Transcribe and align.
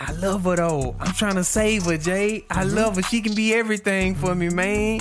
I 0.00 0.12
love 0.12 0.44
her 0.44 0.56
though. 0.56 0.96
I'm 0.98 1.12
trying 1.12 1.34
to 1.36 1.44
save 1.44 1.84
her, 1.84 1.98
Jay. 1.98 2.44
I 2.50 2.64
Mm-hmm. 2.64 2.74
love 2.76 2.96
her. 2.96 3.02
She 3.02 3.20
can 3.20 3.34
be 3.34 3.54
everything 3.54 4.14
for 4.14 4.34
me, 4.34 4.48
man. 4.48 5.00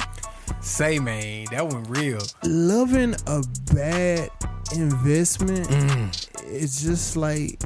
Say, 0.62 1.00
man, 1.00 1.46
that 1.52 1.66
one 1.68 1.84
real. 1.86 2.20
Loving 2.44 3.16
a 3.28 3.44
bad 3.74 4.30
investment 4.76 5.68
Mm. 5.70 6.52
is 6.52 6.82
just 6.82 7.16
like 7.16 7.62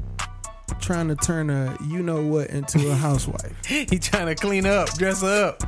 trying 0.79 1.07
to 1.07 1.15
turn 1.15 1.49
a 1.49 1.77
you 1.87 2.01
know 2.03 2.21
what 2.25 2.49
into 2.49 2.89
a 2.91 2.95
housewife. 3.07 3.65
He 3.65 3.85
trying 3.99 4.27
to 4.27 4.35
clean 4.35 4.65
up, 4.65 4.89
dress 4.93 5.23
up. 5.23 5.59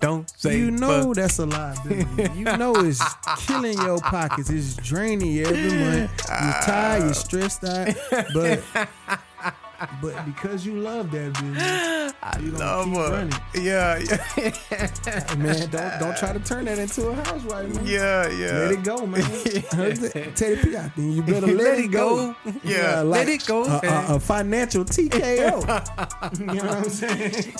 Don't 0.00 0.30
say 0.38 0.58
you 0.58 0.70
know 0.70 1.06
fuck. 1.06 1.16
that's 1.16 1.38
a 1.40 1.46
liability. 1.46 2.30
You 2.38 2.44
know 2.44 2.74
it's 2.76 3.02
killing 3.46 3.76
your 3.78 3.98
pockets. 3.98 4.50
It's 4.50 4.76
draining 4.76 5.32
you 5.32 5.46
every 5.46 5.78
month. 5.78 6.10
You're 6.28 6.52
tired. 6.62 7.04
You're 7.04 7.14
stressed 7.14 7.64
out. 7.64 7.94
But 8.34 8.62
but 10.02 10.24
because 10.26 10.66
you 10.66 10.74
love 10.80 11.10
that 11.12 11.32
business, 11.34 12.12
you 12.40 12.50
gonna 12.52 12.64
love 12.64 12.84
keep 12.86 12.94
her. 12.96 13.10
running. 13.10 13.32
Yeah, 13.54 13.98
yeah, 13.98 15.34
Man, 15.36 15.70
don't 15.70 16.00
don't 16.00 16.16
try 16.16 16.32
to 16.32 16.40
turn 16.40 16.64
that 16.66 16.78
into 16.78 17.08
a 17.08 17.14
housewife, 17.14 17.74
man. 17.74 17.86
yeah, 17.86 18.28
yeah. 18.28 18.58
Let 18.58 18.72
it 18.72 18.82
go, 18.84 19.06
man. 19.06 19.22
Teddy 20.34 20.56
P 20.62 20.76
out 20.76 20.90
there. 20.96 21.04
You 21.04 21.22
better 21.22 21.46
let, 21.46 21.56
Let 21.56 21.78
it 21.78 21.84
it 21.86 21.90
go. 21.92 22.34
go. 22.44 22.52
Yeah, 22.64 23.00
like 23.02 23.26
let 23.26 23.28
it 23.28 23.46
go, 23.46 23.64
A, 23.64 23.80
a, 23.86 24.16
a 24.16 24.20
financial 24.20 24.84
TKO. 24.84 26.38
you 26.40 26.46
know 26.46 26.54
what 26.54 26.64
I'm 26.76 26.88
saying? 26.90 27.54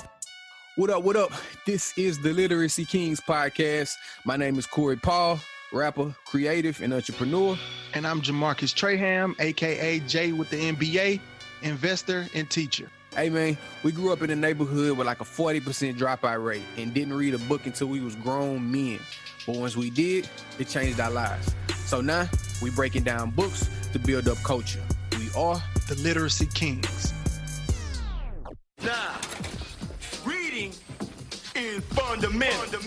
What 0.76 0.90
up, 0.90 1.02
what 1.02 1.16
up? 1.16 1.32
This 1.66 1.92
is 1.98 2.20
the 2.20 2.32
Literacy 2.32 2.84
Kings 2.84 3.20
podcast. 3.20 3.94
My 4.24 4.36
name 4.36 4.58
is 4.58 4.66
Corey 4.66 4.96
Paul, 4.96 5.40
rapper, 5.72 6.14
creative, 6.24 6.80
and 6.82 6.92
entrepreneur. 6.94 7.56
And 7.94 8.06
I'm 8.06 8.20
Jamarcus 8.22 8.72
Traham, 8.74 9.34
aka 9.40 9.98
Jay 10.00 10.30
with 10.32 10.50
the 10.50 10.72
MBA, 10.72 11.18
investor 11.62 12.26
and 12.34 12.48
teacher. 12.48 12.90
Hey 13.14 13.30
man, 13.30 13.56
we 13.82 13.92
grew 13.92 14.12
up 14.12 14.22
in 14.22 14.30
a 14.30 14.36
neighborhood 14.36 14.96
with 14.96 15.06
like 15.06 15.20
a 15.20 15.24
40% 15.24 15.96
dropout 15.96 16.44
rate 16.44 16.62
and 16.76 16.92
didn't 16.92 17.14
read 17.14 17.34
a 17.34 17.38
book 17.38 17.66
until 17.66 17.88
we 17.88 18.00
was 18.00 18.14
grown 18.16 18.70
men. 18.70 19.00
But 19.46 19.56
once 19.56 19.76
we 19.76 19.90
did, 19.90 20.28
it 20.58 20.68
changed 20.68 21.00
our 21.00 21.10
lives. 21.10 21.54
So 21.86 22.00
now 22.00 22.28
we 22.60 22.70
breaking 22.70 23.04
down 23.04 23.30
books 23.30 23.68
to 23.92 23.98
build 23.98 24.28
up 24.28 24.36
culture. 24.38 24.82
We 25.18 25.30
are 25.36 25.60
The 25.88 25.94
Literacy 26.02 26.46
Kings. 26.54 27.12
Now, 28.82 29.16
reading 30.24 30.72
is 31.54 31.82
fundamental. 31.84 32.80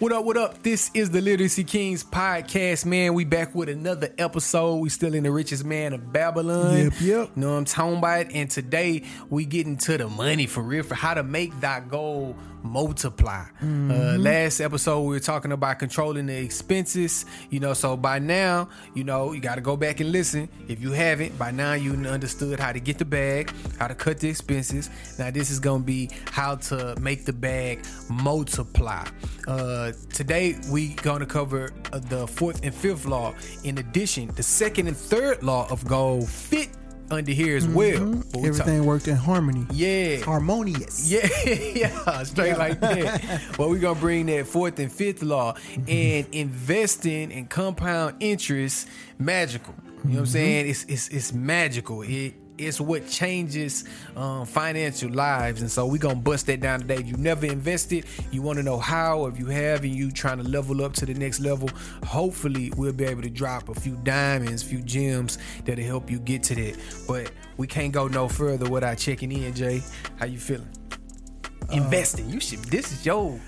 What 0.00 0.12
up, 0.12 0.24
what 0.24 0.36
up? 0.36 0.62
This 0.62 0.92
is 0.94 1.10
the 1.10 1.20
Literacy 1.20 1.64
Kings 1.64 2.04
podcast, 2.04 2.84
man. 2.84 3.14
We 3.14 3.24
back 3.24 3.52
with 3.52 3.68
another 3.68 4.14
episode. 4.16 4.76
We 4.76 4.90
still 4.90 5.12
in 5.12 5.24
the 5.24 5.32
richest 5.32 5.64
man 5.64 5.92
of 5.92 6.12
Babylon. 6.12 6.76
Yep, 6.76 6.92
yep. 7.00 7.36
Know 7.36 7.50
what 7.50 7.58
I'm 7.58 7.64
talking 7.64 7.98
about? 7.98 8.30
And 8.30 8.48
today 8.48 9.02
we 9.28 9.44
get 9.44 9.66
into 9.66 9.98
the 9.98 10.06
money 10.06 10.46
for 10.46 10.62
real, 10.62 10.84
for 10.84 10.94
how 10.94 11.14
to 11.14 11.24
make 11.24 11.58
that 11.62 11.88
goal 11.88 12.36
multiply. 12.62 13.44
Uh, 13.62 14.16
last 14.18 14.60
episode 14.60 15.00
we 15.02 15.08
were 15.08 15.20
talking 15.20 15.52
about 15.52 15.78
controlling 15.78 16.26
the 16.26 16.36
expenses. 16.36 17.24
You 17.50 17.60
know, 17.60 17.74
so 17.74 17.96
by 17.96 18.18
now, 18.18 18.68
you 18.94 19.04
know, 19.04 19.32
you 19.32 19.40
got 19.40 19.56
to 19.56 19.60
go 19.60 19.76
back 19.76 20.00
and 20.00 20.12
listen. 20.12 20.48
If 20.68 20.80
you 20.80 20.92
haven't, 20.92 21.38
by 21.38 21.50
now 21.50 21.72
you 21.74 21.92
understood 21.92 22.60
how 22.60 22.72
to 22.72 22.80
get 22.80 22.98
the 22.98 23.04
bag, 23.04 23.52
how 23.78 23.88
to 23.88 23.94
cut 23.94 24.18
the 24.18 24.28
expenses. 24.28 24.90
Now 25.18 25.30
this 25.30 25.50
is 25.50 25.60
gonna 25.60 25.84
be 25.84 26.10
how 26.30 26.56
to 26.56 26.96
make 27.00 27.24
the 27.24 27.32
bag 27.32 27.84
multiply. 28.08 29.06
Uh, 29.46 29.92
today 30.12 30.56
we 30.70 30.94
gonna 30.94 31.26
cover 31.26 31.72
uh, 31.92 31.98
the 31.98 32.26
fourth 32.26 32.64
and 32.64 32.74
fifth 32.74 33.06
law. 33.06 33.34
In 33.64 33.78
addition, 33.78 34.28
the 34.34 34.42
second 34.42 34.88
and 34.88 34.96
third 34.96 35.42
law 35.42 35.66
of 35.70 35.86
gold 35.86 36.28
fit 36.28 36.68
under 37.10 37.32
here 37.32 37.56
as 37.56 37.66
mm-hmm. 37.66 37.74
well. 37.74 38.24
But 38.32 38.40
we 38.40 38.48
Everything 38.48 38.84
worked 38.84 39.08
in 39.08 39.16
harmony. 39.16 39.66
yeah. 39.72 40.18
Harmonious. 40.20 41.08
Yeah, 41.18 41.28
yeah, 41.74 42.22
straight 42.24 42.58
like 42.58 42.80
that. 42.80 43.40
Well, 43.58 43.70
we're 43.70 43.78
gonna 43.78 43.98
bring 43.98 44.26
that 44.26 44.46
fourth 44.46 44.78
and 44.78 44.92
fifth 44.92 45.22
law 45.22 45.54
mm-hmm. 45.54 45.84
and 45.88 46.26
investing 46.32 47.30
in 47.30 47.46
compound 47.46 48.16
interest 48.20 48.88
magical. 49.18 49.74
You 49.78 49.84
know 49.84 49.94
what 49.94 50.04
I'm 50.04 50.24
mm-hmm. 50.24 50.24
saying? 50.32 50.68
It's 50.68 50.84
it's 50.84 51.08
it's 51.08 51.32
magical. 51.32 52.02
It 52.02 52.34
it's 52.58 52.80
what 52.80 53.08
changes 53.08 53.84
um, 54.16 54.44
financial 54.46 55.10
lives, 55.10 55.60
and 55.60 55.70
so 55.70 55.86
we're 55.86 55.98
gonna 55.98 56.16
bust 56.16 56.46
that 56.46 56.60
down 56.60 56.80
today. 56.80 56.96
If 56.96 57.06
you 57.06 57.16
never 57.16 57.46
invested, 57.46 58.04
you 58.30 58.42
want 58.42 58.58
to 58.58 58.62
know 58.62 58.78
how. 58.78 59.26
If 59.26 59.38
you 59.38 59.46
have, 59.46 59.84
and 59.84 59.94
you 59.94 60.10
trying 60.10 60.38
to 60.38 60.44
level 60.44 60.84
up 60.84 60.92
to 60.94 61.06
the 61.06 61.14
next 61.14 61.40
level, 61.40 61.70
hopefully 62.04 62.72
we'll 62.76 62.92
be 62.92 63.04
able 63.04 63.22
to 63.22 63.30
drop 63.30 63.68
a 63.68 63.74
few 63.74 63.96
diamonds, 64.02 64.62
few 64.62 64.82
gems 64.82 65.38
that'll 65.64 65.84
help 65.84 66.10
you 66.10 66.18
get 66.18 66.42
to 66.44 66.54
that. 66.54 66.76
But 67.06 67.30
we 67.56 67.66
can't 67.66 67.92
go 67.92 68.08
no 68.08 68.28
further 68.28 68.68
without 68.68 68.98
checking 68.98 69.32
in. 69.32 69.54
Jay, 69.54 69.82
how 70.16 70.26
you 70.26 70.38
feeling? 70.38 70.68
investing. 71.72 72.28
You 72.28 72.40
should. 72.40 72.60
This 72.60 72.92
is 72.92 73.04
your. 73.04 73.38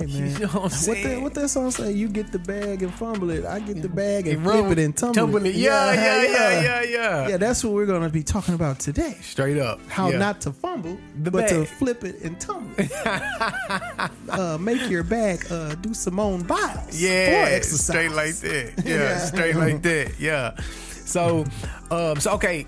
Hey 0.00 0.06
man, 0.18 0.32
You 0.32 0.38
know 0.38 0.46
what 0.48 0.72
I'm 0.72 0.88
what 0.88 1.02
that 1.02 1.22
what 1.22 1.34
that 1.34 1.48
song 1.50 1.70
say? 1.70 1.92
You 1.92 2.08
get 2.08 2.32
the 2.32 2.38
bag 2.38 2.82
and 2.82 2.92
fumble 2.94 3.28
it. 3.30 3.44
I 3.44 3.60
get 3.60 3.82
the 3.82 3.88
bag 3.88 4.26
and, 4.26 4.36
And 4.36 4.44
flip 4.44 4.78
it 4.78 4.78
and 4.82 4.96
tumble, 4.96 5.44
it. 5.44 5.54
Yeah, 5.54 5.92
yeah, 5.92 6.22
yeah, 6.22 6.62
yeah, 6.62 6.82
yeah. 6.82 7.28
Yeah, 7.28 7.36
that's 7.36 7.62
what 7.62 7.74
we're 7.74 7.84
gonna 7.84 8.08
be 8.08 8.22
talking 8.22 8.54
about 8.54 8.78
today. 8.80 9.18
Straight 9.20 9.58
up. 9.58 9.78
How 9.88 10.08
yeah. 10.08 10.16
not 10.18 10.40
to 10.42 10.52
fumble, 10.52 10.98
The 11.22 11.30
but 11.30 11.48
to 11.50 11.66
flip 11.66 12.02
it 12.04 12.22
and 12.22 12.40
tumble 12.40 12.72
it. 12.78 12.90
uh, 14.30 14.56
make 14.58 14.88
your 14.88 15.02
bag 15.02 15.44
uh, 15.50 15.74
do 15.74 15.92
Simone 15.92 16.44
Biles. 16.44 16.98
Yeah, 17.00 17.26
for 17.46 17.52
exercise. 17.54 17.86
straight 17.86 18.12
like 18.12 18.36
that. 18.36 18.72
Yeah, 18.84 18.94
Yeah. 18.94 19.18
straight 19.18 19.56
like 19.56 19.82
that. 19.82 20.18
Yeah. 20.18 20.56
So, 21.04 21.44
um, 21.90 22.18
so 22.20 22.32
okay. 22.32 22.64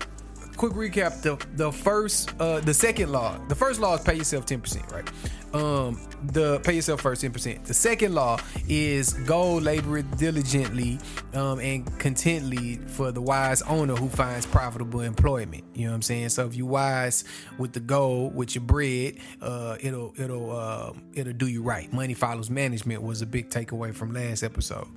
Quick 0.55 0.73
recap: 0.73 1.23
the 1.23 1.35
the 1.55 1.71
first, 1.71 2.31
uh, 2.39 2.59
the 2.59 2.75
second 2.75 3.11
law. 3.11 3.39
The 3.47 3.55
first 3.55 3.79
law 3.81 3.95
is 3.95 4.01
pay 4.01 4.13
yourself 4.13 4.45
ten 4.45 4.61
percent, 4.61 4.85
right? 4.91 5.09
Um, 5.53 5.99
the 6.31 6.59
pay 6.61 6.73
yourself 6.73 7.01
first 7.01 7.21
ten 7.21 7.31
percent. 7.31 7.65
The 7.65 7.73
second 7.73 8.15
law 8.15 8.39
is 8.67 9.13
go 9.13 9.55
labor 9.55 10.01
diligently 10.01 10.99
um, 11.33 11.59
and 11.59 11.85
contently 11.99 12.77
for 12.89 13.11
the 13.11 13.21
wise 13.21 13.61
owner 13.63 13.95
who 13.95 14.09
finds 14.09 14.45
profitable 14.45 15.01
employment. 15.01 15.63
You 15.75 15.85
know 15.85 15.91
what 15.91 15.95
I'm 15.95 16.01
saying? 16.01 16.29
So 16.29 16.45
if 16.47 16.55
you 16.55 16.65
wise 16.65 17.23
with 17.57 17.73
the 17.73 17.79
goal 17.81 18.29
with 18.29 18.55
your 18.55 18.63
bread, 18.63 19.17
uh, 19.41 19.77
it'll 19.79 20.13
it'll 20.17 20.55
uh, 20.55 20.93
it'll 21.13 21.33
do 21.33 21.47
you 21.47 21.61
right. 21.61 21.91
Money 21.93 22.13
follows 22.13 22.49
management 22.49 23.03
was 23.03 23.21
a 23.21 23.25
big 23.25 23.49
takeaway 23.49 23.93
from 23.93 24.13
last 24.13 24.43
episode. 24.43 24.87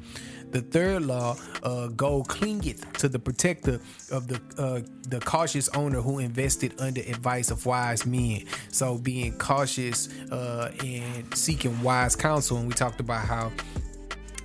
The 0.50 0.62
third 0.62 1.02
law, 1.02 1.36
uh, 1.62 1.88
gold 1.88 2.28
clingeth 2.28 2.92
to 2.94 3.08
the 3.08 3.18
protector 3.18 3.80
of 4.10 4.28
the 4.28 4.40
uh, 4.58 4.80
the 5.08 5.20
cautious 5.20 5.68
owner 5.70 6.00
who 6.00 6.18
invested 6.18 6.80
under 6.80 7.00
advice 7.02 7.50
of 7.50 7.66
wise 7.66 8.06
men. 8.06 8.44
So 8.70 8.98
being 8.98 9.36
cautious 9.38 10.08
uh, 10.30 10.72
and 10.82 11.34
seeking 11.34 11.80
wise 11.82 12.16
counsel, 12.16 12.58
and 12.58 12.68
we 12.68 12.74
talked 12.74 13.00
about 13.00 13.26
how 13.26 13.52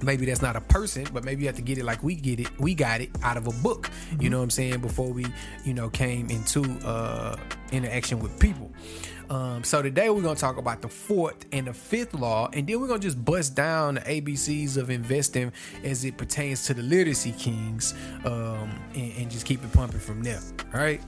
maybe 0.04 0.26
that's 0.26 0.42
not 0.42 0.56
a 0.56 0.62
person, 0.62 1.08
but 1.14 1.24
maybe 1.24 1.42
you 1.42 1.48
have 1.48 1.56
to 1.56 1.62
get 1.62 1.78
it 1.78 1.86
like 1.86 2.04
we 2.04 2.16
get 2.16 2.40
it. 2.40 2.60
We 2.60 2.74
got 2.74 3.02
it 3.02 3.10
out 3.24 3.38
of 3.38 3.48
a 3.48 3.52
book. 3.62 3.90
You 4.20 4.30
know 4.30 4.38
what 4.38 4.44
I'm 4.44 4.50
saying? 4.50 4.80
Before 4.82 5.12
we, 5.12 5.26
you 5.64 5.74
know, 5.74 5.90
came 5.90 6.30
into 6.30 6.64
uh, 6.86 7.38
interaction 7.72 8.20
with 8.20 8.40
people. 8.40 8.72
Um, 9.32 9.64
so 9.64 9.82
today 9.82 10.10
we're 10.10 10.22
gonna 10.22 10.36
talk 10.36 10.58
about 10.58 10.82
the 10.82 10.90
fourth 10.90 11.46
and 11.54 11.68
the 11.68 11.74
fifth 11.74 12.14
law, 12.14 12.50
and 12.52 12.68
then 12.68 12.82
we're 12.82 12.90
gonna 12.90 13.00
just 13.00 13.24
bust 13.24 13.56
down 13.56 13.96
the 13.96 14.02
ABCs 14.02 14.76
of 14.76 14.90
investing 14.90 15.54
as 15.86 16.04
it 16.04 16.18
pertains 16.18 16.66
to 16.66 16.74
the 16.74 16.82
literacy 16.82 17.32
kings, 17.32 17.94
um, 18.26 18.70
and, 18.94 19.14
and 19.18 19.32
just 19.32 19.46
keep 19.46 19.64
it 19.64 19.72
pumping 19.72 20.02
from 20.02 20.22
there. 20.22 20.42
All 20.74 20.82
right. 20.82 21.02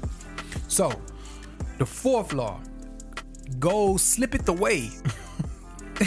So 0.69 0.93
the 1.79 1.85
fourth 1.85 2.31
law, 2.31 2.61
go 3.59 3.97
slip 3.97 4.35
it 4.35 4.47
away 4.47 4.87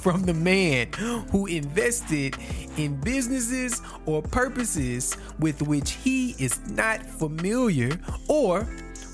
from 0.00 0.22
the 0.22 0.34
man 0.34 0.90
who 1.30 1.44
invested 1.44 2.36
in 2.78 2.98
businesses 3.02 3.82
or 4.06 4.22
purposes 4.22 5.14
with 5.40 5.60
which 5.60 5.90
he 5.90 6.30
is 6.38 6.58
not 6.70 7.04
familiar 7.04 7.90
or 8.28 8.66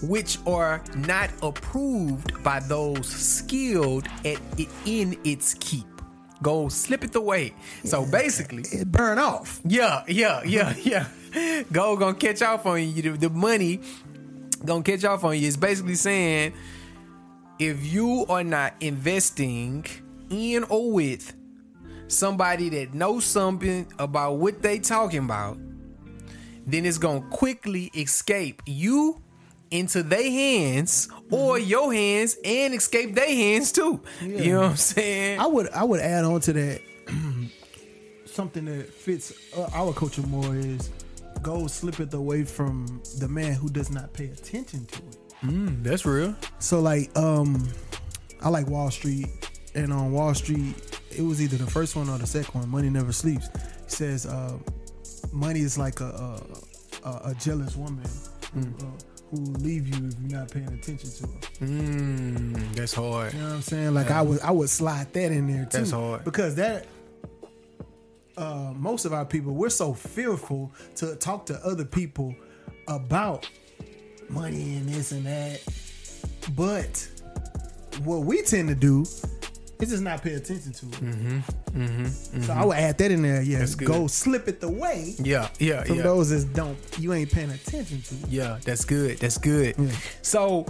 which 0.09 0.38
are 0.47 0.82
not 0.97 1.31
approved 1.42 2.42
by 2.42 2.60
those 2.60 3.06
skilled 3.09 4.06
at 4.24 4.41
it 4.59 4.68
in 4.86 5.18
its 5.24 5.54
keep. 5.54 5.86
Go 6.42 6.68
slip 6.68 7.04
it 7.04 7.15
away. 7.15 7.54
So 7.84 8.04
basically, 8.04 8.62
It 8.71 8.91
burn 8.91 9.18
off. 9.18 9.60
yeah, 9.65 10.04
yeah, 10.09 10.42
yeah, 10.45 10.74
yeah. 10.83 11.62
Go 11.72 11.97
gonna 11.97 12.15
catch 12.15 12.42
off 12.42 12.66
on 12.66 12.80
you. 12.83 13.03
The, 13.03 13.10
the 13.10 13.30
money 13.30 13.80
gonna 14.65 14.83
catch 14.83 15.04
off 15.04 15.24
on 15.24 15.39
you. 15.39 15.47
It's 15.48 15.56
basically 15.56 15.95
saying 15.95 16.53
if 17.59 17.84
you 17.86 18.27
are 18.28 18.45
not 18.45 18.74
investing 18.80 19.86
in 20.30 20.65
or 20.65 20.91
with 20.92 21.33
somebody 22.09 22.68
that 22.68 22.95
knows 22.95 23.24
something 23.24 23.86
about 23.98 24.34
what 24.34 24.60
they 24.62 24.78
talking 24.78 25.24
about, 25.24 25.57
then 26.66 26.84
it's 26.84 26.98
gonna 26.98 27.21
quickly 27.30 27.91
escape 27.95 28.62
you 28.66 29.22
into 29.74 30.03
their 30.03 30.22
hands 30.22 31.09
or 31.30 31.59
your 31.59 31.92
hands 31.92 32.36
and 32.44 32.74
escape 32.74 33.15
their 33.15 33.26
hands 33.28 33.72
too. 33.72 34.00
You 34.22 34.53
know 34.53 34.60
what 34.60 34.71
I'm 34.71 34.76
saying? 34.76 35.41
I 35.41 35.47
would 35.47 35.68
I 35.71 35.84
would 35.84 36.00
add 36.00 36.24
on 36.24 36.41
to 36.42 36.53
that 36.53 36.80
something 38.24 38.65
that 38.66 38.88
fits 38.92 39.32
uh, 39.56 39.68
our 39.74 39.92
culture 39.92 40.22
more 40.22 40.54
is 40.54 40.91
go 41.42 41.66
slip 41.66 42.00
it 42.00 42.15
away 42.15 42.44
from 42.44 43.03
the 43.18 43.28
man 43.28 43.53
who 43.54 43.68
does 43.68 43.91
not 43.91 44.12
pay 44.12 44.26
attention 44.26 44.86
to 44.86 44.98
it. 44.98 45.18
Mm, 45.42 45.82
that's 45.82 46.06
real. 46.06 46.34
So 46.59 46.80
like, 46.80 47.16
um, 47.18 47.68
I 48.41 48.48
like 48.48 48.66
Wall 48.66 48.91
Street, 48.91 49.26
and 49.74 49.92
on 49.92 50.12
Wall 50.12 50.34
Street, 50.34 50.74
it 51.10 51.22
was 51.22 51.42
either 51.42 51.56
the 51.56 51.71
first 51.71 51.97
one 51.97 52.09
or 52.09 52.16
the 52.18 52.26
second 52.26 52.60
one. 52.60 52.68
Money 52.71 52.91
never 52.91 53.12
sleeps. 53.12 53.48
It 53.48 53.91
says, 53.91 54.24
uh, 54.24 54.56
money 55.32 55.60
is 55.60 55.76
like 55.76 56.00
a 56.00 56.41
a, 57.04 57.09
a, 57.09 57.30
a 57.30 57.34
jealous 57.34 57.76
woman 57.76 58.04
who, 58.54 58.60
uh, 58.60 58.91
who 59.34 59.53
leave 59.59 59.89
you 59.89 60.09
if 60.09 60.15
you're 60.21 60.39
not 60.39 60.51
paying 60.51 60.69
attention 60.69 61.10
to 61.10 61.22
them. 61.22 61.41
Mm, 61.60 62.75
that's 62.75 62.95
hard. 62.95 63.33
You 63.33 63.41
know 63.41 63.47
what 63.47 63.54
I'm 63.54 63.63
saying? 63.63 63.95
Like 63.95 64.10
I 64.10 64.22
would 64.22 64.41
I 64.41 64.51
would 64.51 64.71
slide 64.71 65.13
that 65.13 65.33
in 65.33 65.47
there 65.47 65.65
too. 65.65 65.78
That's 65.78 65.91
hard. 65.91 66.25
Because 66.25 66.54
that 66.57 66.86
uh 68.36 68.72
most 68.75 69.04
of 69.04 69.13
our 69.13 69.25
people 69.25 69.53
we're 69.53 69.71
so 69.71 69.95
fearful 69.95 70.72
to 70.97 71.16
talk 71.16 71.47
to 71.47 71.54
other 71.65 71.84
people 71.84 72.34
about 72.89 73.48
money 74.28 74.77
and 74.77 74.89
this 74.89 75.13
and 75.13 75.27
that. 75.27 75.60
But 76.54 77.09
what 78.04 78.21
we 78.21 78.42
tend 78.42 78.69
to 78.69 78.75
do 78.75 79.04
is 79.80 79.91
just 79.91 80.03
not 80.03 80.22
pay 80.22 80.34
attention 80.34 80.72
to 80.72 80.86
it. 80.86 80.92
mm-hmm 80.92 81.38
mm-hmm 81.82 82.50
I 82.50 82.65
would 82.65 82.76
add 82.76 82.98
that 82.98 83.10
in 83.10 83.22
there. 83.22 83.42
Yeah, 83.42 83.62
Mm-hmm. 83.62 83.84
Go 83.86 84.06
slip 84.06 84.48
it 84.48 84.62
away 84.62 85.15
Yeah, 85.18 85.48
yeah, 85.59 85.82
from 85.84 85.97
yeah. 85.97 86.03
those 86.03 86.30
that 86.30 86.53
don't 86.54 86.76
you 86.98 87.12
ain't 87.12 87.30
paying 87.32 87.50
attention 87.50 88.03
to. 88.03 88.15
Yeah, 88.28 88.59
that's 88.65 88.84
good. 88.84 89.18
That's 89.18 89.38
good. 89.38 89.74
So, 90.22 90.66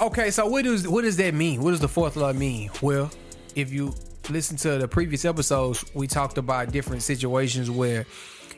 okay, 0.00 0.30
so 0.30 0.46
what 0.46 0.64
does 0.64 0.86
what 0.88 1.02
does 1.02 1.16
that 1.16 1.34
mean? 1.34 1.62
What 1.62 1.70
does 1.72 1.80
the 1.80 1.88
fourth 1.88 2.16
law 2.16 2.32
mean? 2.32 2.70
Well, 2.82 3.10
if 3.54 3.72
you 3.72 3.94
listen 4.30 4.56
to 4.58 4.78
the 4.78 4.88
previous 4.88 5.24
episodes, 5.24 5.84
we 5.94 6.06
talked 6.06 6.38
about 6.38 6.72
different 6.72 7.02
situations 7.02 7.70
where 7.70 8.06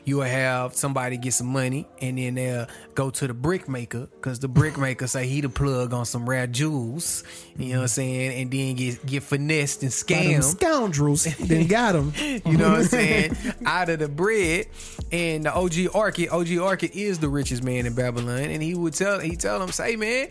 you 0.09 0.17
will 0.17 0.23
have 0.23 0.73
somebody 0.73 1.17
get 1.17 1.33
some 1.33 1.47
money 1.47 1.87
and 2.01 2.17
then 2.17 2.33
they'll 2.33 2.65
go 2.95 3.11
to 3.11 3.27
the 3.27 3.33
brick 3.33 3.69
maker 3.69 4.07
because 4.07 4.39
the 4.39 4.47
brick 4.47 4.75
maker 4.85 5.05
say 5.05 5.27
he 5.27 5.39
the 5.39 5.49
plug 5.49 5.93
on 5.93 6.03
some 6.03 6.27
rare 6.27 6.47
jewels. 6.47 7.23
You 7.57 7.73
know 7.73 7.75
what 7.77 7.81
I'm 7.83 7.87
saying? 7.89 8.41
And 8.41 8.51
then 8.51 8.75
get 8.75 9.05
get 9.05 9.21
finessed 9.21 9.83
and 9.83 9.91
scammed. 9.91 10.43
scoundrels, 10.43 11.25
then 11.37 11.67
got 11.67 11.93
them. 11.93 12.13
You 12.49 12.57
know 12.57 12.71
what 12.71 12.79
I'm 12.79 12.83
saying? 12.85 13.37
Out 13.65 13.89
of 13.89 13.99
the 13.99 14.07
bread. 14.07 14.65
And 15.11 15.45
the 15.45 15.53
OG 15.53 15.71
Arkad, 15.93 16.31
OG 16.31 16.47
Arkad 16.47 16.91
is 16.91 17.19
the 17.19 17.29
richest 17.29 17.63
man 17.63 17.85
in 17.85 17.93
Babylon. 17.93 18.39
And 18.39 18.63
he 18.63 18.73
would 18.73 18.93
tell 18.93 19.19
he 19.19 19.35
tell 19.35 19.61
him, 19.61 19.71
say, 19.71 19.95
man, 19.95 20.29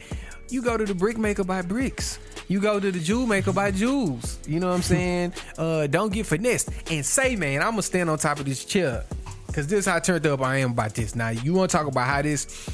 you 0.48 0.62
go 0.62 0.76
to 0.76 0.84
the 0.84 0.94
brick 0.94 1.18
maker 1.18 1.44
buy 1.44 1.62
bricks. 1.62 2.18
You 2.48 2.60
go 2.60 2.80
to 2.80 2.90
the 2.90 2.98
jewel 2.98 3.26
maker 3.26 3.52
buy 3.52 3.70
jewels. 3.70 4.38
You 4.46 4.58
know 4.58 4.68
what 4.68 4.76
I'm 4.76 4.82
saying? 4.82 5.34
Uh, 5.58 5.86
don't 5.86 6.12
get 6.12 6.24
finessed. 6.26 6.70
And 6.90 7.04
say, 7.04 7.36
man, 7.36 7.60
I'm 7.60 7.72
gonna 7.72 7.82
stand 7.82 8.08
on 8.08 8.18
top 8.18 8.40
of 8.40 8.46
this 8.46 8.64
chair. 8.64 9.04
Cause 9.52 9.66
this 9.66 9.80
is 9.80 9.86
how 9.86 9.98
turned 9.98 10.26
up 10.26 10.42
I 10.42 10.58
am 10.58 10.72
about 10.72 10.94
this. 10.94 11.14
Now 11.14 11.30
you 11.30 11.54
wanna 11.54 11.68
talk 11.68 11.86
about 11.86 12.06
how 12.06 12.22
this 12.22 12.66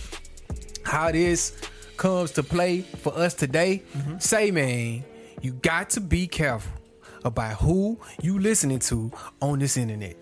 how 0.85 1.13
this 1.13 1.57
comes 1.97 2.33
to 2.33 2.43
play 2.43 2.83
for 2.83 3.17
us 3.17 3.35
today, 3.35 3.83
mm-hmm. 3.97 4.19
say 4.19 4.51
man, 4.51 5.05
you 5.41 5.53
got 5.53 5.91
to 5.91 6.01
be 6.01 6.27
careful 6.27 6.73
about 7.25 7.55
who 7.57 7.99
you 8.23 8.39
listening 8.39 8.79
to 8.81 9.11
on 9.41 9.59
this 9.59 9.77
internet. 9.77 10.17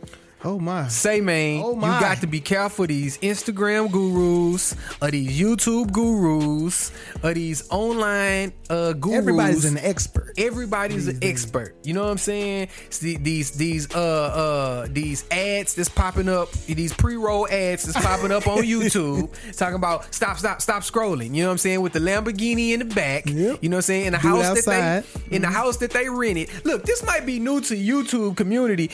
Oh 0.44 0.58
my. 0.58 0.88
Say 0.88 1.20
man, 1.20 1.62
Oh, 1.64 1.74
you 1.74 1.80
got 1.80 2.20
to 2.22 2.26
be 2.26 2.40
careful 2.40 2.82
of 2.84 2.88
these 2.88 3.16
Instagram 3.18 3.90
gurus, 3.92 4.74
or 5.00 5.10
these 5.10 5.40
YouTube 5.40 5.92
gurus, 5.92 6.90
or 7.22 7.32
these 7.32 7.68
online 7.70 8.52
uh 8.68 8.92
gurus. 8.94 9.18
Everybody's 9.18 9.64
an 9.64 9.78
expert. 9.78 10.32
Everybody's 10.36 11.06
an 11.08 11.18
expert. 11.22 11.76
You 11.84 11.94
know 11.94 12.02
what 12.04 12.10
I'm 12.10 12.18
saying? 12.18 12.68
See, 12.90 13.16
These 13.16 13.52
these 13.52 13.94
uh 13.94 13.98
uh 14.00 14.86
these 14.90 15.24
ads 15.30 15.74
that's 15.74 15.88
popping 15.88 16.28
up, 16.28 16.50
these 16.66 16.92
pre-roll 16.92 17.46
ads 17.48 17.84
that's 17.84 18.04
popping 18.04 18.32
up 18.32 18.48
on 18.48 18.58
YouTube, 18.64 19.30
talking 19.56 19.76
about 19.76 20.12
stop 20.12 20.38
stop 20.38 20.60
stop 20.60 20.82
scrolling. 20.82 21.34
You 21.34 21.42
know 21.42 21.48
what 21.48 21.52
I'm 21.52 21.58
saying? 21.58 21.80
With 21.82 21.92
the 21.92 22.00
Lamborghini 22.00 22.70
in 22.72 22.80
the 22.80 22.84
back. 22.94 23.26
Yep. 23.26 23.58
You 23.62 23.68
know 23.68 23.76
what 23.76 23.78
I'm 23.78 23.82
saying? 23.82 24.06
In 24.06 24.12
the 24.14 24.18
Do 24.18 24.28
house 24.28 24.64
that. 24.64 25.04
Mm-hmm. 25.04 25.28
they 25.30 25.36
in 25.36 25.42
the 25.42 25.48
house 25.48 25.76
that 25.78 25.90
they 25.92 26.08
rented. 26.08 26.50
Look, 26.64 26.84
this 26.84 27.04
might 27.04 27.24
be 27.26 27.38
new 27.38 27.60
to 27.60 27.74
YouTube 27.76 28.36
community. 28.36 28.90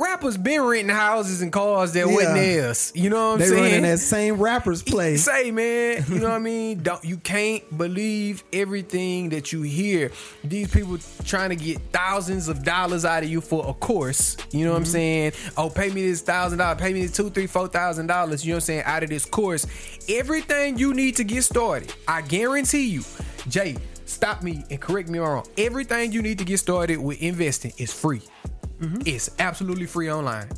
Rappers 0.00 0.38
been 0.38 0.62
renting 0.62 0.88
houses 0.88 1.42
and 1.42 1.52
cars 1.52 1.92
that 1.92 2.06
wasn't 2.06 2.34
theirs. 2.34 2.90
You 2.94 3.10
know 3.10 3.32
what 3.32 3.34
I'm 3.34 3.40
saying? 3.40 3.50
They 3.50 3.56
saying? 3.56 3.62
running 3.72 3.82
that 3.90 3.98
same 3.98 4.34
rappers 4.36 4.82
play. 4.82 5.16
Say, 5.18 5.50
man, 5.50 6.04
you 6.08 6.20
know 6.20 6.28
what 6.30 6.36
I 6.36 6.38
mean? 6.40 6.82
Don't 6.82 7.04
you 7.04 7.18
can't 7.18 7.76
believe 7.76 8.42
everything 8.52 9.28
that 9.28 9.52
you 9.52 9.62
hear. 9.62 10.10
These 10.42 10.70
people 10.72 10.96
trying 11.24 11.50
to 11.50 11.56
get 11.56 11.78
thousands 11.92 12.48
of 12.48 12.64
dollars 12.64 13.04
out 13.04 13.22
of 13.22 13.28
you 13.28 13.40
for 13.42 13.68
a 13.68 13.74
course. 13.74 14.36
You 14.52 14.64
know 14.64 14.70
what 14.72 14.78
I'm 14.78 14.82
Mm-hmm. 14.84 14.90
saying? 14.92 15.32
Oh, 15.58 15.68
pay 15.68 15.90
me 15.90 16.02
this 16.08 16.22
thousand 16.22 16.58
dollars, 16.58 16.80
pay 16.80 16.92
me 16.94 17.02
this 17.02 17.12
two, 17.12 17.28
three, 17.28 17.46
four 17.46 17.68
thousand 17.68 18.06
dollars. 18.06 18.44
You 18.44 18.52
know 18.52 18.56
what 18.56 18.62
I'm 18.62 18.66
saying? 18.66 18.82
Out 18.86 19.02
of 19.02 19.10
this 19.10 19.26
course, 19.26 19.66
everything 20.08 20.78
you 20.78 20.94
need 20.94 21.16
to 21.16 21.24
get 21.24 21.42
started. 21.44 21.92
I 22.08 22.22
guarantee 22.22 22.86
you, 22.88 23.04
Jay. 23.48 23.76
Stop 24.06 24.42
me 24.42 24.64
and 24.70 24.80
correct 24.80 25.08
me 25.08 25.18
wrong. 25.18 25.46
Everything 25.58 26.10
you 26.10 26.20
need 26.22 26.38
to 26.38 26.44
get 26.44 26.58
started 26.58 26.96
with 26.98 27.22
investing 27.22 27.72
is 27.78 27.92
free. 27.92 28.22
Mm-hmm. 28.80 29.02
It's 29.04 29.30
absolutely 29.38 29.86
free 29.86 30.10
online. 30.10 30.48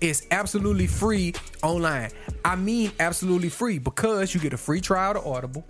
It's 0.00 0.26
absolutely 0.30 0.86
free 0.86 1.34
online. 1.62 2.10
I 2.44 2.56
mean, 2.56 2.92
absolutely 3.00 3.50
free 3.50 3.78
because 3.78 4.34
you 4.34 4.40
get 4.40 4.52
a 4.52 4.56
free 4.56 4.80
trial 4.80 5.14
to 5.14 5.22
Audible. 5.22 5.66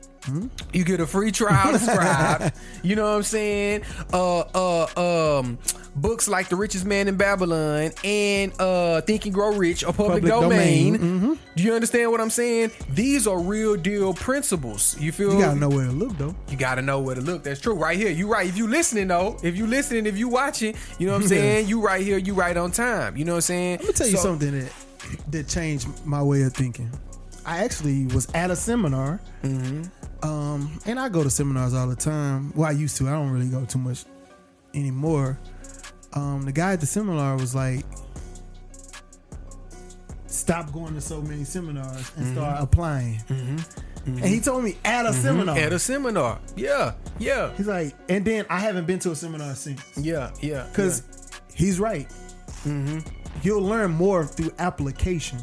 You 0.73 0.85
get 0.85 1.01
a 1.01 1.07
free 1.07 1.31
trial 1.33 1.73
to 1.73 1.79
Scribd. 1.79 2.55
you 2.83 2.97
know 2.97 3.05
what 3.11 3.17
I'm 3.17 3.23
saying? 3.23 3.83
Uh, 4.13 4.41
uh, 4.41 5.39
um, 5.41 5.59
books 5.95 6.29
like 6.29 6.49
The 6.49 6.57
Richest 6.57 6.85
Man 6.85 7.09
in 7.09 7.17
Babylon 7.17 7.91
and 8.05 8.53
uh, 8.61 9.01
Think 9.03 9.25
and 9.27 9.35
Grow 9.35 9.55
Rich 9.57 9.83
a 9.83 9.87
Public, 9.87 10.25
Public 10.25 10.31
Domain. 10.33 10.93
Domain. 10.97 11.39
Do 11.55 11.63
you 11.63 11.73
understand 11.75 12.11
what 12.11 12.21
I'm 12.21 12.31
saying? 12.31 12.71
These 12.91 13.27
are 13.27 13.39
real 13.39 13.77
deal 13.77 14.13
principles. 14.15 14.99
You 15.01 15.13
feel? 15.13 15.33
You 15.33 15.39
gotta 15.41 15.59
know 15.59 15.69
where 15.69 15.87
to 15.87 15.93
look 15.93 16.17
though. 16.19 16.35
You 16.49 16.57
gotta 16.57 16.83
know 16.83 17.01
where 17.01 17.15
to 17.15 17.21
look. 17.21 17.43
That's 17.43 17.61
true. 17.61 17.75
Right 17.75 17.97
here. 17.97 18.11
You 18.11 18.29
right. 18.31 18.49
If 18.49 18.57
you 18.57 18.67
listening 18.67 19.09
though, 19.09 19.39
if 19.43 19.57
you 19.57 19.67
listening, 19.67 20.07
if 20.07 20.19
you 20.19 20.29
watching, 20.29 20.75
you 20.99 21.07
know 21.07 21.13
what 21.15 21.23
I'm 21.23 21.29
saying? 21.29 21.69
You 21.69 21.81
right 21.81 22.03
here, 22.05 22.19
you 22.19 22.35
right 22.35 22.57
on 22.57 22.73
time. 22.73 23.17
You 23.17 23.25
know 23.25 23.33
what 23.33 23.37
I'm 23.37 23.43
saying? 23.43 23.79
Let 23.79 23.87
me 23.87 23.93
tell 23.95 24.07
you 24.09 24.17
So- 24.17 24.23
something 24.23 24.59
that 24.59 24.73
that 25.31 25.49
changed 25.49 25.89
my 26.05 26.23
way 26.23 26.43
of 26.43 26.53
thinking. 26.53 26.91
I 27.45 27.63
actually 27.63 28.07
was 28.09 28.29
at 28.35 28.51
a 28.51 28.57
seminar, 28.57 29.21
um, 30.23 30.81
and 30.87 30.99
I 30.99 31.09
go 31.09 31.23
to 31.23 31.31
seminars 31.31 31.75
all 31.75 31.89
the 31.89 31.97
time. 31.97 32.53
Well, 32.55 32.69
I 32.69 32.73
used 32.73 32.97
to. 32.99 33.09
I 33.09 33.13
don't 33.13 33.31
really 33.31 33.49
go 33.49 33.65
too 33.65 33.79
much 33.79 34.05
anymore. 34.75 35.39
Um, 36.13 36.45
the 36.45 36.53
guy 36.53 36.73
at 36.73 36.81
the 36.81 36.87
seminar 36.87 37.37
was 37.37 37.55
like, 37.55 37.85
"Stop 40.27 40.73
going 40.73 40.95
to 40.95 41.01
so 41.01 41.21
many 41.21 41.45
seminars 41.45 42.13
and 42.17 42.35
start 42.35 42.55
mm-hmm. 42.55 42.65
applying." 42.65 43.17
Mm-hmm. 43.29 43.57
Mm-hmm. 43.57 44.17
And 44.19 44.27
he 44.27 44.41
told 44.41 44.63
me 44.65 44.77
at 44.85 45.05
a 45.05 45.13
seminar. 45.13 45.59
At 45.59 45.73
a 45.73 45.79
seminar. 45.79 46.39
Yeah, 46.55 46.95
yeah, 47.19 47.53
He's 47.57 47.67
like, 47.67 47.95
and 48.09 48.25
then 48.25 48.47
I 48.49 48.61
haven't 48.61 48.87
been 48.87 49.01
to 49.01 49.11
a 49.11 49.17
seminar 49.17 49.55
since. 49.55 49.83
yeah, 49.97 50.31
yeah. 50.41 50.67
Because 50.71 51.03
he's 51.53 51.81
right. 51.81 52.11
You'll 53.43 53.63
learn 53.63 53.93
more 53.93 54.25
through 54.25 54.53
application 54.59 55.39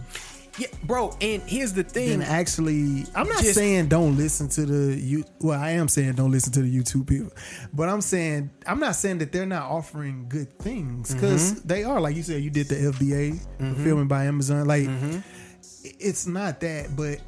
yeah. 0.60 0.68
bro. 0.84 1.16
And 1.22 1.42
here's 1.44 1.74
the 1.74 1.84
thing. 1.84 2.20
than 2.20 2.22
actually. 2.22 3.06
I'm 3.16 3.28
not 3.28 3.42
Just- 3.44 3.56
saying 3.56 3.88
don't 3.90 4.18
listen 4.18 4.50
to 4.50 4.66
the 4.66 4.96
you. 5.00 5.24
Well, 5.42 5.60
I 5.60 5.72
am 5.72 5.88
saying 5.88 6.14
don't 6.14 6.32
listen 6.32 6.52
to 6.54 6.62
the 6.62 6.76
YouTube 6.78 7.08
people, 7.08 7.32
but 7.74 7.90
I'm 7.90 8.02
saying 8.02 8.50
I'm 8.68 8.80
not 8.80 8.96
saying 8.96 9.18
that 9.20 9.32
they're 9.32 9.46
not 9.46 9.70
offering 9.70 10.26
good 10.30 10.58
things 10.60 11.14
because 11.14 11.54
Mm-hmm. 11.54 11.68
they 11.68 11.84
are. 11.84 12.00
Like 12.00 12.16
you 12.16 12.24
said, 12.24 12.42
you 12.44 12.50
did 12.50 12.68
the 12.70 12.76
FBA 12.76 13.40
fulfillment 13.60 14.10
by 14.10 14.26
Amazon. 14.26 14.66
Like 14.68 14.88
Mm-hmm. 14.88 15.20
it's 16.00 16.28
not 16.28 16.60
that, 16.62 16.96
but. 16.96 17.20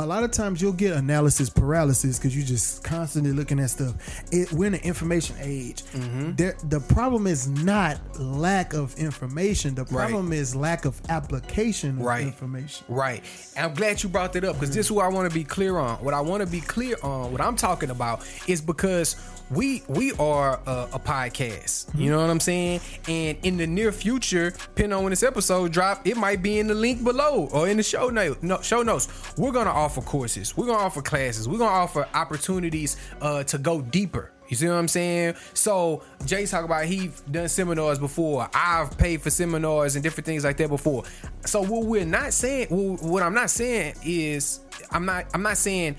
A 0.00 0.06
lot 0.06 0.22
of 0.22 0.30
times 0.30 0.62
you'll 0.62 0.72
get 0.72 0.92
analysis 0.96 1.50
paralysis 1.50 2.18
because 2.18 2.36
you're 2.36 2.46
just 2.46 2.84
constantly 2.84 3.32
looking 3.32 3.58
at 3.58 3.70
stuff. 3.70 3.94
It, 4.32 4.52
we're 4.52 4.66
in 4.66 4.74
an 4.74 4.80
information 4.80 5.34
age. 5.40 5.82
Mm-hmm. 5.86 6.34
There, 6.36 6.56
the 6.68 6.78
problem 6.78 7.26
is 7.26 7.48
not 7.48 7.98
lack 8.16 8.74
of 8.74 8.96
information. 8.96 9.74
The 9.74 9.84
problem 9.84 10.32
is 10.32 10.54
lack 10.54 10.84
of 10.84 11.00
application 11.08 11.98
of 11.98 12.04
Right. 12.04 12.26
information. 12.26 12.84
Right. 12.88 13.24
And 13.56 13.66
I'm 13.66 13.74
glad 13.74 14.00
you 14.02 14.08
brought 14.08 14.32
that 14.34 14.44
up 14.44 14.54
because 14.60 14.72
this 14.72 14.86
is 14.86 14.92
what 14.92 15.04
I 15.04 15.08
want 15.08 15.28
to 15.28 15.34
be 15.34 15.42
clear 15.42 15.76
on. 15.78 15.96
What 15.96 16.14
I 16.14 16.20
want 16.20 16.44
to 16.44 16.48
be 16.48 16.60
clear 16.60 16.94
on, 17.02 17.32
what 17.32 17.40
I'm 17.40 17.56
talking 17.56 17.90
about, 17.90 18.24
is 18.46 18.60
because 18.60 19.16
we 19.50 19.82
we 19.88 20.12
are 20.12 20.60
a, 20.66 20.88
a 20.92 20.98
podcast. 20.98 21.94
You 21.94 22.10
know 22.10 22.20
what 22.20 22.30
I'm 22.30 22.40
saying? 22.40 22.80
And 23.08 23.38
in 23.42 23.56
the 23.56 23.66
near 23.66 23.92
future, 23.92 24.50
depending 24.50 24.92
on 24.92 25.04
when 25.04 25.10
this 25.10 25.22
episode 25.22 25.72
drop, 25.72 26.06
it 26.06 26.16
might 26.16 26.42
be 26.42 26.58
in 26.58 26.66
the 26.66 26.74
link 26.74 27.02
below 27.02 27.48
or 27.52 27.68
in 27.68 27.76
the 27.76 27.82
show 27.82 28.08
note, 28.08 28.42
no, 28.42 28.60
show 28.60 28.82
notes. 28.82 29.08
We're 29.36 29.52
gonna 29.52 29.70
offer 29.70 30.00
courses. 30.00 30.56
We're 30.56 30.66
gonna 30.66 30.78
offer 30.78 31.02
classes. 31.02 31.48
We're 31.48 31.58
gonna 31.58 31.70
offer 31.70 32.06
opportunities 32.14 32.96
uh, 33.20 33.44
to 33.44 33.58
go 33.58 33.80
deeper. 33.80 34.32
You 34.48 34.56
see 34.56 34.66
what 34.66 34.76
I'm 34.76 34.88
saying? 34.88 35.34
So 35.52 36.02
Jay 36.24 36.46
talk 36.46 36.64
about 36.64 36.86
he 36.86 37.10
done 37.30 37.48
seminars 37.48 37.98
before. 37.98 38.48
I've 38.54 38.96
paid 38.96 39.20
for 39.20 39.30
seminars 39.30 39.94
and 39.94 40.02
different 40.02 40.24
things 40.24 40.44
like 40.44 40.56
that 40.56 40.68
before. 40.68 41.04
So 41.44 41.62
what 41.62 41.84
we're 41.84 42.06
not 42.06 42.32
saying, 42.32 42.68
what 42.70 43.22
I'm 43.22 43.34
not 43.34 43.50
saying 43.50 43.96
is, 44.04 44.60
I'm 44.90 45.04
not, 45.04 45.26
I'm 45.34 45.42
not 45.42 45.58
saying 45.58 45.96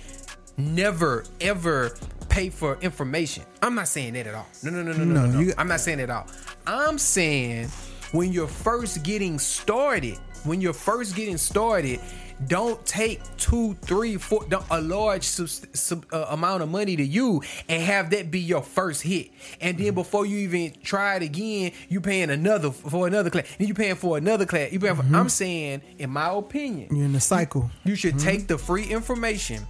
never 0.59 1.23
ever 1.41 1.97
pay 2.29 2.49
for 2.49 2.77
information. 2.81 3.43
I'm 3.61 3.75
not 3.75 3.87
saying 3.87 4.13
that 4.13 4.27
at 4.27 4.35
all. 4.35 4.45
No, 4.63 4.69
no, 4.71 4.83
no, 4.83 4.91
no, 4.93 5.03
no, 5.03 5.25
No, 5.25 5.25
no. 5.27 5.39
you- 5.39 5.53
I'm 5.57 5.67
not 5.67 5.79
saying 5.79 5.97
that 5.97 6.09
at 6.09 6.15
all. 6.15 6.27
I'm 6.67 6.97
saying 6.99 7.69
when 8.11 8.31
you're 8.31 8.47
first 8.47 9.03
getting 9.03 9.39
started, 9.39 10.17
when 10.43 10.61
you're 10.61 10.73
first 10.73 11.15
getting 11.15 11.37
started, 11.37 11.99
Don't 12.47 12.79
take 12.85 13.19
two, 13.35 13.73
three, 13.81 14.15
four, 14.15 14.45
a 14.71 14.79
large 14.79 15.25
sub, 15.25 15.49
sub, 15.75 16.05
uh, 16.13 16.27
amount 16.29 16.63
of 16.63 16.69
money 16.69 16.95
to 16.95 17.03
you 17.03 17.43
and 17.67 17.83
have 17.83 18.11
that 18.11 18.31
be 18.31 18.39
your 18.39 18.61
first 18.61 19.01
hit. 19.01 19.31
And 19.59 19.77
then 19.77 19.87
mm-hmm. 19.87 19.95
before 19.95 20.25
you 20.25 20.37
even 20.37 20.71
try 20.81 21.17
it 21.17 21.21
again, 21.21 21.73
you 21.89 21.99
paying 21.99 22.29
another 22.29 22.71
for 22.71 23.07
another 23.07 23.29
class. 23.29 23.45
Then 23.57 23.67
you 23.67 23.73
paying 23.73 23.95
for 23.95 24.17
another 24.17 24.45
class. 24.45 24.71
You 24.71 24.79
paying 24.79 24.95
for, 24.95 25.03
mm-hmm. 25.03 25.15
I'm 25.15 25.27
saying, 25.27 25.81
in 25.97 26.11
my 26.11 26.29
opinion, 26.29 26.95
You're 26.95 27.07
in 27.07 27.11
the 27.11 27.19
cycle. 27.19 27.69
you 27.83 27.95
should 27.95 28.15
mm-hmm. 28.15 28.29
take 28.29 28.47
the 28.47 28.57
free 28.57 28.85
information, 28.85 29.67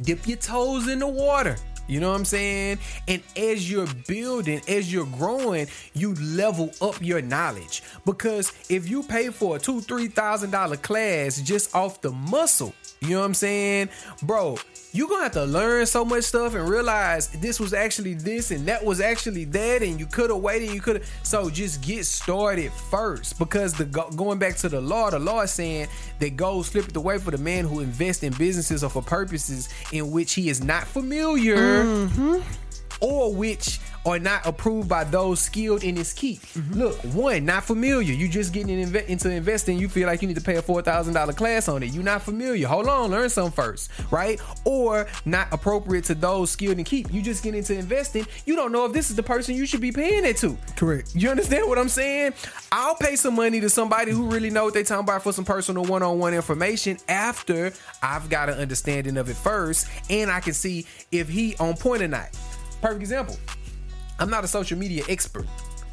dip 0.00 0.26
your 0.26 0.38
toes 0.38 0.88
in 0.88 0.98
the 0.98 1.08
water. 1.08 1.56
You 1.86 2.00
know 2.00 2.10
what 2.10 2.16
I'm 2.16 2.24
saying? 2.24 2.78
And 3.08 3.22
as 3.36 3.70
you're 3.70 3.86
building, 4.08 4.62
as 4.68 4.90
you're 4.92 5.06
growing, 5.06 5.66
you 5.92 6.14
level 6.14 6.70
up 6.80 7.00
your 7.02 7.20
knowledge. 7.20 7.82
Because 8.06 8.52
if 8.70 8.88
you 8.88 9.02
pay 9.02 9.28
for 9.28 9.56
a 9.56 9.58
two, 9.58 9.80
three 9.82 10.08
thousand 10.08 10.50
dollar 10.50 10.76
class 10.76 11.40
just 11.40 11.74
off 11.74 12.00
the 12.00 12.10
muscle, 12.10 12.74
you 13.00 13.10
know 13.10 13.20
what 13.20 13.26
I'm 13.26 13.34
saying? 13.34 13.90
Bro, 14.22 14.58
you're 14.94 15.08
gonna 15.08 15.24
have 15.24 15.32
to 15.32 15.44
learn 15.44 15.84
so 15.86 16.04
much 16.04 16.22
stuff 16.22 16.54
and 16.54 16.68
realize 16.68 17.26
this 17.26 17.58
was 17.58 17.74
actually 17.74 18.14
this 18.14 18.52
and 18.52 18.64
that 18.66 18.82
was 18.82 19.00
actually 19.00 19.44
that, 19.46 19.82
and 19.82 19.98
you 19.98 20.06
could 20.06 20.30
have 20.30 20.38
waited, 20.38 20.70
you 20.70 20.80
could 20.80 20.96
have. 20.96 21.10
So 21.24 21.50
just 21.50 21.82
get 21.82 22.06
started 22.06 22.72
first. 22.72 23.36
Because 23.36 23.74
the 23.74 23.86
going 23.86 24.38
back 24.38 24.54
to 24.58 24.68
the 24.68 24.80
law, 24.80 25.10
the 25.10 25.18
law 25.18 25.40
is 25.40 25.50
saying 25.50 25.88
that 26.20 26.36
gold 26.36 26.66
slippeth 26.66 26.94
away 26.96 27.18
for 27.18 27.32
the 27.32 27.38
man 27.38 27.64
who 27.64 27.80
invests 27.80 28.22
in 28.22 28.32
businesses 28.34 28.84
or 28.84 28.88
for 28.88 29.02
purposes 29.02 29.68
in 29.90 30.12
which 30.12 30.34
he 30.34 30.48
is 30.48 30.62
not 30.62 30.86
familiar 30.86 31.84
mm-hmm. 31.84 32.40
Or 33.00 33.34
which 33.34 33.80
are 34.06 34.18
not 34.18 34.46
approved 34.46 34.86
by 34.88 35.02
those 35.04 35.40
skilled 35.40 35.82
in 35.82 35.96
his 35.96 36.12
keep. 36.12 36.40
Mm-hmm. 36.42 36.74
Look, 36.74 36.96
one, 37.14 37.46
not 37.46 37.64
familiar. 37.64 38.12
You 38.12 38.28
just 38.28 38.52
getting 38.52 38.78
in 38.78 38.90
inve- 38.90 39.06
into 39.06 39.30
investing. 39.30 39.78
You 39.78 39.88
feel 39.88 40.06
like 40.06 40.20
you 40.20 40.28
need 40.28 40.36
to 40.36 40.42
pay 40.42 40.56
a 40.56 40.62
four 40.62 40.82
thousand 40.82 41.14
dollar 41.14 41.32
class 41.32 41.68
on 41.68 41.82
it. 41.82 41.92
You're 41.92 42.04
not 42.04 42.22
familiar. 42.22 42.68
Hold 42.68 42.86
on, 42.86 43.10
learn 43.10 43.30
some 43.30 43.50
first, 43.50 43.90
right? 44.10 44.40
Or 44.64 45.06
not 45.24 45.48
appropriate 45.52 46.04
to 46.04 46.14
those 46.14 46.50
skilled 46.50 46.78
in 46.78 46.84
keep. 46.84 47.12
You 47.12 47.22
just 47.22 47.42
get 47.42 47.54
into 47.54 47.74
investing. 47.74 48.26
You 48.44 48.56
don't 48.56 48.72
know 48.72 48.84
if 48.84 48.92
this 48.92 49.08
is 49.08 49.16
the 49.16 49.22
person 49.22 49.54
you 49.54 49.64
should 49.64 49.80
be 49.80 49.92
paying 49.92 50.24
it 50.24 50.36
to. 50.38 50.56
Correct. 50.76 51.14
You 51.14 51.30
understand 51.30 51.68
what 51.68 51.78
I'm 51.78 51.88
saying? 51.88 52.34
I'll 52.72 52.96
pay 52.96 53.16
some 53.16 53.34
money 53.36 53.60
to 53.60 53.70
somebody 53.70 54.12
who 54.12 54.28
really 54.28 54.50
know 54.50 54.64
what 54.64 54.74
they 54.74 54.82
talking 54.82 55.04
about 55.04 55.22
for 55.22 55.32
some 55.32 55.44
personal 55.44 55.84
one-on-one 55.84 56.34
information 56.34 56.98
after 57.08 57.72
I've 58.02 58.28
got 58.28 58.50
an 58.50 58.58
understanding 58.58 59.16
of 59.16 59.30
it 59.30 59.36
first, 59.36 59.86
and 60.10 60.30
I 60.30 60.40
can 60.40 60.52
see 60.52 60.86
if 61.10 61.28
he 61.28 61.56
on 61.56 61.76
point 61.76 62.02
or 62.02 62.08
not. 62.08 62.28
Perfect 62.84 63.00
example. 63.00 63.36
I'm 64.18 64.28
not 64.28 64.44
a 64.44 64.46
social 64.46 64.76
media 64.76 65.04
expert, 65.08 65.46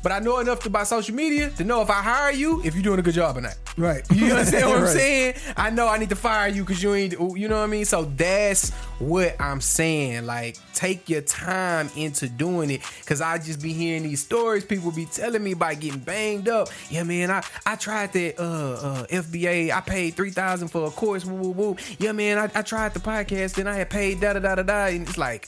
but 0.03 0.12
I 0.12 0.19
know 0.19 0.39
enough 0.39 0.65
about 0.65 0.88
social 0.88 1.15
media 1.15 1.50
to 1.51 1.63
know 1.63 1.81
if 1.81 1.89
I 1.89 2.01
hire 2.01 2.33
you, 2.33 2.62
if 2.65 2.75
you're 2.75 2.83
doing 2.83 3.00
a 3.00 3.01
good 3.01 3.13
job 3.13 3.38
or 3.38 3.41
not. 3.41 3.55
Right. 3.77 4.03
You 4.13 4.25
understand 4.33 4.65
what 4.67 4.77
I'm 4.79 4.83
Right. 4.83 4.91
saying? 4.91 5.33
I 5.55 5.69
know 5.69 5.88
I 5.88 5.98
need 6.00 6.10
to 6.10 6.17
fire 6.17 6.50
you 6.50 6.63
because 6.65 6.83
you 6.83 6.93
ain't, 6.93 7.13
you 7.13 7.48
know 7.48 7.55
what 7.60 7.63
I 7.63 7.67
mean? 7.67 7.86
So 7.86 8.03
that's 8.03 8.71
what 9.00 9.39
I'm 9.39 9.62
saying. 9.62 10.25
Like, 10.25 10.57
take 10.74 11.07
your 11.10 11.21
time 11.21 11.89
into 11.95 12.27
doing 12.27 12.69
it 12.71 12.81
because 13.00 13.21
I 13.21 13.38
just 13.38 13.62
be 13.62 13.71
hearing 13.71 14.03
these 14.03 14.21
stories. 14.21 14.65
People 14.65 14.91
be 14.91 15.05
telling 15.05 15.41
me 15.41 15.53
about 15.53 15.79
getting 15.79 16.01
banged 16.01 16.50
up. 16.50 16.67
Yeah, 16.89 17.03
man, 17.03 17.31
I, 17.31 17.41
I 17.65 17.77
tried 17.77 18.12
that 18.12 18.38
uh, 18.38 18.43
uh, 18.43 19.07
FBA. 19.07 19.71
I 19.71 19.79
paid 19.79 20.15
3000 20.15 20.67
for 20.67 20.88
a 20.88 20.91
course. 20.91 21.24
Woo, 21.24 21.36
woo, 21.38 21.51
woo. 21.51 21.77
Yeah, 22.00 22.12
man, 22.12 22.38
I, 22.38 22.51
I 22.53 22.62
tried 22.63 22.93
the 22.93 23.00
podcast 23.00 23.57
and 23.60 23.69
I 23.69 23.75
had 23.77 23.89
paid 23.89 24.19
da 24.19 24.33
da 24.33 24.39
da 24.39 24.55
da 24.55 24.63
da. 24.63 24.86
And 24.88 25.07
it's 25.07 25.17
like, 25.17 25.48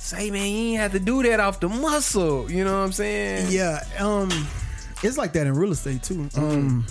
say, 0.00 0.30
man, 0.30 0.42
you 0.50 0.58
ain't 0.72 0.80
have 0.80 0.92
to 0.92 0.98
do 1.00 1.22
that 1.24 1.40
off 1.40 1.60
the 1.60 1.68
muscle. 1.68 2.50
You 2.50 2.64
know 2.64 2.72
what 2.78 2.84
I'm 2.84 2.92
saying? 2.92 3.48
Yeah, 3.50 3.84
um, 3.98 4.30
it's 5.02 5.18
like 5.18 5.32
that 5.34 5.46
in 5.46 5.54
real 5.54 5.72
estate 5.72 6.02
too. 6.02 6.28
Um, 6.36 6.86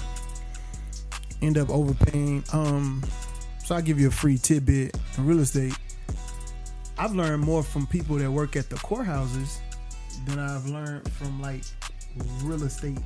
end 1.42 1.58
up 1.58 1.70
overpaying. 1.70 2.44
Um, 2.54 3.04
so 3.64 3.76
I 3.76 3.82
give 3.82 4.00
you 4.00 4.08
a 4.08 4.12
free 4.12 4.38
tidbit 4.38 4.98
in 5.18 5.26
real 5.26 5.40
estate. 5.40 5.78
I've 6.98 7.16
learned 7.16 7.44
more 7.44 7.64
from 7.64 7.88
people 7.88 8.18
that 8.18 8.30
work 8.30 8.56
at 8.56 8.70
the 8.70 8.76
courthouses 8.78 9.58
than 10.26 10.38
I've 10.40 10.66
learned 10.68 11.10
from 11.14 11.42
like 11.42 11.64
real 12.44 12.64
estate 12.64 12.98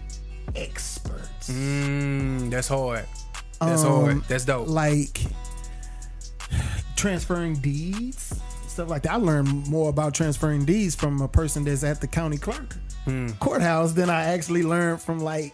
experts. 0.56 1.50
Mm, 1.50 2.50
that's 2.50 2.68
hard. 2.68 3.06
That's 3.62 3.84
Um, 3.84 4.04
hard. 4.06 4.24
That's 4.28 4.46
dope. 4.46 4.68
Like 4.68 5.22
transferring 6.96 7.56
deeds, 7.58 8.40
stuff 8.74 8.90
like 8.90 9.04
that. 9.04 9.14
I 9.14 9.16
learned 9.16 9.68
more 9.70 9.90
about 9.90 10.14
transferring 10.14 10.66
deeds 10.66 10.96
from 10.96 11.22
a 11.22 11.28
person 11.28 11.64
that's 11.64 11.84
at 11.84 12.02
the 12.02 12.08
county 12.08 12.38
clerk 12.38 12.76
Hmm. 13.06 13.30
courthouse 13.40 13.92
than 13.94 14.10
I 14.10 14.24
actually 14.26 14.64
learned 14.64 15.02
from 15.02 15.20
like 15.20 15.54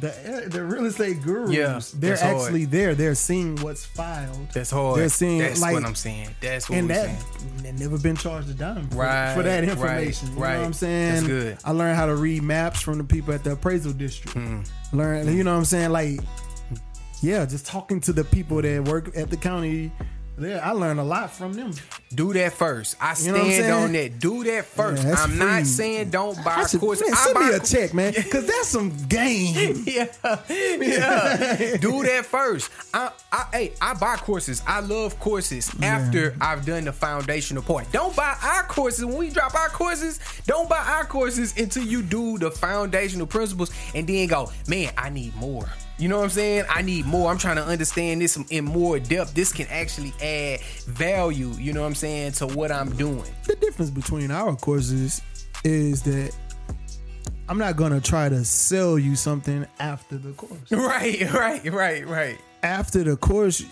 the 0.00 0.44
the 0.48 0.62
real 0.64 0.86
estate 0.86 1.22
gurus. 1.22 1.50
Yeah, 1.52 1.80
they're 2.00 2.10
that's 2.10 2.22
hard. 2.22 2.36
actually 2.36 2.64
there. 2.64 2.94
They're 2.96 3.14
seeing 3.14 3.56
what's 3.62 3.84
filed. 3.84 4.48
That's 4.52 4.70
hard. 4.70 4.98
They're 4.98 5.08
seeing 5.08 5.38
That's 5.38 5.60
like 5.60 5.72
what 5.72 5.84
I'm 5.84 5.94
saying. 5.94 6.30
That's 6.40 6.68
what 6.68 6.78
and 6.78 6.88
we're 6.88 6.94
that 6.96 7.06
saying. 7.38 7.56
they've 7.62 7.78
never 7.78 7.98
been 7.98 8.16
charged 8.16 8.50
a 8.50 8.54
dime 8.54 8.88
for, 8.88 8.96
Right, 8.96 9.34
for 9.34 9.42
that 9.44 9.60
right, 9.60 9.68
information. 9.68 10.28
you 10.30 10.34
know 10.34 10.40
right. 10.42 10.56
what 10.58 10.64
I'm 10.66 10.72
saying? 10.72 11.12
That's 11.14 11.26
good. 11.26 11.58
I 11.64 11.70
learned 11.70 11.96
how 11.96 12.06
to 12.06 12.16
read 12.16 12.42
maps 12.42 12.80
from 12.80 12.98
the 12.98 13.04
people 13.04 13.32
at 13.34 13.44
the 13.44 13.52
appraisal 13.52 13.92
district. 13.92 14.36
Hmm. 14.36 14.62
Learn, 14.92 15.28
you 15.34 15.44
know 15.44 15.52
what 15.52 15.58
I'm 15.58 15.64
saying? 15.64 15.90
Like, 15.90 16.18
yeah, 17.22 17.46
just 17.46 17.64
talking 17.64 18.00
to 18.00 18.12
the 18.12 18.24
people 18.24 18.60
that 18.62 18.84
work 18.88 19.16
at 19.16 19.30
the 19.30 19.36
county. 19.36 19.92
Yeah, 20.36 20.68
I 20.68 20.72
learned 20.72 20.98
a 20.98 21.04
lot 21.04 21.30
from 21.30 21.52
them. 21.52 21.72
Do 22.12 22.32
that 22.32 22.52
first. 22.54 22.96
I 23.00 23.14
You 23.20 23.32
know 23.32 23.44
stand 23.44 23.72
on 23.72 23.92
that. 23.92 24.18
Do 24.18 24.42
that 24.44 24.64
first. 24.64 25.04
Yeah, 25.04 25.14
I'm 25.16 25.38
not 25.38 25.64
saying 25.64 26.10
don't 26.10 26.36
buy 26.44 26.56
I 26.56 26.66
should, 26.66 26.80
courses. 26.80 27.08
man, 27.08 27.14
I 27.16 27.22
send 27.24 27.34
buy 27.34 27.40
me 27.48 27.54
a 27.54 27.60
check, 27.60 27.94
man, 27.94 28.12
because 28.14 28.46
that's 28.46 28.68
some 28.68 28.90
game. 29.08 29.84
yeah, 29.86 30.06
yeah. 30.48 31.76
Do 31.76 32.02
that 32.02 32.26
first. 32.26 32.70
I, 32.92 33.10
I, 33.30 33.46
hey, 33.52 33.72
I 33.80 33.94
buy 33.94 34.16
courses. 34.16 34.60
I 34.66 34.80
love 34.80 35.18
courses 35.20 35.70
after 35.82 36.34
I've 36.40 36.66
done 36.66 36.84
the 36.84 36.92
foundational 36.92 37.62
part. 37.62 37.90
Don't 37.92 38.14
buy 38.16 38.36
our 38.42 38.64
courses 38.64 39.04
when 39.04 39.16
we 39.16 39.30
drop 39.30 39.54
our 39.54 39.68
courses. 39.68 40.18
Don't 40.46 40.68
buy 40.68 40.84
our 40.84 41.04
courses 41.04 41.56
until 41.56 41.84
you 41.84 42.02
do 42.02 42.38
the 42.38 42.50
foundational 42.50 43.26
principles 43.26 43.70
and 43.94 44.06
then 44.06 44.26
go, 44.26 44.50
man, 44.68 44.92
I 44.98 45.10
need 45.10 45.34
more. 45.36 45.68
You 45.98 46.08
know 46.08 46.18
what 46.18 46.24
I'm 46.24 46.30
saying? 46.30 46.64
I 46.68 46.82
need 46.82 47.06
more. 47.06 47.30
I'm 47.30 47.38
trying 47.38 47.56
to 47.56 47.64
understand 47.64 48.20
this 48.20 48.36
in 48.50 48.64
more 48.64 48.98
depth. 48.98 49.34
This 49.34 49.52
can 49.52 49.66
actually 49.68 50.12
add 50.20 50.60
value. 50.86 51.50
You 51.52 51.72
know 51.72 51.82
what 51.82 51.86
I'm 51.86 51.94
saying 51.94 52.32
to 52.32 52.46
what 52.48 52.72
I'm 52.72 52.90
doing. 52.96 53.24
the 53.46 53.54
difference 53.56 53.90
between 53.90 54.30
our 54.30 54.56
courses 54.56 55.22
is 55.62 56.02
that 56.02 56.34
I'm 57.48 57.58
not 57.58 57.76
gonna 57.76 58.00
try 58.00 58.28
to 58.28 58.44
sell 58.44 58.98
you 58.98 59.16
something 59.16 59.66
after 59.78 60.16
the 60.18 60.32
course. 60.32 60.58
Right, 60.70 61.30
right, 61.32 61.72
right, 61.72 62.06
right. 62.06 62.38
After 62.62 63.04
the 63.04 63.16
course, 63.16 63.62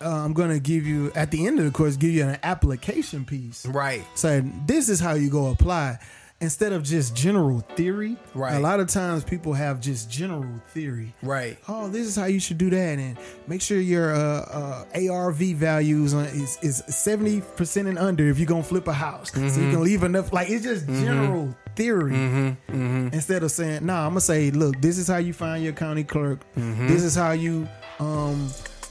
uh, 0.00 0.08
I'm 0.08 0.34
gonna 0.34 0.60
give 0.60 0.86
you 0.86 1.10
at 1.14 1.30
the 1.30 1.46
end 1.46 1.58
of 1.58 1.64
the 1.64 1.70
course 1.70 1.96
give 1.96 2.10
you 2.10 2.24
an 2.24 2.38
application 2.42 3.24
piece. 3.24 3.66
Right. 3.66 4.04
saying 4.14 4.62
this 4.66 4.88
is 4.88 5.00
how 5.00 5.14
you 5.14 5.30
go 5.30 5.50
apply 5.50 5.98
instead 6.40 6.72
of 6.72 6.82
just 6.82 7.16
general 7.16 7.60
theory. 7.76 8.16
Right. 8.34 8.54
A 8.54 8.60
lot 8.60 8.78
of 8.80 8.88
times 8.88 9.24
people 9.24 9.52
have 9.54 9.80
just 9.80 10.10
general 10.10 10.60
theory. 10.68 11.14
Right. 11.22 11.56
Oh, 11.68 11.88
this 11.88 12.06
is 12.06 12.14
how 12.16 12.26
you 12.26 12.40
should 12.40 12.58
do 12.58 12.68
that, 12.70 12.98
and 12.98 13.16
make 13.46 13.62
sure 13.62 13.80
your 13.80 14.14
uh, 14.14 14.84
uh, 14.94 15.10
ARV 15.10 15.38
values 15.56 16.12
on, 16.14 16.24
is 16.26 16.58
is 16.62 16.82
seventy 16.88 17.40
percent 17.56 17.88
and 17.88 17.98
under 17.98 18.28
if 18.28 18.38
you're 18.38 18.46
gonna 18.46 18.62
flip 18.62 18.86
a 18.88 18.92
house, 18.92 19.30
so 19.32 19.38
Mm-hmm. 19.40 19.62
you 19.64 19.70
can 19.70 19.82
leave 19.84 20.02
enough. 20.02 20.32
Like 20.32 20.50
it's 20.50 20.64
just 20.64 20.86
general 20.86 21.56
theory 21.74 22.12
Mm-hmm. 22.12 23.08
instead 23.12 23.42
of 23.42 23.50
saying, 23.50 23.84
"Nah, 23.86 24.04
I'm 24.04 24.10
gonna 24.10 24.20
say, 24.20 24.50
look, 24.50 24.80
this 24.80 24.98
is 24.98 25.08
how 25.08 25.18
you 25.18 25.32
find 25.32 25.62
your 25.64 25.72
county 25.72 26.04
clerk. 26.04 26.40
Mm-hmm. 26.56 26.88
This 26.88 27.02
is 27.02 27.14
how 27.14 27.32
you 27.32 27.66
um." 27.98 28.50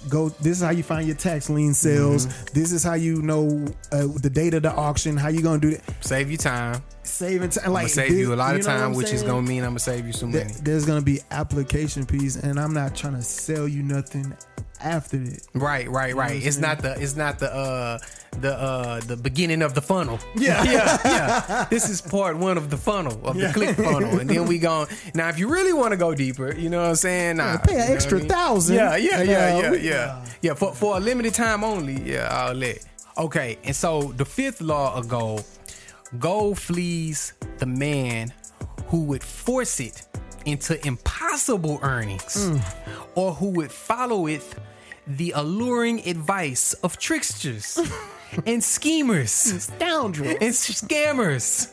Go. 0.10 0.30
This 0.30 0.58
is 0.58 0.64
how 0.64 0.72
you 0.72 0.84
find 0.84 1.08
your 1.08 1.16
tax 1.16 1.50
lien 1.50 1.74
sales. 1.74 2.28
Mm-hmm. 2.28 2.60
This 2.60 2.72
is 2.72 2.84
how 2.84 2.94
you 2.94 3.22
know 3.22 3.66
uh, 3.92 4.08
the 4.22 4.30
date 4.30 4.54
of 4.54 4.64
the 4.64 4.72
auction. 4.74 5.18
How 5.18 5.30
you 5.30 5.42
gonna 5.42 5.60
do 5.60 5.72
that? 5.72 5.82
Save 6.06 6.30
you 6.32 6.38
time. 6.38 6.82
saving 7.04 7.50
time. 7.50 7.66
I'm 7.68 7.74
Like 7.74 7.88
save 7.90 8.10
this- 8.12 8.20
you 8.20 8.34
a 8.34 8.36
lot 8.36 8.56
of 8.56 8.62
know 8.62 8.68
time, 8.68 8.84
I'm 8.84 8.94
which 8.94 9.12
is 9.12 9.24
gonna 9.24 9.42
mean 9.42 9.64
I'm 9.64 9.70
gonna 9.72 9.80
save 9.80 10.06
you 10.06 10.14
some 10.14 10.32
Th- 10.32 10.46
money. 10.46 10.58
There's 10.62 10.86
gonna 10.86 11.02
be 11.02 11.20
application 11.32 12.06
piece, 12.06 12.36
and 12.36 12.60
I'm 12.60 12.74
not 12.74 12.96
trying 12.96 13.14
to 13.16 13.22
sell 13.22 13.68
you 13.68 13.84
nothing 13.84 14.34
after 14.86 15.18
it. 15.18 15.46
Right, 15.54 15.90
right, 15.90 16.16
right. 16.16 16.36
what 16.36 16.42
I'm 16.42 16.48
It's 16.48 16.58
not 16.58 16.82
the 16.82 16.94
it's 17.02 17.16
not 17.16 17.40
the 17.40 17.54
uh 17.54 17.98
the 18.40 18.54
uh 18.54 19.00
the 19.02 19.18
beginning 19.18 19.62
of 19.62 19.74
the 19.74 19.82
funnel. 19.82 20.20
Yeah. 20.36 20.64
yeah, 20.64 21.00
yeah. 21.06 21.66
This 21.70 21.90
is 21.90 22.02
part 22.02 22.38
one 22.38 22.58
of 22.58 22.70
the 22.70 22.78
funnel 22.78 23.20
of 23.26 23.36
the 23.38 23.52
click 23.52 23.76
funnel, 23.76 24.20
and 24.20 24.30
then 24.30 24.46
we 24.48 24.60
go. 24.60 24.88
Now, 25.14 25.30
if 25.30 25.40
you 25.40 25.48
really 25.50 25.74
want 25.74 25.92
to 25.92 25.98
go 25.98 26.14
deeper, 26.14 26.54
you 26.54 26.70
know 26.70 26.82
what 26.82 26.90
I'm 26.90 26.96
saying? 26.96 27.38
Nah, 27.38 27.58
pay 27.58 27.80
an 27.80 27.88
you 27.90 27.96
extra 27.96 28.18
I 28.18 28.22
mean? 28.22 28.30
thousand. 28.30 28.76
Yeah, 28.76 28.96
yeah, 28.96 29.22
yeah, 29.24 29.60
yeah, 29.60 29.74
yeah, 29.74 30.26
yeah. 30.42 30.54
For 30.54 30.74
for 30.74 30.98
a 30.98 31.00
limited 31.00 31.34
time 31.34 31.64
only. 31.64 31.98
Yeah, 32.04 32.28
I'll 32.32 32.54
let. 32.54 32.86
Okay, 33.18 33.58
and 33.64 33.76
so 33.76 34.14
the 34.18 34.26
fifth 34.26 34.62
law 34.62 34.96
of 34.96 35.08
gold: 35.08 35.44
gold 36.20 36.60
flees 36.60 37.34
the 37.58 37.66
man 37.66 38.34
who 38.88 39.06
would 39.06 39.24
force 39.24 39.80
it 39.80 40.06
into 40.46 40.74
impossible 40.86 41.80
earnings, 41.82 42.52
or 43.16 43.34
who 43.34 43.50
would 43.52 43.72
follow 43.72 44.28
it 44.28 44.44
the 45.08 45.32
alluring 45.36 46.08
advice 46.08 46.74
of 46.84 46.98
tricksters 46.98 47.80
and 48.46 48.64
schemers 48.64 49.30
scoundrels 49.32 50.38
and 50.42 50.54
scammers, 50.54 51.72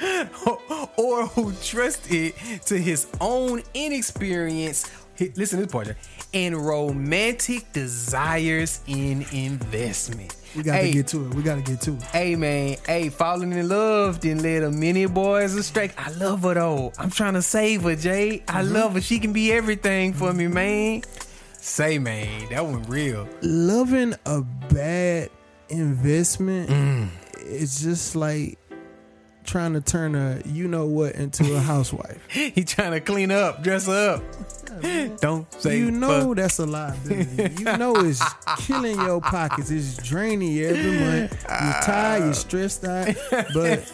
or 0.96 1.26
who 1.26 1.52
trust 1.62 2.10
it 2.10 2.34
to 2.66 2.78
his 2.78 3.06
own 3.20 3.62
inexperience. 3.74 4.90
Listen 5.36 5.58
to 5.60 5.64
this 5.66 5.72
part. 5.72 5.94
And 6.32 6.56
romantic 6.56 7.72
desires 7.72 8.80
in 8.86 9.26
investment. 9.32 10.36
We 10.56 10.62
got 10.62 10.76
Hey, 10.76 10.86
to 10.86 10.92
get 10.98 11.08
to 11.08 11.26
it. 11.26 11.34
We 11.34 11.42
got 11.42 11.56
to 11.56 11.60
get 11.62 11.80
to 11.82 11.92
it. 11.94 12.02
Hey 12.04 12.36
man, 12.36 12.76
hey, 12.86 13.08
falling 13.10 13.52
in 13.52 13.68
love 13.68 14.20
didn't 14.20 14.42
let 14.42 14.62
a 14.62 14.70
many 14.70 15.04
boys 15.06 15.54
astray. 15.54 15.90
I 15.98 16.10
love 16.12 16.42
her 16.44 16.54
though. 16.54 16.92
I'm 16.98 17.10
trying 17.10 17.34
to 17.34 17.42
save 17.42 17.82
her, 17.82 17.96
Jay. 17.96 18.42
I 18.48 18.62
Mm-hmm. 18.62 18.72
love 18.72 18.94
her. 18.94 19.00
She 19.02 19.18
can 19.18 19.32
be 19.34 19.52
everything 19.52 20.14
for 20.14 20.32
me, 20.32 20.46
man. 20.46 21.02
Say, 21.62 21.98
man, 21.98 22.48
that 22.50 22.64
one 22.64 22.82
real. 22.84 23.28
Loving 23.42 24.14
a 24.26 24.40
bad 24.40 25.30
investment 25.68 26.70
Mm. 26.70 27.08
is 27.44 27.80
just 27.82 28.16
like 28.16 28.58
trying 29.44 29.72
to 29.74 29.80
turn 29.80 30.14
a 30.14 30.40
you 30.46 30.68
know 30.68 30.86
what 30.86 31.14
into 31.16 31.54
a 31.54 31.60
housewife. 31.72 32.18
He 32.30 32.64
trying 32.64 32.92
to 32.92 33.00
clean 33.00 33.30
up, 33.30 33.62
dress 33.62 33.88
up. 33.88 34.22
Don't 35.20 35.52
say 35.60 35.78
you 35.78 35.90
know 35.90 36.28
fuck. 36.28 36.36
that's 36.36 36.58
a 36.60 36.66
liability. 36.66 37.54
You 37.58 37.76
know 37.76 37.94
it's 37.96 38.22
killing 38.60 38.98
your 39.00 39.20
pockets. 39.20 39.70
It's 39.70 39.96
draining 39.96 40.52
you 40.52 40.68
every 40.68 40.98
month. 41.00 41.44
You're 41.48 41.82
tired. 41.82 42.24
You're 42.24 42.34
stressed 42.46 42.84
out. 42.84 43.14
But 43.52 43.92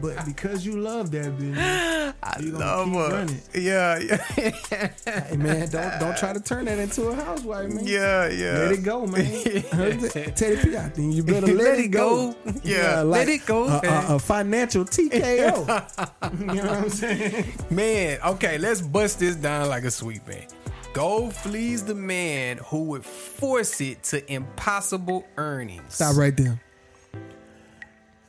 but 0.00 0.24
because 0.24 0.64
you 0.66 0.78
love 0.80 1.10
that 1.12 1.36
business, 1.38 2.14
you 2.40 2.52
gonna 2.52 2.64
love 2.64 2.84
keep 2.86 2.94
her. 2.94 3.08
running. 3.10 3.40
Yeah, 3.54 3.98
yeah, 3.98 4.90
Hey 5.28 5.36
man, 5.36 5.68
don't 5.70 5.98
don't 6.00 6.16
try 6.16 6.32
to 6.32 6.40
turn 6.40 6.64
that 6.66 6.78
into 6.78 7.08
a 7.08 7.14
housewife, 7.14 7.70
man. 7.72 7.86
yeah, 7.86 8.28
yeah. 8.28 8.58
Let 8.58 8.72
it 8.72 8.82
go, 8.82 9.06
man. 9.06 9.24
Teddy 10.34 10.56
P 10.62 10.76
out 10.76 10.94
there. 10.94 11.04
You 11.04 11.22
better 11.22 11.46
let, 11.48 11.56
Let 11.56 11.78
it 11.78 11.88
go. 11.88 12.32
go. 12.32 12.52
Yeah, 12.62 13.02
let 13.02 13.28
it 13.28 13.46
go, 13.46 13.66
A, 13.68 13.80
a, 13.84 14.16
a 14.16 14.18
financial 14.18 14.84
TKO. 14.84 16.40
you 16.40 16.46
know 16.46 16.54
what 16.62 16.70
I'm 16.72 16.90
saying? 16.90 17.52
Man, 17.70 18.18
okay, 18.24 18.58
let's 18.58 18.80
bust 18.80 19.18
this 19.20 19.36
down 19.36 19.68
like 19.68 19.84
a 19.84 19.90
sweet 19.90 20.26
man. 20.26 20.46
Gold 20.92 21.32
flees 21.34 21.84
the 21.84 21.94
man 21.94 22.58
who 22.66 22.82
would 22.84 23.04
force 23.04 23.80
it 23.80 24.02
to 24.04 24.32
impossible 24.32 25.24
earnings. 25.36 25.94
Stop 25.94 26.16
right 26.16 26.36
there. 26.36 26.60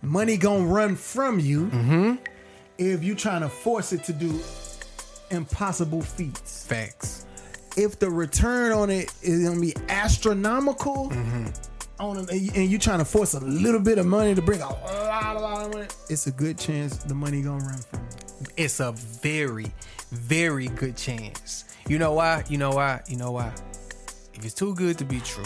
Money 0.01 0.37
gonna 0.37 0.65
run 0.65 0.95
from 0.95 1.39
you 1.39 1.67
Mm-hmm. 1.67 2.15
if 2.77 3.03
you 3.03 3.15
trying 3.15 3.41
to 3.41 3.49
force 3.49 3.93
it 3.93 4.03
to 4.05 4.13
do 4.13 4.39
impossible 5.29 6.01
feats. 6.01 6.65
Facts. 6.67 7.25
If 7.77 7.99
the 7.99 8.09
return 8.09 8.71
on 8.71 8.89
it 8.89 9.13
is 9.21 9.47
gonna 9.47 9.61
be 9.61 9.73
astronomical, 9.89 11.09
Mm-hmm. 11.09 11.47
on 11.99 12.17
and 12.29 12.69
you 12.69 12.77
trying 12.79 12.99
to 12.99 13.05
force 13.05 13.33
a 13.35 13.39
little 13.41 13.79
bit 13.79 13.97
of 13.99 14.05
money 14.05 14.33
to 14.35 14.41
bring 14.41 14.61
a 14.61 14.69
lot, 14.69 15.35
a 15.37 15.39
lot 15.39 15.65
of 15.65 15.71
money, 15.73 15.87
it's 16.09 16.25
a 16.27 16.31
good 16.31 16.57
chance 16.57 16.97
the 16.97 17.13
money 17.15 17.41
gonna 17.41 17.63
run 17.63 17.77
from 17.77 17.99
you. 18.01 18.47
It's 18.57 18.79
a 18.79 18.91
very, 18.93 19.71
very 20.11 20.67
good 20.67 20.97
chance. 20.97 21.65
You 21.87 21.99
know 21.99 22.13
why? 22.13 22.43
You 22.49 22.57
know 22.57 22.71
why? 22.71 23.01
You 23.07 23.17
know 23.17 23.31
why? 23.31 23.53
If 24.33 24.43
it's 24.45 24.55
too 24.55 24.73
good 24.73 24.97
to 24.97 25.05
be 25.05 25.19
true, 25.19 25.45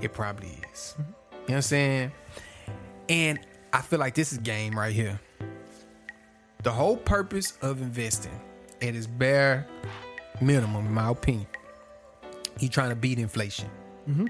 it 0.00 0.12
probably 0.14 0.58
is. 0.72 0.94
You 0.98 1.04
know 1.04 1.06
what 1.46 1.54
I'm 1.56 1.62
saying? 1.62 2.12
And 3.10 3.38
I 3.74 3.82
feel 3.82 3.98
like 3.98 4.14
this 4.14 4.32
is 4.32 4.38
game 4.38 4.78
right 4.78 4.94
here. 4.94 5.18
The 6.62 6.70
whole 6.70 6.96
purpose 6.96 7.58
of 7.60 7.82
investing 7.82 8.40
at 8.80 8.94
its 8.94 9.08
bare 9.08 9.66
minimum, 10.40 10.86
in 10.86 10.94
my 10.94 11.10
opinion, 11.10 11.48
he 12.56 12.68
trying 12.68 12.90
to 12.90 12.94
beat 12.94 13.18
inflation. 13.18 13.68
Mm-hmm. 14.08 14.26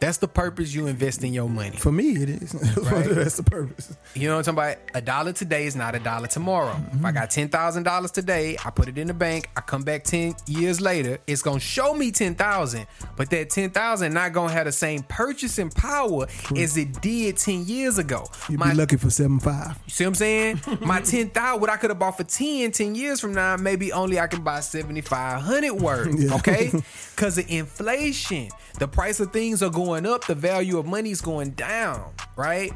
That's 0.00 0.16
the 0.16 0.28
purpose 0.28 0.74
you 0.74 0.86
invest 0.86 1.22
in 1.22 1.34
your 1.34 1.46
money. 1.46 1.76
For 1.76 1.92
me, 1.92 2.12
it 2.22 2.30
is. 2.30 2.52
That's 2.52 3.36
the 3.36 3.42
purpose. 3.42 3.94
You 4.14 4.28
know 4.28 4.36
what 4.36 4.48
I'm 4.48 4.56
talking 4.56 4.72
about? 4.72 4.90
A 4.94 5.02
dollar 5.02 5.34
today 5.34 5.66
is 5.66 5.76
not 5.76 5.94
a 5.94 5.98
dollar 5.98 6.26
tomorrow. 6.26 6.74
If 6.92 7.04
I 7.04 7.12
got 7.12 7.24
mm-hmm. 7.24 7.40
ten 7.40 7.48
thousand 7.50 7.82
dollars 7.82 8.10
today, 8.10 8.56
I 8.64 8.70
put 8.70 8.88
it 8.88 8.96
in 8.96 9.08
the 9.08 9.14
bank. 9.14 9.50
I 9.58 9.60
come 9.60 9.82
back 9.82 10.04
ten 10.04 10.34
years 10.46 10.80
later, 10.80 11.18
it's 11.26 11.42
gonna 11.42 11.60
show 11.60 11.92
me 11.92 12.12
ten 12.12 12.34
thousand, 12.34 12.86
but 13.14 13.28
that 13.28 13.50
ten 13.50 13.68
thousand 13.68 14.14
not 14.14 14.32
gonna 14.32 14.50
have 14.50 14.64
the 14.64 14.72
same 14.72 15.02
purchasing 15.02 15.68
power 15.68 16.26
as 16.56 16.78
it 16.78 17.02
did 17.02 17.36
ten 17.36 17.66
years 17.66 17.98
ago. 17.98 18.26
You'd 18.48 18.58
My- 18.58 18.70
be 18.70 18.78
lucky 18.78 18.96
for 18.96 19.10
seven 19.10 19.38
five. 19.38 19.78
you 19.84 19.90
see 19.90 20.04
what 20.04 20.08
I'm 20.08 20.14
saying? 20.14 20.60
My 20.80 21.02
ten 21.02 21.28
thousand, 21.28 21.60
what 21.60 21.68
I 21.68 21.76
could 21.76 21.90
have 21.90 21.98
bought 21.98 22.16
for 22.16 22.24
10, 22.24 22.72
10 22.72 22.94
years 22.94 23.20
from 23.20 23.34
now, 23.34 23.58
maybe 23.58 23.92
only 23.92 24.18
I 24.18 24.28
can 24.28 24.42
buy 24.42 24.60
seventy 24.60 25.02
five 25.02 25.42
hundred 25.42 25.74
worth. 25.74 26.08
Yeah. 26.20 26.34
Okay, 26.34 26.70
because 27.14 27.38
of 27.38 27.48
inflation, 27.48 28.50
the 28.78 28.86
price 28.86 29.20
of 29.20 29.32
things 29.32 29.62
are 29.62 29.70
going 29.70 29.89
up, 29.90 30.26
the 30.26 30.34
value 30.34 30.78
of 30.78 30.86
money 30.86 31.10
is 31.10 31.20
going 31.20 31.50
down, 31.50 32.12
right? 32.36 32.72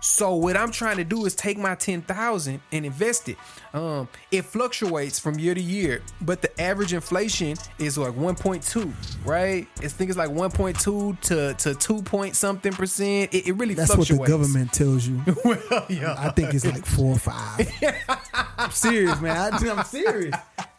So 0.00 0.36
what 0.36 0.56
I'm 0.56 0.70
trying 0.70 0.98
to 0.98 1.04
do 1.04 1.26
is 1.26 1.34
take 1.34 1.58
my 1.58 1.74
ten 1.74 2.00
thousand 2.02 2.60
and 2.70 2.86
invest 2.86 3.28
it. 3.28 3.36
Um, 3.74 4.08
it 4.30 4.44
fluctuates 4.44 5.18
from 5.18 5.38
year 5.38 5.54
to 5.54 5.60
year, 5.60 6.02
but 6.20 6.42
the 6.42 6.60
average 6.60 6.92
inflation 6.92 7.56
is 7.78 7.98
like 7.98 8.14
1.2, 8.14 8.92
right? 9.26 9.66
I 9.82 9.88
think 9.88 10.10
it's 10.10 10.18
like 10.18 10.30
1.2 10.30 11.20
to 11.20 11.54
to 11.54 11.74
two 11.74 12.02
point 12.02 12.36
something 12.36 12.72
percent. 12.72 13.34
It, 13.34 13.48
it 13.48 13.52
really 13.54 13.74
That's 13.74 13.96
what 13.96 14.06
the 14.06 14.18
government 14.18 14.72
tells 14.72 15.06
you. 15.06 15.20
well, 15.44 15.86
yeah. 15.88 16.14
I 16.16 16.30
think 16.30 16.54
it's 16.54 16.64
like 16.64 16.86
four 16.86 17.14
or 17.14 17.18
five. 17.18 17.68
I'm 18.58 18.70
serious, 18.70 19.20
man. 19.20 19.36
I, 19.36 19.56
I'm 19.68 19.84
serious. 19.84 20.34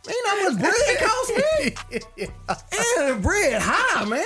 Know 0.07 0.13
how 0.25 0.49
much 0.49 0.59
bread 0.59 0.73
it 0.75 0.99
costs 1.01 2.17
me? 2.17 2.27
And 2.97 3.21
bread 3.21 3.61
high, 3.61 4.05
man. 4.05 4.23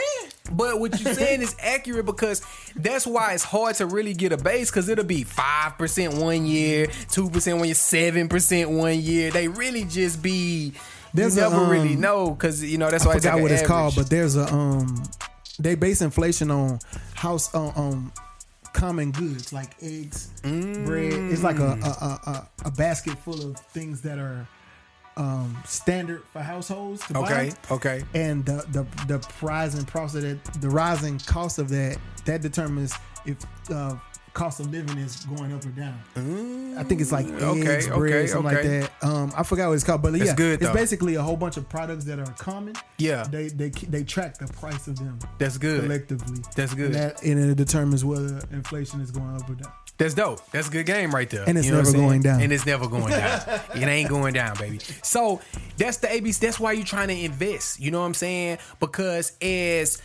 But 0.51 0.79
what 0.79 0.99
you're 0.99 1.13
saying 1.13 1.41
is 1.41 1.55
accurate 1.61 2.05
because 2.05 2.41
that's 2.75 3.07
why 3.07 3.33
it's 3.33 3.43
hard 3.43 3.75
to 3.75 3.85
really 3.85 4.13
get 4.13 4.31
a 4.31 4.37
base 4.37 4.69
because 4.69 4.89
it'll 4.89 5.05
be 5.05 5.23
5% 5.23 6.21
one 6.21 6.45
year, 6.45 6.87
2% 6.87 7.57
one 7.57 7.65
year, 7.65 7.75
7% 7.75 8.77
one 8.77 8.99
year. 8.99 9.31
They 9.31 9.47
really 9.47 9.85
just 9.85 10.21
be, 10.21 10.73
There's 11.13 11.35
you 11.35 11.45
a, 11.45 11.49
never 11.49 11.65
really 11.65 11.95
um, 11.95 12.01
know 12.01 12.31
because, 12.31 12.63
you 12.63 12.77
know, 12.77 12.89
that's 12.89 13.05
why 13.05 13.13
I 13.13 13.15
it's 13.15 13.25
like 13.25 13.33
forgot 13.33 13.43
what 13.43 13.51
it's 13.51 13.67
called, 13.67 13.95
but 13.95 14.09
there's 14.09 14.35
a 14.35 14.51
um 14.53 15.03
they 15.59 15.75
base 15.75 16.01
inflation 16.01 16.49
on 16.51 16.79
house 17.13 17.53
on 17.53 17.73
um, 17.75 18.13
common 18.73 19.11
goods 19.11 19.53
like 19.53 19.69
eggs, 19.81 20.27
bread. 20.41 21.13
It's 21.13 21.43
like 21.43 21.59
a, 21.59 21.77
a 21.83 22.29
a 22.31 22.47
a 22.65 22.71
basket 22.71 23.17
full 23.19 23.51
of 23.51 23.57
things 23.57 24.01
that 24.01 24.17
are 24.17 24.47
um 25.17 25.57
standard 25.65 26.23
for 26.31 26.39
households 26.41 27.05
to 27.07 27.17
Okay, 27.19 27.51
buy. 27.69 27.75
okay. 27.75 28.03
And 28.13 28.45
the 28.45 28.65
the 28.71 28.83
the 29.07 29.27
rising 29.41 29.85
price 29.85 30.15
of 30.15 30.21
that 30.23 30.43
the 30.61 30.69
rising 30.69 31.19
cost 31.19 31.59
of 31.59 31.69
that 31.69 31.97
that 32.25 32.41
determines 32.41 32.93
if 33.25 33.37
uh 33.69 33.95
cost 34.33 34.61
of 34.61 34.71
living 34.71 34.97
is 34.97 35.25
going 35.25 35.51
up 35.51 35.65
or 35.65 35.69
down. 35.71 35.99
I 36.77 36.83
think 36.83 37.01
it's 37.01 37.11
like 37.11 37.25
eggs, 37.25 37.41
Mm, 37.41 37.57
okay, 37.59 37.89
bread, 37.97 38.13
okay, 38.13 38.27
something 38.27 38.55
okay. 38.57 38.79
like 38.79 38.89
that. 39.01 39.05
Um, 39.05 39.33
I 39.35 39.43
forgot 39.43 39.67
what 39.67 39.73
it's 39.73 39.83
called, 39.83 40.01
but 40.01 40.13
That's 40.13 40.23
yeah, 40.27 40.35
good, 40.35 40.53
it's 40.61 40.67
though. 40.67 40.73
basically 40.73 41.15
a 41.15 41.21
whole 41.21 41.35
bunch 41.35 41.57
of 41.57 41.67
products 41.67 42.05
that 42.05 42.17
are 42.17 42.31
common. 42.39 42.73
Yeah. 42.97 43.23
they 43.29 43.49
they 43.49 43.69
they 43.71 44.05
track 44.05 44.37
the 44.37 44.47
price 44.47 44.87
of 44.87 44.97
them 44.97 45.19
That's 45.37 45.57
good. 45.57 45.81
collectively. 45.81 46.39
That's 46.55 46.73
good. 46.73 46.85
and, 46.85 46.95
that, 46.95 47.23
and 47.23 47.51
it 47.51 47.55
determines 47.55 48.05
whether 48.05 48.39
inflation 48.51 49.01
is 49.01 49.11
going 49.11 49.35
up 49.35 49.49
or 49.49 49.55
down. 49.55 49.73
That's 49.97 50.15
dope. 50.15 50.39
That's 50.51 50.67
a 50.67 50.71
good 50.71 50.85
game 50.87 51.11
right 51.11 51.29
there. 51.29 51.43
And 51.47 51.57
it's 51.57 51.67
You 51.67 51.73
know 51.73 51.81
never 51.83 51.93
going 51.93 52.21
down. 52.21 52.41
And 52.41 52.51
it's 52.51 52.65
never 52.65 52.87
going 52.87 53.09
down. 53.11 53.41
it 53.75 53.87
ain't 53.87 54.09
going 54.09 54.33
down, 54.33 54.57
baby. 54.57 54.79
So 55.03 55.41
that's 55.77 55.97
the 55.97 56.07
ABC. 56.07 56.39
That's 56.39 56.59
why 56.59 56.71
you're 56.71 56.85
trying 56.85 57.09
to 57.09 57.19
invest. 57.19 57.79
You 57.79 57.91
know 57.91 57.99
what 57.99 58.07
I'm 58.07 58.13
saying? 58.15 58.57
Because 58.79 59.33
as 59.41 60.01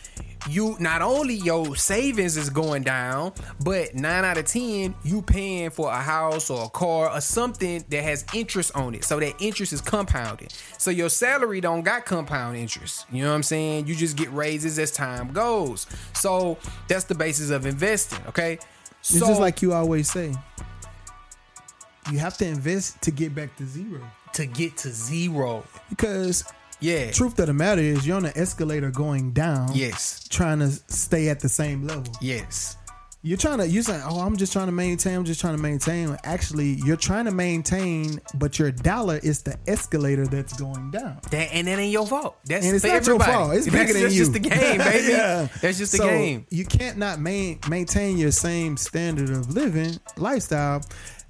you 0.49 0.77
not 0.79 1.01
only 1.01 1.33
your 1.33 1.75
savings 1.75 2.37
is 2.37 2.49
going 2.49 2.83
down, 2.83 3.33
but 3.63 3.95
nine 3.95 4.23
out 4.23 4.37
of 4.37 4.45
ten 4.45 4.95
you 5.03 5.21
paying 5.21 5.71
for 5.71 5.89
a 5.89 5.97
house 5.99 6.49
or 6.49 6.65
a 6.65 6.69
car 6.69 7.09
or 7.11 7.19
something 7.21 7.83
that 7.89 8.03
has 8.03 8.23
interest 8.33 8.75
on 8.75 8.93
it. 8.95 9.03
So 9.03 9.19
that 9.19 9.33
interest 9.41 9.73
is 9.73 9.81
compounded. 9.81 10.53
So 10.77 10.91
your 10.91 11.09
salary 11.09 11.59
don't 11.59 11.81
got 11.81 12.05
compound 12.05 12.55
interest. 12.57 13.05
You 13.11 13.23
know 13.23 13.29
what 13.29 13.35
I'm 13.35 13.43
saying? 13.43 13.87
You 13.87 13.95
just 13.95 14.15
get 14.15 14.31
raises 14.31 14.77
as 14.79 14.91
time 14.91 15.33
goes. 15.33 15.87
So 16.13 16.57
that's 16.87 17.05
the 17.05 17.15
basis 17.15 17.49
of 17.49 17.65
investing. 17.65 18.19
Okay. 18.27 18.59
It's 19.09 19.19
just 19.19 19.39
like 19.41 19.61
you 19.61 19.73
always 19.73 20.09
say. 20.11 20.33
You 22.11 22.19
have 22.19 22.37
to 22.37 22.45
invest 22.45 23.01
to 23.03 23.11
get 23.11 23.35
back 23.35 23.55
to 23.57 23.65
zero. 23.65 24.01
to 24.33 24.45
get 24.45 24.77
to 24.77 24.89
zero. 24.91 25.63
Because 25.89 26.43
Yeah. 26.79 27.11
truth 27.11 27.39
of 27.39 27.47
the 27.47 27.53
matter 27.53 27.81
is 27.81 28.05
you're 28.05 28.17
on 28.17 28.25
an 28.25 28.33
escalator 28.35 28.91
going 28.91 29.31
down. 29.31 29.71
Yes. 29.73 30.27
Trying 30.29 30.59
to 30.59 30.69
stay 30.93 31.29
at 31.29 31.39
the 31.39 31.49
same 31.49 31.87
level. 31.87 32.13
Yes. 32.21 32.75
You're 33.23 33.37
trying 33.37 33.57
to 33.57 33.67
you're 33.67 33.83
saying, 33.83 34.03
Oh, 34.05 34.19
I'm 34.21 34.37
just 34.37 34.53
trying 34.53 34.67
to 34.67 34.71
maintain, 34.71 35.15
I'm 35.15 35.25
just 35.25 35.41
trying 35.41 35.55
to 35.57 35.61
maintain. 35.61 36.15
Actually, 36.23 36.79
you're 36.85 36.95
trying 36.95 37.25
to 37.25 37.31
maintain, 37.31 38.21
but 38.35 38.57
your 38.59 38.71
dollar 38.71 39.17
is 39.23 39.41
the 39.41 39.57
escalator 39.67 40.27
that's 40.27 40.53
going 40.53 40.91
down. 40.91 41.19
That 41.31 41.49
and 41.51 41.67
that 41.67 41.79
ain't 41.79 41.91
your 41.91 42.05
fault. 42.07 42.37
That's 42.45 42.65
And 42.65 42.75
it's 42.75 42.85
not 42.85 43.05
your 43.05 43.19
fault. 43.19 43.53
It's 43.55 43.65
that's, 43.65 43.75
bigger 43.75 43.93
than 43.93 44.01
that's 44.03 44.13
you. 44.15 44.19
just 44.21 44.33
the 44.33 44.39
game, 44.39 44.77
baby. 44.77 45.07
Yeah. 45.11 45.47
That's 45.61 45.77
just 45.77 45.91
the 45.93 45.97
So, 45.97 46.07
game. 46.07 46.45
You 46.49 46.63
can't 46.65 46.97
not 46.97 47.19
main, 47.19 47.59
maintain 47.67 48.17
your 48.17 48.31
same 48.31 48.77
standard 48.77 49.31
of 49.31 49.51
living 49.53 49.99
lifestyle. 50.17 50.81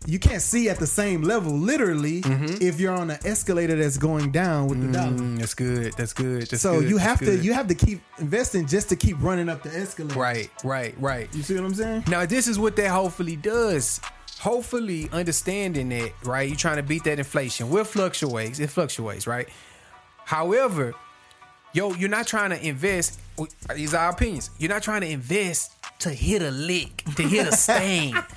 You 0.10 0.20
can't 0.20 0.42
see 0.42 0.70
at 0.70 0.80
the 0.80 0.88
same 0.88 1.22
level, 1.24 1.52
literally, 1.52 2.22
if 2.26 2.80
you're 2.80 2.94
on 2.94 3.12
an 3.12 3.20
escalator 3.26 3.76
that's 3.76 3.98
going 3.98 4.32
down 4.32 4.70
with 4.70 4.82
the 4.82 4.88
dollar. 4.94 5.12
Mm, 5.18 5.38
that's 5.38 5.54
good. 5.54 5.94
That's 5.98 6.14
good. 6.14 6.44
That's 6.44 6.62
So 6.62 6.80
good. 6.80 6.90
you 6.90 6.96
That's 6.98 7.10
have 7.10 7.20
to 7.20 7.26
good. 7.26 7.44
you 7.44 7.52
have 7.52 7.68
to 7.68 7.76
keep 7.76 8.02
investing 8.18 8.66
just 8.68 8.88
to 8.88 8.96
keep 8.96 9.18
running 9.22 9.50
up 9.50 9.64
the 9.64 9.70
escalator. 9.78 10.18
Right, 10.18 10.50
right, 10.64 10.96
right. 10.98 11.28
You 11.36 11.44
see 11.44 11.56
what 11.56 11.66
I'm 11.66 11.74
saying? 11.74 12.06
Now 12.08 12.26
this 12.26 12.48
is 12.48 12.58
what 12.58 12.78
that 12.78 12.88
hopefully 12.90 13.36
does. 13.36 14.00
Hopefully 14.40 15.10
understanding 15.12 15.90
that, 15.90 16.14
right? 16.24 16.48
You're 16.48 16.56
trying 16.58 16.78
to 16.78 16.84
beat 16.84 17.04
that 17.04 17.20
inflation. 17.20 17.70
Will 17.70 17.84
fluctuates. 17.84 18.60
It 18.60 18.70
fluctuates, 18.70 19.28
right? 19.28 19.50
However, 20.24 20.94
yo, 21.74 21.94
you're 21.96 22.08
not 22.08 22.28
trying 22.28 22.52
to 22.52 22.66
invest. 22.66 23.20
These 23.76 23.94
are 23.94 24.06
our 24.06 24.12
opinions. 24.12 24.52
You're 24.58 24.70
not 24.70 24.84
trying 24.84 25.02
to 25.02 25.10
invest 25.10 25.74
to 26.00 26.12
hit 26.12 26.42
a 26.42 26.52
lick, 26.52 27.04
to 27.18 27.24
hit 27.24 27.46
a 27.48 27.52
stain. 27.58 28.16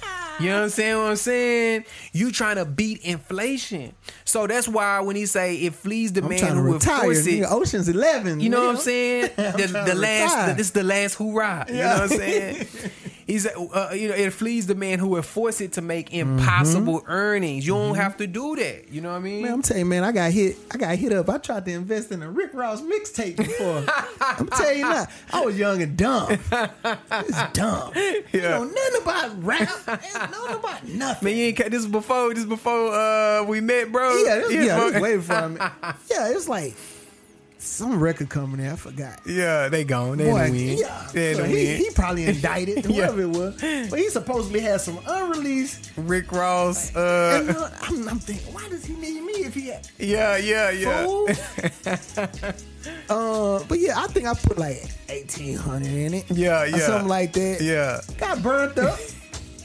You 0.40 0.48
know 0.48 0.56
what 0.58 0.62
I'm 0.64 0.68
saying? 0.70 0.96
What 0.96 1.10
I'm 1.10 1.16
saying? 1.16 1.84
You 2.12 2.30
trying 2.32 2.56
to 2.56 2.64
beat 2.64 3.02
inflation. 3.04 3.92
So 4.24 4.46
that's 4.46 4.66
why 4.68 5.00
when 5.00 5.16
he 5.16 5.26
say 5.26 5.56
it 5.56 5.74
flees 5.74 6.12
the 6.12 6.22
I'm 6.22 6.28
man 6.28 6.56
who 6.56 6.72
will 6.72 6.80
force 6.80 7.26
it. 7.26 7.44
Ocean's 7.44 7.88
Eleven. 7.88 8.40
You 8.40 8.48
know 8.50 8.66
what 8.66 8.70
I'm 8.70 8.76
saying? 8.78 9.30
I'm 9.38 9.52
The, 9.56 9.82
the 9.86 9.94
last, 9.94 10.34
retire. 10.34 10.54
this 10.54 10.66
is 10.68 10.72
the 10.72 10.82
last 10.84 11.14
hoorah. 11.14 11.66
You 11.68 11.74
know 11.74 11.88
what 11.94 12.02
I'm 12.02 12.08
saying? 12.08 12.66
He's, 13.30 13.46
uh, 13.46 13.92
you 13.94 14.08
know, 14.08 14.14
it 14.14 14.32
flees 14.32 14.66
the 14.66 14.74
man 14.74 14.98
who 14.98 15.06
will 15.08 15.22
force 15.22 15.60
it 15.60 15.72
to 15.74 15.80
make 15.82 16.12
impossible 16.12 17.04
earnings. 17.06 17.66
You 17.66 17.74
don't 17.74 17.94
have 17.94 18.16
to 18.16 18.26
do 18.26 18.56
that. 18.56 18.90
You 18.90 19.00
know 19.00 19.10
what 19.10 19.16
I 19.16 19.20
mean? 19.20 19.34
Mm-hmm. 19.36 19.44
Man, 19.44 19.52
I'm 19.52 19.62
telling 19.62 19.80
you, 19.80 19.86
man, 19.86 20.04
I 20.04 20.12
got 20.12 20.32
hit. 20.32 20.56
I 20.72 20.76
got 20.76 20.96
hit 20.96 21.12
up. 21.12 21.28
I 21.30 21.38
tried 21.38 21.64
to 21.66 21.72
invest 21.72 22.10
in 22.10 22.22
a 22.22 22.30
Rick 22.30 22.54
Ross 22.54 22.80
mixtape 22.80 23.36
before. 23.36 23.84
I'm 24.20 24.46
telling 24.58 24.78
you 24.78 24.84
now, 24.84 25.06
I 25.32 25.44
was 25.44 25.56
young 25.56 25.80
and 25.80 25.96
dumb. 25.96 26.28
It's 26.32 27.52
dumb. 27.52 27.92
You 28.32 28.42
know 28.42 28.64
nothing 28.64 29.02
about 29.02 29.44
rap. 29.44 29.68
Nothing 29.86 30.54
about 30.54 30.86
nothing. 30.88 31.24
Man, 31.26 31.36
you 31.36 31.44
ain't 31.46 31.56
this 31.70 31.80
is 31.80 31.86
before 31.86 32.32
this 32.34 32.44
before 32.44 32.92
uh 32.92 33.42
we 33.44 33.60
met, 33.60 33.90
bro. 33.90 34.16
yeah, 34.18 34.36
this, 34.36 34.52
yeah, 34.52 34.76
know- 34.76 34.84
this 34.90 34.94
was 34.94 35.02
way 35.02 35.16
before 35.16 35.48
me. 35.48 35.56
Yeah, 36.10 36.28
it's 36.28 36.48
like 36.48 36.74
some 37.60 38.00
record 38.00 38.28
company. 38.28 38.68
I 38.68 38.76
forgot. 38.76 39.20
yeah, 39.26 39.68
they 39.68 39.84
gone. 39.84 40.18
They 40.18 40.24
Boy, 40.30 40.50
win. 40.50 40.78
yeah, 40.78 41.06
They 41.12 41.34
so 41.34 41.44
he, 41.44 41.52
win. 41.54 41.76
he 41.78 41.90
probably 41.94 42.24
indicted, 42.32 42.86
Yeah. 42.86 43.06
whoever 43.06 43.20
it 43.22 43.28
was. 43.30 43.60
But 43.90 43.98
he 43.98 44.08
supposedly 44.08 44.60
had 44.60 44.80
some 44.80 44.98
unreleased. 45.06 45.90
Rick 45.96 46.32
Ross. 46.32 46.88
And 46.96 47.50
Uh, 47.50 47.60
uh, 47.64 47.70
I'm, 47.82 48.08
I'm 48.08 48.18
thinking, 48.18 48.52
why 48.54 48.68
does 48.68 48.84
he 48.84 48.94
need 48.94 49.22
me 49.22 49.32
if 49.44 49.54
he 49.54 49.68
had 49.68 49.86
yeah, 49.98 50.36
yeah, 50.36 50.70
yeah. 50.70 51.06
uh, 53.10 53.62
but 53.68 53.78
yeah, 53.78 53.98
I 53.98 54.06
think 54.08 54.26
I 54.26 54.34
put 54.34 54.58
like 54.58 54.82
eighteen 55.08 55.56
hundred 55.56 55.92
in 55.92 56.14
it. 56.14 56.30
Yeah, 56.30 56.62
or 56.62 56.66
yeah. 56.66 56.78
something 56.78 57.08
like 57.08 57.32
that. 57.34 57.60
Yeah. 57.60 58.00
got 58.18 58.42
burnt 58.42 58.78
up. 58.78 58.98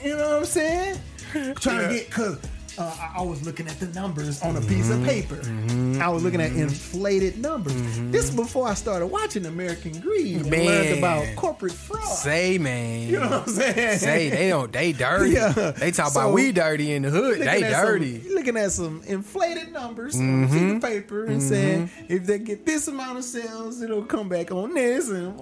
you 0.04 0.16
know 0.18 0.30
what 0.32 0.38
I'm 0.40 0.46
saying? 0.46 1.00
Trying 1.56 1.82
Yeah. 1.82 1.88
to 1.88 1.94
get 1.94 2.06
because 2.08 2.38
uh, 2.78 2.96
I, 3.00 3.20
I 3.20 3.22
was 3.24 3.46
looking 3.46 3.68
at 3.68 3.80
the 3.80 3.88
numbers 3.88 4.42
on 4.42 4.56
a 4.58 4.62
piece 4.62 4.86
Mm-hmm. 4.90 5.02
of 5.02 5.08
paper. 5.08 6.02
I 6.04 6.10
was 6.10 6.24
looking 6.24 6.42
at 6.42 6.52
inflated 6.52 7.38
numbers. 7.40 7.74
This 8.12 8.30
is 8.30 8.36
before 8.36 8.68
I 8.68 8.74
started 8.74 9.08
watching 9.08 9.46
American 9.46 10.00
Greed 10.02 10.38
and 10.38 10.52
learned 10.52 10.98
about 11.00 11.36
corporate 11.36 11.72
fraud. 11.74 12.04
Say 12.04 12.58
man. 12.58 13.08
you 13.08 13.20
know 13.20 13.30
what 13.30 13.48
I'm 13.48 13.50
saying? 13.50 13.98
Say 14.00 14.30
they 14.30 14.50
don't 14.50 14.72
they 14.72 14.92
dirty. 14.92 15.32
Yeah. 15.36 15.72
They 15.72 15.92
talk 15.92 16.12
So, 16.12 16.20
about 16.22 16.34
we 16.34 16.52
dirty 16.52 16.92
in 16.94 17.02
the 17.04 17.10
hood. 17.10 17.40
They 17.40 17.64
at 17.64 17.72
some- 17.72 17.86
dirty. 17.86 18.22
looking 18.34 18.58
at 18.58 18.72
some 18.72 19.02
inflated 19.06 19.72
numbers 19.72 20.16
on 20.16 20.22
a 20.22 20.48
Mm-hmm. 20.48 20.54
piece 20.54 20.76
of 20.76 20.82
paper 20.82 21.26
and 21.26 21.42
saying 21.42 21.90
if 22.10 22.26
they 22.26 22.40
get 22.40 22.66
this 22.66 22.88
amount 22.88 23.18
of 23.18 23.24
sales, 23.24 23.82
it'll 23.82 24.04
come 24.06 24.30
back 24.30 24.52
on 24.52 24.74
this 24.74 25.10
and 25.10 25.40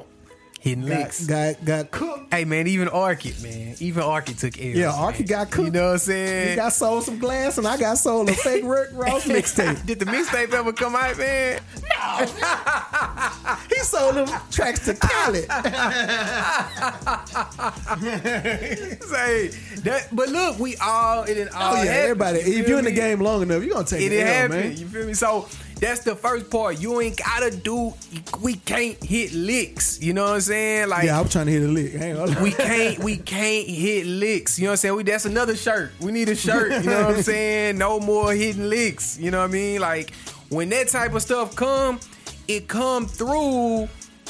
Hitting 0.64 0.86
got 0.86 0.98
licks. 0.98 1.28
got, 1.28 1.66
got 1.66 1.92
cooked. 1.92 2.34
Hey 2.34 2.46
man, 2.46 2.68
even 2.68 2.88
Arkad, 2.88 3.44
man. 3.44 3.76
Even 3.82 4.02
Arkad 4.02 4.40
took 4.40 4.58
L's. 4.58 4.78
Yeah, 4.78 4.96
man. 4.98 5.22
got 5.24 5.52
cooked. 5.52 5.66
You 5.66 5.72
know 5.74 5.88
what 5.88 5.92
I'm 5.92 5.98
saying? 5.98 6.50
He 6.52 6.56
got 6.56 6.72
sold 6.72 7.04
some 7.04 7.20
glass 7.20 7.58
and 7.58 7.68
I 7.68 7.76
got 7.76 7.98
sold 7.98 8.30
a 8.30 8.34
fake 8.34 8.64
Rick 8.64 8.92
Ross 8.94 9.26
mixtape. 9.26 9.86
Did 9.86 10.00
the 10.00 10.06
mixtape 10.06 10.54
ever 10.54 10.72
come 10.72 10.96
out, 10.96 11.18
man? 11.18 11.60
No. 11.82 12.26
he 13.70 13.76
sold 13.80 14.16
them 14.16 14.30
tracks 14.52 14.86
to 14.86 14.94
Khaled. 14.94 15.44
Say 19.04 19.50
that, 19.82 20.08
but 20.14 20.30
look, 20.30 20.60
we 20.60 20.78
all 20.78 21.24
it 21.24 21.34
didn't 21.34 21.54
oh, 21.54 21.60
all 21.60 21.74
Oh 21.74 21.84
yeah, 21.84 21.92
happen, 21.92 22.04
everybody. 22.04 22.40
you 22.40 22.60
If 22.60 22.70
you're 22.70 22.80
in 22.80 22.86
the 22.86 22.92
game 22.92 23.20
long 23.20 23.42
enough, 23.42 23.62
you're 23.66 23.74
gonna 23.74 23.86
take 23.86 24.02
it 24.02 24.14
it, 24.14 24.50
man. 24.50 24.78
You 24.78 24.88
feel 24.88 25.08
me? 25.08 25.14
So 25.14 25.46
that's 25.84 26.00
the 26.02 26.16
first 26.16 26.50
part. 26.50 26.80
You 26.80 27.02
ain't 27.02 27.18
gotta 27.18 27.52
do. 27.56 27.94
We 28.42 28.56
can't 28.56 29.02
hit 29.04 29.34
licks. 29.34 30.02
You 30.02 30.14
know 30.14 30.24
what 30.24 30.36
I'm 30.36 30.42
saying? 30.42 30.90
Like 30.90 31.06
Yeah, 31.06 31.20
I'm 31.20 31.28
trying 31.28 31.48
to 31.48 31.52
hit 31.52 31.64
a 31.64 31.68
lick. 31.68 31.94
Hang 31.94 32.18
on. 32.18 32.42
we 32.42 32.52
can't 32.52 33.00
we 33.00 33.18
can't 33.18 33.68
hit 33.68 34.06
licks. 34.06 34.58
You 34.58 34.66
know 34.66 34.70
what 34.70 34.74
I'm 34.74 34.78
saying? 34.78 34.96
We 34.96 35.04
that's 35.04 35.26
another 35.26 35.56
shirt. 35.56 35.92
We 36.00 36.12
need 36.12 36.30
a 36.30 36.36
shirt. 36.36 36.72
You 36.84 36.90
know 36.90 37.06
what 37.08 37.16
I'm 37.18 37.22
saying? 37.34 37.78
No 37.78 38.00
more 38.00 38.34
hitting 38.34 38.70
licks. 38.70 39.20
You 39.20 39.32
know 39.32 39.40
what 39.40 39.50
I 39.50 39.54
mean? 39.54 39.82
Like 39.82 40.14
when 40.50 40.70
that 40.70 40.88
type 40.88 41.14
of 41.14 41.22
stuff 41.22 41.56
come, 41.56 42.00
it 42.48 42.68
come 42.68 43.06
through 43.08 43.90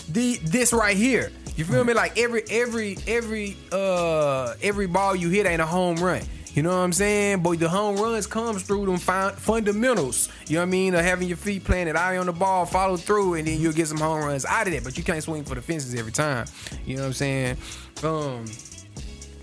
the 0.10 0.38
this 0.44 0.74
right 0.74 0.98
here. 0.98 1.32
You 1.56 1.66
feel 1.66 1.84
me? 1.84 1.94
Like 1.94 2.18
every 2.18 2.44
every 2.50 2.98
every 3.08 3.58
uh 3.72 4.56
every 4.62 4.88
ball 4.88 5.16
you 5.16 5.30
hit 5.30 5.46
ain't 5.46 5.62
a 5.62 5.66
home 5.66 5.98
run. 5.98 6.22
You 6.54 6.62
know 6.62 6.70
what 6.70 6.76
I'm 6.84 6.94
saying? 6.94 7.40
Boy, 7.40 7.56
the 7.56 7.68
home 7.68 7.98
runs 7.98 8.28
comes 8.28 8.62
through 8.62 8.86
them 8.86 8.98
fun- 8.98 9.34
fundamentals. 9.34 10.30
You 10.48 10.56
know 10.56 10.62
what 10.62 10.68
I 10.68 10.72
mean? 10.72 10.94
Of 10.94 11.04
having 11.04 11.28
your 11.28 11.38
feet 11.38 11.64
planted, 11.64 11.96
eye 11.96 12.18
on 12.18 12.28
the 12.28 12.32
ball, 12.32 12.66
follow 12.66 12.96
through, 12.96 13.36
and 13.36 13.48
then 13.48 13.60
you'll 13.60 13.74
get 13.74 13.88
some 13.88 13.98
home 13.98 14.24
runs 14.24 14.46
out 14.46 14.68
of 14.68 14.74
that. 14.74 14.84
But 14.84 14.96
you 14.96 15.04
can't 15.04 15.24
swing 15.24 15.44
for 15.44 15.56
the 15.56 15.64
fences 15.64 15.96
every 15.96 16.12
time. 16.12 16.46
You 16.86 16.98
know 16.98 17.02
what 17.02 17.08
I'm 17.08 17.14
saying? 17.14 17.58
Um, 18.04 18.46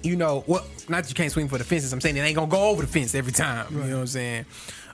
you 0.02 0.14
know, 0.14 0.44
well, 0.46 0.64
not 0.88 1.02
that 1.02 1.08
you 1.10 1.16
can't 1.16 1.32
swing 1.32 1.48
for 1.48 1.58
the 1.58 1.64
fences. 1.64 1.92
I'm 1.92 2.00
saying 2.00 2.16
it 2.16 2.20
ain't 2.20 2.36
gonna 2.36 2.50
go 2.50 2.68
over 2.68 2.82
the 2.82 2.88
fence 2.88 3.14
every 3.14 3.32
time. 3.32 3.66
You 3.70 3.80
know 3.82 3.96
what 3.96 4.00
I'm 4.02 4.06
saying? 4.06 4.44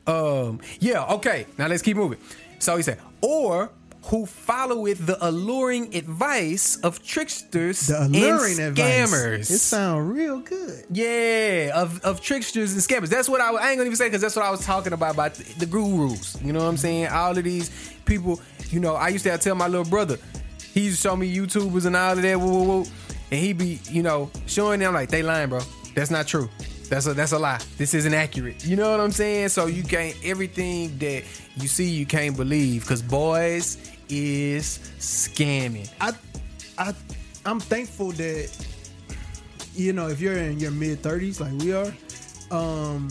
Um, 0.06 0.60
yeah, 0.80 1.04
okay. 1.14 1.46
Now 1.58 1.66
let's 1.66 1.82
keep 1.82 1.96
moving. 1.96 2.18
So 2.58 2.76
he 2.76 2.82
said, 2.82 2.98
or 3.20 3.70
who 4.06 4.24
followeth 4.24 5.04
the 5.04 5.18
alluring 5.26 5.94
advice 5.94 6.76
of 6.84 7.04
tricksters 7.04 7.88
the 7.88 8.04
alluring 8.04 8.60
and 8.60 8.78
advice. 8.78 9.12
scammers. 9.12 9.50
It 9.50 9.58
sound 9.58 10.12
real 10.12 10.38
good. 10.40 10.84
Yeah, 10.90 11.72
of, 11.74 12.00
of 12.04 12.20
tricksters 12.20 12.72
and 12.72 12.80
scammers. 12.80 13.08
That's 13.08 13.28
what 13.28 13.40
I, 13.40 13.50
I 13.50 13.70
ain't 13.70 13.78
gonna 13.78 13.86
even 13.86 13.96
say 13.96 14.06
because 14.06 14.20
that's 14.20 14.36
what 14.36 14.44
I 14.44 14.50
was 14.50 14.64
talking 14.64 14.92
about 14.92 15.14
about 15.14 15.34
the, 15.34 15.66
gurus. 15.66 16.40
You 16.40 16.52
know 16.52 16.60
what 16.60 16.68
I'm 16.68 16.76
saying? 16.76 17.08
All 17.08 17.36
of 17.36 17.42
these 17.42 17.94
people. 18.04 18.40
You 18.70 18.80
know, 18.80 18.94
I 18.94 19.08
used 19.08 19.24
to 19.24 19.30
to 19.30 19.38
tell 19.38 19.54
my 19.56 19.66
little 19.66 19.84
brother. 19.84 20.18
He 20.72 20.82
used 20.82 21.02
to 21.02 21.08
show 21.08 21.16
me 21.16 21.34
YouTubers 21.34 21.86
and 21.86 21.96
all 21.96 22.12
of 22.12 22.22
that. 22.22 22.38
Woo, 22.38 22.46
woo, 22.46 22.64
woo, 22.64 22.86
and 23.30 23.40
he 23.40 23.52
be, 23.52 23.80
you 23.90 24.02
know, 24.02 24.30
showing 24.46 24.80
them 24.80 24.94
like 24.94 25.08
they 25.08 25.22
lying, 25.22 25.48
bro. 25.48 25.60
That's 25.94 26.10
not 26.10 26.26
true. 26.26 26.48
That's 26.88 27.06
a 27.06 27.14
that's 27.14 27.32
a 27.32 27.38
lie. 27.38 27.60
This 27.76 27.94
isn't 27.94 28.14
accurate. 28.14 28.64
You 28.64 28.76
know 28.76 28.90
what 28.90 29.00
I'm 29.00 29.10
saying? 29.10 29.48
So 29.48 29.66
you 29.66 29.82
can't 29.82 30.16
everything 30.22 30.96
that 30.98 31.24
you 31.56 31.66
see 31.66 31.88
you 31.88 32.06
can't 32.06 32.36
believe 32.36 32.82
because 32.82 33.02
boys 33.02 33.95
is 34.08 34.78
scamming. 34.98 35.90
I, 36.00 36.12
I, 36.78 36.94
I'm 37.44 37.60
thankful 37.60 38.12
that 38.12 38.66
you 39.74 39.92
know 39.92 40.08
if 40.08 40.20
you're 40.20 40.36
in 40.36 40.58
your 40.58 40.70
mid 40.70 41.02
30s 41.02 41.40
like 41.40 41.52
we 41.60 41.72
are, 41.72 41.92
um, 42.50 43.08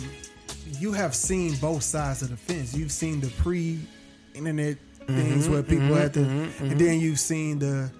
you 0.79 0.91
have 0.91 1.15
seen 1.15 1.55
both 1.57 1.83
sides 1.83 2.21
of 2.21 2.29
the 2.29 2.37
fence. 2.37 2.75
You've 2.75 2.91
seen 2.91 3.19
the 3.21 3.29
pre-internet 3.41 4.77
mm-hmm, 4.77 5.15
things 5.15 5.49
where 5.49 5.63
people 5.63 5.87
mm-hmm, 5.87 5.95
have 5.95 6.11
to, 6.13 6.19
mm-hmm, 6.19 6.65
and 6.65 6.79
then 6.79 6.99
you've 6.99 7.19
seen 7.19 7.59
the 7.59 7.91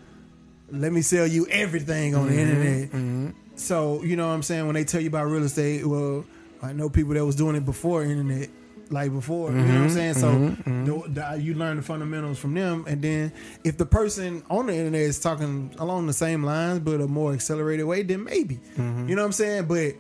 let 0.71 0.91
me 0.91 1.01
sell 1.01 1.27
you 1.27 1.47
everything 1.49 2.15
on 2.15 2.27
the 2.27 2.39
internet. 2.39 3.34
So 3.55 4.03
you 4.03 4.15
know 4.15 4.27
what 4.27 4.34
I'm 4.34 4.43
saying 4.43 4.65
when 4.65 4.75
they 4.75 4.84
tell 4.84 5.01
you 5.01 5.08
about 5.08 5.25
real 5.25 5.43
estate, 5.43 5.86
well, 5.86 6.25
I 6.62 6.73
know 6.73 6.89
people 6.89 7.13
that 7.13 7.25
was 7.25 7.36
doing 7.36 7.55
it 7.55 7.65
before 7.65 8.03
internet, 8.03 8.49
like 8.89 9.12
before. 9.12 9.52
You 9.52 9.58
know 9.58 9.63
what 9.63 9.71
I'm 9.71 9.88
mm-hmm. 9.88 9.95
saying? 9.95 10.13
So 10.15 10.28
mm-hmm. 10.28 10.86
the, 10.86 11.21
the, 11.21 11.41
you 11.41 11.54
learn 11.54 11.78
the 11.78 11.84
fundamentals 11.84 12.39
from 12.39 12.54
them, 12.54 12.86
and 12.88 13.02
then 13.02 13.34
if 13.63 13.78
the 13.78 13.86
person 13.86 14.43
on 14.50 14.67
the 14.67 14.76
internet 14.76 15.02
is 15.02 15.19
talking 15.19 15.74
along 15.80 16.08
the 16.08 16.13
same 16.13 16.43
lines 16.43 16.80
but 16.80 17.02
a 17.02 17.08
more 17.08 17.34
accelerated 17.34 17.86
way, 17.86 18.04
then 18.04 18.24
maybe. 18.24 18.56
Mm-hmm. 18.56 19.10
You 19.10 19.15
know 19.15 19.21
what 19.24 19.28
I'm 19.28 19.32
saying? 19.34 19.65
But 19.65 19.95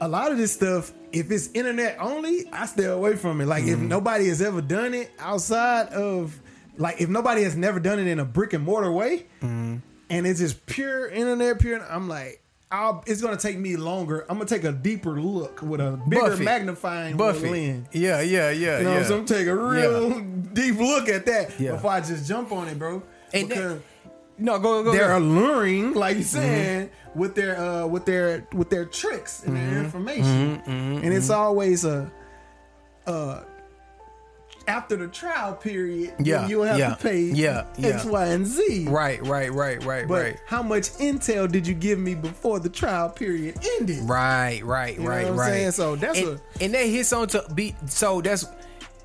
a 0.00 0.08
lot 0.08 0.30
of 0.30 0.38
this 0.38 0.52
stuff, 0.52 0.92
if 1.12 1.30
it's 1.30 1.48
internet 1.52 1.96
only, 2.00 2.46
I 2.52 2.66
stay 2.66 2.84
away 2.84 3.16
from 3.16 3.40
it. 3.40 3.46
Like 3.46 3.64
if 3.64 3.78
nobody 3.78 4.28
has 4.28 4.42
ever 4.42 4.60
done 4.60 4.94
it 4.94 5.10
outside 5.18 5.88
of, 5.88 6.38
like 6.76 7.00
if 7.00 7.08
nobody 7.08 7.42
has 7.42 7.56
never 7.56 7.80
done 7.80 7.98
it 7.98 8.06
in 8.06 8.20
a 8.20 8.24
brick 8.24 8.52
and 8.52 8.64
mortar 8.64 8.92
way, 8.92 9.26
and 9.40 9.82
it's 10.08 10.40
just 10.40 10.66
pure 10.66 11.08
internet, 11.08 11.58
pure. 11.58 11.84
I'm 11.90 12.08
like, 12.08 12.42
I'll, 12.70 13.04
it's 13.06 13.22
gonna 13.22 13.36
take 13.36 13.58
me 13.58 13.76
longer. 13.76 14.26
I'm 14.28 14.38
gonna 14.38 14.48
take 14.48 14.64
a 14.64 14.72
deeper 14.72 15.20
look 15.20 15.62
with 15.62 15.80
a 15.80 16.00
bigger 16.08 16.30
Buffy. 16.30 16.44
magnifying 16.44 17.16
Buffy. 17.16 17.48
lens. 17.48 17.88
Yeah, 17.92 18.20
yeah, 18.22 18.50
yeah. 18.50 18.78
You 18.78 18.84
know, 18.84 18.92
yeah. 18.94 19.04
so 19.04 19.18
I'm 19.18 19.24
take 19.24 19.46
a 19.46 19.54
real 19.54 20.20
deep 20.20 20.76
look 20.78 21.08
at 21.08 21.26
that 21.26 21.58
Yeah. 21.60 21.72
before 21.72 21.92
I 21.92 22.00
just 22.00 22.26
jump 22.28 22.50
on 22.52 22.66
it, 22.68 22.78
bro. 22.78 23.02
And 23.32 23.48
that- 23.50 23.80
no, 24.38 24.58
go 24.58 24.82
go. 24.82 24.92
they're 24.92 25.08
go. 25.08 25.18
alluring, 25.18 25.94
like 25.94 26.16
you 26.16 26.22
Mm-hmm. 26.24 26.38
saying, 26.40 26.90
with 27.14 27.34
their 27.36 27.56
uh 27.58 27.86
with 27.86 28.04
their 28.04 28.46
with 28.52 28.68
their 28.68 28.84
tricks 28.84 29.44
and 29.44 29.56
Mm-hmm. 29.56 29.70
their 29.74 29.84
information, 29.84 30.60
and 30.66 31.14
it's 31.14 31.30
always 31.30 31.84
a 31.84 32.10
uh 33.06 33.42
after 34.68 34.96
the 34.96 35.08
trial 35.08 35.54
period, 35.54 36.14
Yeah, 36.18 36.46
you'll 36.48 36.64
have 36.64 36.78
yeah, 36.78 36.90
to 36.90 36.96
pay 36.96 37.20
yeah, 37.20 37.66
X, 37.78 38.04
yeah. 38.04 38.10
Y, 38.10 38.26
and 38.26 38.46
Z. 38.46 38.86
Right, 38.88 39.24
right, 39.26 39.52
right, 39.52 39.82
right, 39.84 40.08
But 40.08 40.22
right. 40.22 40.40
how 40.46 40.62
much 40.62 40.90
intel 40.98 41.50
did 41.50 41.66
you 41.66 41.74
give 41.74 41.98
me 41.98 42.14
before 42.14 42.58
the 42.60 42.68
trial 42.68 43.08
period 43.10 43.58
ended? 43.78 44.00
Right, 44.08 44.60
right, 44.64 44.98
know 44.98 45.08
right, 45.08 45.24
what 45.24 45.32
I'm 45.32 45.38
right. 45.38 45.48
saying? 45.48 45.70
So 45.72 45.96
that's 45.96 46.18
and, 46.18 46.28
a- 46.28 46.64
and 46.64 46.74
that 46.74 46.86
hits 46.86 47.12
on 47.12 47.28
to 47.28 47.44
be 47.54 47.74
so 47.86 48.20
that's 48.20 48.46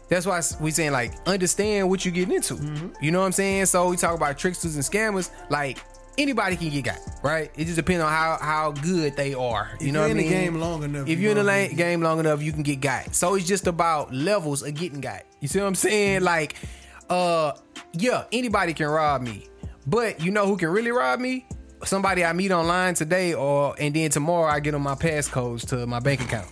that's 0.10 0.26
why 0.26 0.42
we 0.60 0.72
saying 0.72 0.92
like 0.92 1.14
understand 1.26 1.90
what 1.90 2.04
you're 2.04 2.14
getting 2.14 2.36
into. 2.36 2.56
Mm-hmm. 2.56 2.88
You 3.04 3.12
know 3.12 3.20
what 3.22 3.28
I'm 3.28 3.32
saying? 3.32 3.68
So 3.68 3.90
we 3.90 3.98
talk 3.98 4.16
about 4.16 4.38
tricksters 4.38 4.76
and 4.76 4.84
scammers, 4.84 5.30
like 5.50 5.78
anybody 6.18 6.56
can 6.56 6.70
get 6.70 6.84
got, 6.84 7.00
right? 7.24 7.52
It 7.58 7.66
just 7.66 7.76
depends 7.78 8.04
on 8.04 8.12
how 8.12 8.38
how 8.42 8.72
good 8.72 9.16
they 9.16 9.34
are. 9.34 9.70
You 9.80 9.88
If 9.88 9.94
know 9.94 10.00
you're 10.06 10.10
what 10.10 10.12
in 10.12 10.18
I 10.18 10.22
the 10.24 10.30
mean? 10.30 10.44
game 10.44 10.56
long 10.60 10.84
enough, 10.84 11.08
if 11.08 11.18
you 11.18 11.24
you're 11.24 11.32
in 11.32 11.38
the 11.38 11.44
gonna 11.44 11.48
lane, 11.58 11.70
get- 11.70 11.78
game 11.78 12.02
long 12.02 12.20
enough, 12.20 12.42
you 12.42 12.52
can 12.52 12.64
get 12.64 12.82
got. 12.82 13.16
So 13.16 13.36
it's 13.36 13.46
just 13.48 13.68
about 13.68 14.14
levels 14.14 14.64
of 14.64 14.74
getting 14.74 15.02
got. 15.02 15.24
You 15.40 15.48
see 15.48 15.60
what 15.60 15.68
I'm 15.68 15.76
saying? 15.76 16.22
Like 16.24 16.56
uh, 17.10 17.54
yeah, 17.94 18.24
anybody 18.32 18.74
can 18.74 18.88
rob 18.88 19.22
me, 19.22 19.48
but 19.88 20.22
you 20.24 20.32
know 20.32 20.46
who 20.48 20.58
can 20.58 20.70
really 20.70 20.92
rob 20.92 21.20
me? 21.20 21.46
Somebody 21.84 22.24
I 22.24 22.32
meet 22.34 22.52
online 22.52 22.94
today, 22.94 23.34
or 23.34 23.76
and 23.80 23.94
then 23.96 24.10
tomorrow 24.12 24.50
I 24.50 24.60
get 24.60 24.76
on 24.76 24.82
my 24.82 24.96
passcodes 24.96 25.68
to 25.70 25.88
my 25.88 26.00
bank 26.00 26.22
account. 26.22 26.48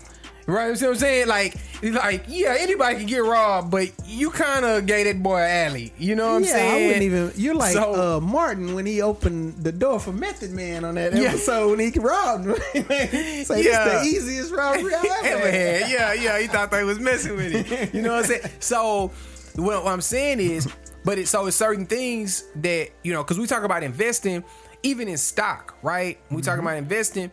Right, 0.49 0.69
you 0.69 0.75
see 0.75 0.85
what 0.85 0.93
I'm 0.93 0.97
saying? 0.99 1.27
Like, 1.27 1.55
like, 1.83 2.23
yeah, 2.27 2.55
anybody 2.59 2.97
can 2.97 3.05
get 3.05 3.19
robbed, 3.23 3.69
but 3.71 3.89
you 4.05 4.31
kind 4.31 4.65
of 4.65 4.85
gave 4.87 5.05
that 5.05 5.21
boy 5.21 5.37
an 5.41 5.67
alley. 5.71 5.93
You 5.97 6.15
know 6.15 6.27
what 6.29 6.35
I'm 6.37 6.43
yeah, 6.43 6.51
saying? 6.51 6.71
I 6.83 6.85
wouldn't 6.87 7.03
even. 7.03 7.31
You're 7.35 7.53
like 7.55 7.73
So- 7.73 8.17
uh, 8.17 8.19
Martin 8.19 8.73
when 8.73 8.85
he 8.85 9.01
opened 9.01 9.63
the 9.63 9.71
door 9.71 9.99
for 9.99 10.11
Method 10.11 10.51
Man 10.51 10.83
on 10.85 10.95
that 10.95 11.13
Yeah. 11.13 11.29
episode 11.29 11.69
when 11.77 11.79
he 11.91 11.99
robbed 11.99 12.45
him. 12.47 12.55
so 13.45 13.55
Yeah. 13.55 13.99
the 13.99 14.03
easiest 14.05 14.51
robbery 14.51 14.93
I 14.95 14.99
ever 15.25 15.27
ever 15.27 15.51
had. 15.51 15.81
had. 15.83 15.91
Yeah, 15.91 16.13
yeah. 16.13 16.39
He 16.39 16.47
thought 16.47 16.71
they 16.71 16.83
was 16.83 16.99
messing 16.99 17.35
with 17.35 17.53
it. 17.71 17.93
You 17.93 18.01
know 18.01 18.13
what 18.15 18.23
I'm 18.23 18.25
saying? 18.25 18.41
So 18.59 19.11
what, 19.55 19.83
what 19.83 19.91
I'm 19.93 20.01
saying 20.01 20.39
is, 20.39 20.67
but 21.05 21.17
it 21.19 21.27
so 21.27 21.45
it's 21.45 21.55
certain 21.55 21.85
things 21.85 22.43
that 22.57 22.89
you 23.03 23.13
know 23.13 23.23
because 23.23 23.37
we 23.39 23.45
talk 23.47 23.63
about 23.63 23.83
investing, 23.83 24.43
even 24.83 25.07
in 25.07 25.17
stock, 25.17 25.75
right? 25.83 26.17
We 26.31 26.41
talk 26.41 26.59
about 26.59 26.75
investing. 26.77 27.31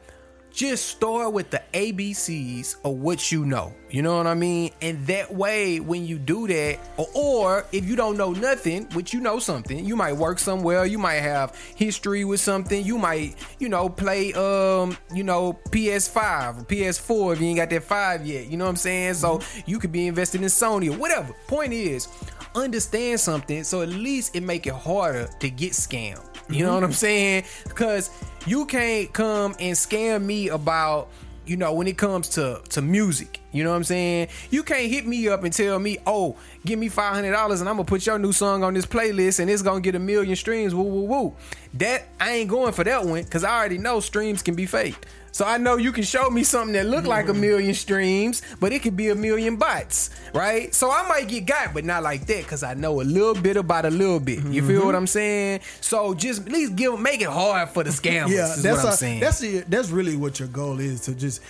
Just 0.57 0.87
start 0.87 1.35
with 1.35 1.51
the 1.51 1.61
ABCs 1.75 2.77
of 2.83 2.95
what 2.95 3.31
you 3.31 3.45
know. 3.45 3.75
You 3.91 4.01
know 4.01 4.17
what 4.17 4.27
I 4.27 4.33
mean? 4.33 4.71
And 4.81 5.07
that 5.07 5.35
way, 5.35 5.81
when 5.81 6.07
you 6.07 6.19
do 6.19 6.47
that, 6.47 6.79
or, 6.97 7.07
or 7.15 7.67
if 7.73 7.87
you 7.87 7.95
don't 7.95 8.17
know 8.17 8.33
nothing, 8.33 8.85
which 8.95 9.13
you 9.13 9.21
know 9.21 9.39
something, 9.39 9.85
you 9.85 9.97
might 9.97 10.15
work 10.15 10.39
somewhere, 10.39 10.87
you 10.87 10.97
might 10.97 11.17
have 11.17 11.55
history 11.77 12.25
with 12.25 12.41
something, 12.41 12.83
you 12.83 12.97
might, 12.97 13.35
you 13.59 13.69
know, 13.69 13.91
play 13.91 14.33
um, 14.33 14.97
you 15.15 15.25
know, 15.25 15.59
PS5 15.69 16.61
or 16.61 16.65
PS4 16.65 17.35
if 17.35 17.41
you 17.43 17.49
ain't 17.49 17.59
got 17.59 17.69
that 17.69 17.83
five 17.83 18.25
yet. 18.25 18.47
You 18.47 18.57
know 18.57 18.65
what 18.65 18.71
I'm 18.71 18.77
saying? 18.77 19.13
So 19.13 19.43
you 19.67 19.79
could 19.79 19.93
be 19.93 20.07
invested 20.07 20.41
in 20.41 20.47
Sony 20.47 20.89
or 20.91 20.97
whatever. 20.97 21.35
Point 21.49 21.75
is, 21.75 22.09
understand 22.55 23.21
something 23.21 23.63
so 23.63 23.83
at 23.83 23.91
least 23.91 24.35
it 24.35 24.43
make 24.43 24.67
it 24.67 24.73
harder 24.73 25.29
to 25.39 25.51
get 25.51 25.73
scammed. 25.73 26.36
You 26.49 26.61
know 26.61 26.67
mm-hmm. 26.67 26.75
what 26.75 26.85
I'm 26.85 26.93
saying? 26.93 27.45
Because 27.65 28.11
you 28.47 28.67
can't 28.67 29.13
come 29.13 29.55
and 29.59 29.77
scam 29.77 30.25
me 30.25 30.49
about 30.49 31.09
you 31.47 31.57
know 31.57 31.73
when 31.73 31.87
it 31.87 31.97
comes 31.97 32.29
to 32.31 32.61
to 32.71 32.83
music. 32.83 33.41
You 33.53 33.65
know 33.65 33.71
what 33.71 33.77
i'm 33.77 33.85
saying? 33.85 34.29
You 34.51 34.63
can't 34.63 34.91
hit 34.91 35.07
me 35.07 35.29
up 35.29 35.45
and 35.45 35.53
tell 35.53 35.79
me 35.79 35.99
oh 36.07 36.37
give 36.65 36.79
me 36.79 36.89
$500 36.91 37.21
and 37.21 37.69
i'm 37.69 37.77
gonna 37.77 37.85
put 37.85 38.05
your 38.05 38.19
new 38.19 38.33
song 38.33 38.65
on 38.65 38.75
this 38.75 38.85
playlist 38.85 39.39
and 39.41 39.49
it's 39.49 39.63
gonna 39.63 39.81
get 39.81 39.95
a 39.95 40.01
million 40.01 40.37
streams. 40.37 40.75
Woo 40.75 40.83
woo 40.83 41.05
woo. 41.05 41.37
That 41.75 42.09
i 42.21 42.33
ain't 42.33 42.51
going 42.51 42.73
for 42.73 42.85
that 42.85 43.05
one 43.05 43.23
because 43.23 43.45
i 43.45 43.57
already 43.57 43.79
know 43.79 44.01
streams 44.01 44.43
can 44.43 44.55
be 44.55 44.67
faked 44.67 45.07
so 45.37 45.45
i 45.45 45.57
know 45.59 45.77
you 45.77 45.93
can 45.93 46.03
show 46.03 46.31
me 46.31 46.43
something 46.43 46.73
that 46.73 46.87
look 46.87 47.05
like 47.05 47.29
a 47.29 47.35
million 47.35 47.75
streams 47.75 48.41
but 48.61 48.73
it 48.73 48.81
could 48.83 48.97
be 48.97 49.09
a 49.11 49.15
million 49.15 49.57
bots 49.57 50.11
right 50.35 50.75
so 50.75 50.91
i 50.91 51.07
might 51.09 51.29
get 51.29 51.45
got 51.45 51.75
but 51.75 51.85
not 51.85 52.03
like 52.03 52.25
that 52.27 52.43
because 52.43 52.63
i 52.63 52.73
know 52.75 53.01
a 53.01 53.07
little 53.17 53.35
bit 53.35 53.57
about 53.57 53.85
a 53.85 53.91
little 53.91 54.21
bit 54.21 54.43
you 54.47 54.67
feel 54.67 54.85
what 54.87 54.95
i'm 54.95 55.07
saying 55.07 55.61
so 55.81 56.15
just 56.15 56.47
at 56.47 56.53
least 56.53 56.75
give 56.77 56.99
make 56.99 57.21
it 57.21 57.29
hard 57.29 57.69
for 57.69 57.85
the 57.85 57.91
scammers 58.01 58.31
Yeah, 58.31 58.55
that's 58.57 58.65
what 58.79 58.87
i'm 58.87 58.93
a- 58.93 58.97
saying 58.97 59.21
that's 59.21 59.39
the, 59.41 59.61
that's 59.69 59.91
really 59.91 60.17
what 60.17 60.39
your 60.41 60.49
goal 60.49 60.81
is 60.81 61.01
to 61.03 61.15
just 61.15 61.43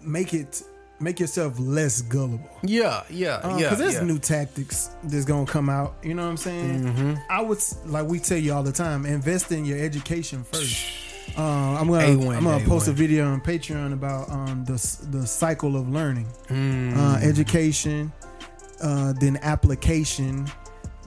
make 0.00 0.32
it 0.34 0.62
make 1.00 1.18
yourself 1.18 1.58
less 1.58 2.00
gullible. 2.02 2.48
Yeah, 2.62 3.02
yeah, 3.10 3.40
Uh, 3.42 3.56
yeah. 3.58 3.70
Cause 3.70 3.78
there's 3.78 3.94
yeah. 3.94 4.04
new 4.04 4.20
tactics 4.20 4.90
that's 5.02 5.24
gonna 5.24 5.46
come 5.46 5.68
out. 5.68 5.96
You 6.04 6.14
know 6.14 6.22
what 6.22 6.28
I'm 6.28 6.36
saying? 6.36 6.84
Mm-hmm. 6.84 7.14
I 7.28 7.40
would 7.42 7.58
like 7.86 8.06
we 8.06 8.20
tell 8.20 8.38
you 8.38 8.52
all 8.52 8.62
the 8.62 8.70
time, 8.70 9.04
invest 9.04 9.50
in 9.50 9.64
your 9.64 9.78
education 9.80 10.44
first. 10.44 10.78
Uh, 11.36 11.40
I'm 11.78 11.88
gonna 11.88 12.04
A1, 12.04 12.36
I'm 12.36 12.44
gonna 12.44 12.64
post 12.66 12.88
a 12.88 12.92
video 12.92 13.26
on 13.32 13.40
Patreon 13.40 13.92
about 13.92 14.28
um, 14.30 14.64
the 14.64 14.74
the 15.10 15.26
cycle 15.26 15.76
of 15.76 15.88
learning, 15.88 16.26
Mm. 16.48 16.96
uh, 16.96 17.16
education, 17.26 18.12
uh, 18.82 19.12
then 19.18 19.38
application, 19.42 20.46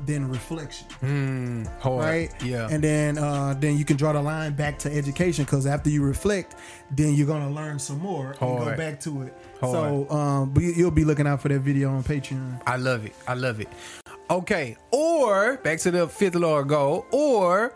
then 0.05 0.27
reflection. 0.29 1.67
Hard. 1.79 1.99
Right? 2.03 2.43
Yeah. 2.43 2.67
And 2.71 2.83
then 2.83 3.17
uh, 3.17 3.55
then 3.59 3.77
you 3.77 3.85
can 3.85 3.97
draw 3.97 4.13
the 4.13 4.21
line 4.21 4.53
back 4.53 4.79
to 4.79 4.91
education 4.91 5.45
because 5.45 5.65
after 5.67 5.89
you 5.89 6.01
reflect, 6.03 6.55
then 6.91 7.13
you're 7.13 7.27
gonna 7.27 7.51
learn 7.51 7.77
some 7.79 7.99
more 7.99 8.31
and 8.31 8.39
go 8.39 8.75
back 8.75 8.99
to 9.01 9.23
it. 9.23 9.33
Hard. 9.61 9.73
So 9.73 10.09
um, 10.15 10.49
but 10.51 10.63
you- 10.63 10.73
you'll 10.75 10.91
be 10.91 11.05
looking 11.05 11.27
out 11.27 11.41
for 11.41 11.49
that 11.49 11.59
video 11.59 11.89
on 11.91 12.03
Patreon. 12.03 12.61
I 12.65 12.77
love 12.77 13.05
it. 13.05 13.13
I 13.27 13.35
love 13.35 13.59
it. 13.59 13.67
Okay. 14.29 14.75
Or 14.91 15.57
back 15.57 15.77
to 15.79 15.91
the 15.91 16.07
fifth 16.07 16.35
law 16.35 16.63
goal, 16.63 17.05
or 17.11 17.75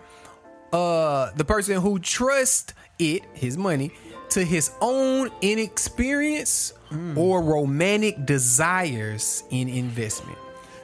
uh 0.74 1.32
the 1.36 1.46
person 1.46 1.82
who 1.82 2.00
trusts 2.00 2.74
it, 3.00 3.24
his 3.34 3.58
money, 3.58 3.92
to 4.30 4.44
his 4.44 4.72
own 4.82 5.30
inexperience 5.42 6.74
or 7.16 7.42
romantic 7.44 8.26
desires 8.26 9.44
in 9.52 9.70
investment. 9.70 10.38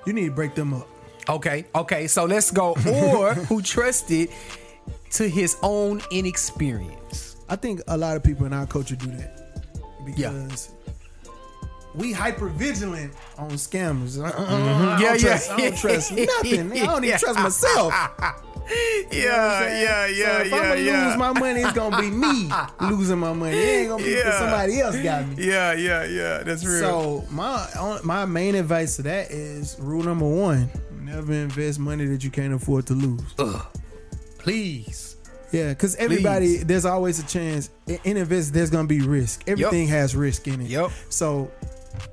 You 0.05 0.13
need 0.13 0.25
to 0.25 0.31
break 0.31 0.53
them 0.55 0.73
up. 0.73 0.87
Okay, 1.27 1.65
okay, 1.73 2.05
so 2.07 2.25
let's 2.25 2.51
go. 2.51 2.75
Or 2.87 3.33
who 3.33 3.61
trusted 3.61 4.29
to 5.11 5.27
his 5.27 5.57
own 5.63 6.01
inexperience. 6.11 7.37
I 7.49 7.55
think 7.55 7.81
a 7.87 7.97
lot 7.97 8.15
of 8.17 8.23
people 8.23 8.45
in 8.45 8.53
our 8.53 8.67
culture 8.67 8.95
do 8.95 9.07
that 9.07 9.41
Yeah. 10.15 10.29
because 10.31 10.69
we 11.95 12.11
hyper 12.11 12.49
vigilant 12.49 13.13
on 13.37 13.51
scammers. 13.51 14.21
I, 14.23 14.29
I- 14.29 14.31
I 14.31 14.45
Mm-hmm. 14.45 15.01
Yeah, 15.01 15.09
don't 15.09 15.21
yeah. 15.21 15.27
trust, 15.29 15.51
I 15.51 15.57
don't 15.57 15.77
trust 15.77 16.11
nothing. 16.43 16.71
I 16.73 16.85
don't 16.85 17.03
even 17.03 17.19
trust 17.19 17.39
myself. 17.49 17.93
Yeah, 19.11 19.81
yeah, 19.81 20.07
yeah, 20.07 20.37
what 20.37 20.41
I'm 20.41 20.49
so 20.49 20.53
if 20.53 20.53
I'm 20.53 20.85
gonna 20.85 21.07
lose 21.07 21.17
my 21.17 21.33
money, 21.39 21.61
it's 21.61 21.73
gonna 21.73 22.01
be 22.01 22.09
me 22.09 22.49
losing 22.81 23.19
my 23.19 23.33
money. 23.33 23.55
It 23.55 23.61
ain't 23.61 23.89
gonna 23.89 24.03
be 24.03 24.09
because 24.09 24.25
Yeah. 24.25 24.39
somebody 24.39 24.79
else 24.81 24.97
got 24.97 25.27
me. 25.27 25.35
Yeah, 25.47 25.73
yeah, 25.73 26.05
yeah. 26.05 26.43
That's 26.43 26.65
real. 26.65 26.79
So 26.79 27.25
my 27.31 27.99
my 28.03 28.25
main 28.25 28.55
advice 28.55 28.95
to 28.97 29.03
that 29.03 29.31
is 29.31 29.77
rule 29.79 30.03
number 30.03 30.27
one: 30.27 30.69
never 31.01 31.33
invest 31.33 31.79
money 31.79 32.05
that 32.07 32.23
you 32.23 32.31
can't 32.31 32.53
afford 32.53 32.87
to 32.87 32.93
lose. 32.93 33.33
please. 34.37 35.11
Yeah, 35.51 35.69
because 35.69 35.95
everybody, 35.95 36.47
Please. 36.57 36.65
there's 36.65 36.85
always 36.85 37.19
a 37.19 37.25
chance 37.27 37.69
in 37.87 37.99
in 38.03 38.17
invest. 38.17 38.53
There's 38.53 38.69
gonna 38.69 38.87
be 38.87 38.99
risk. 39.01 39.43
Everything 39.47 39.87
has 39.87 40.15
risk 40.15 40.47
in 40.47 40.59
it. 40.59 40.67
Yep. 40.67 40.91
So 41.09 41.49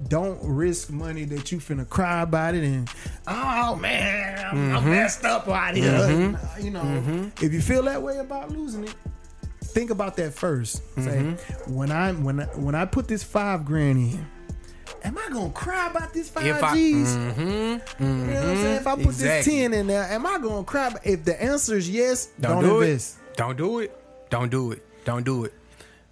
don't 0.09 0.39
risk 0.43 0.91
money 0.91 1.25
that 1.25 1.51
you 1.53 1.59
finna 1.59 1.89
cry 1.89 2.23
about 2.23 2.55
it 2.55 2.65
and 2.65 2.89
oh 3.27 3.77
man, 3.77 4.39
I'm, 4.47 4.57
Mm-hmm. 4.57 4.77
I'm 4.77 4.91
messed 4.91 5.25
up 5.25 5.49
out 5.49 5.75
here. 5.77 6.39
You 6.61 6.71
know, 6.71 7.31
if 7.41 7.53
you 7.53 7.61
feel 7.61 7.83
that 7.85 8.03
way 8.03 8.19
about 8.19 8.51
losing 8.51 8.85
it, 8.85 8.95
think 9.63 9.91
about 9.91 10.17
that 10.17 10.33
1st 10.35 10.81
Mm-hmm. 10.97 11.37
Say 11.37 11.73
when 11.73 11.91
I 11.91 12.13
when 12.13 12.41
I, 12.41 12.45
when 12.57 12.75
I 12.75 12.85
put 12.85 13.09
this 13.09 13.23
five 13.23 13.65
grand 13.65 13.99
in. 13.99 14.27
Am 15.05 15.19
I 15.19 15.29
gonna 15.33 15.51
cry 15.51 15.89
about 15.91 16.13
this 16.13 16.29
five 16.29 16.47
If 16.47 16.63
I- 16.63 16.75
G's? 16.77 17.15
You 17.17 17.21
know 17.21 17.73
what 17.75 18.01
I'm 18.01 18.57
saying? 18.57 18.77
If 18.77 18.87
I 18.87 18.95
put 18.95 19.15
this 19.17 19.45
ten 19.45 19.73
in 19.75 19.87
there, 19.89 20.05
am 20.05 20.25
I 20.27 20.39
gonna 20.39 20.63
cry? 20.65 20.95
If 21.03 21.25
the 21.25 21.43
answer 21.43 21.77
is 21.77 21.91
yes, 21.91 22.27
Don't, 22.39 22.61
don't, 22.61 22.63
do 22.65 22.81
invest. 22.83 23.17
it. 23.33 23.37
Don't 23.37 23.57
do 23.57 23.79
it. 23.81 23.97
Don't 24.31 24.51
do 24.51 24.71
it. 24.73 24.83
Don't 25.05 25.25
do 25.25 25.45
it. 25.45 25.53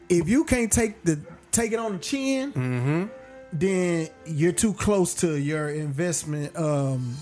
if 0.08 0.28
you 0.28 0.44
can't 0.44 0.72
take 0.72 1.04
the 1.04 1.20
take 1.52 1.70
it 1.72 1.78
on 1.78 1.92
the 1.92 1.98
chin, 1.98 2.52
Mm-hmm. 2.52 3.04
Then 3.52 4.08
you're 4.26 4.52
too 4.52 4.72
close 4.74 5.14
to 5.16 5.38
your 5.38 5.70
investment. 5.70 6.56
Um, 6.56 7.16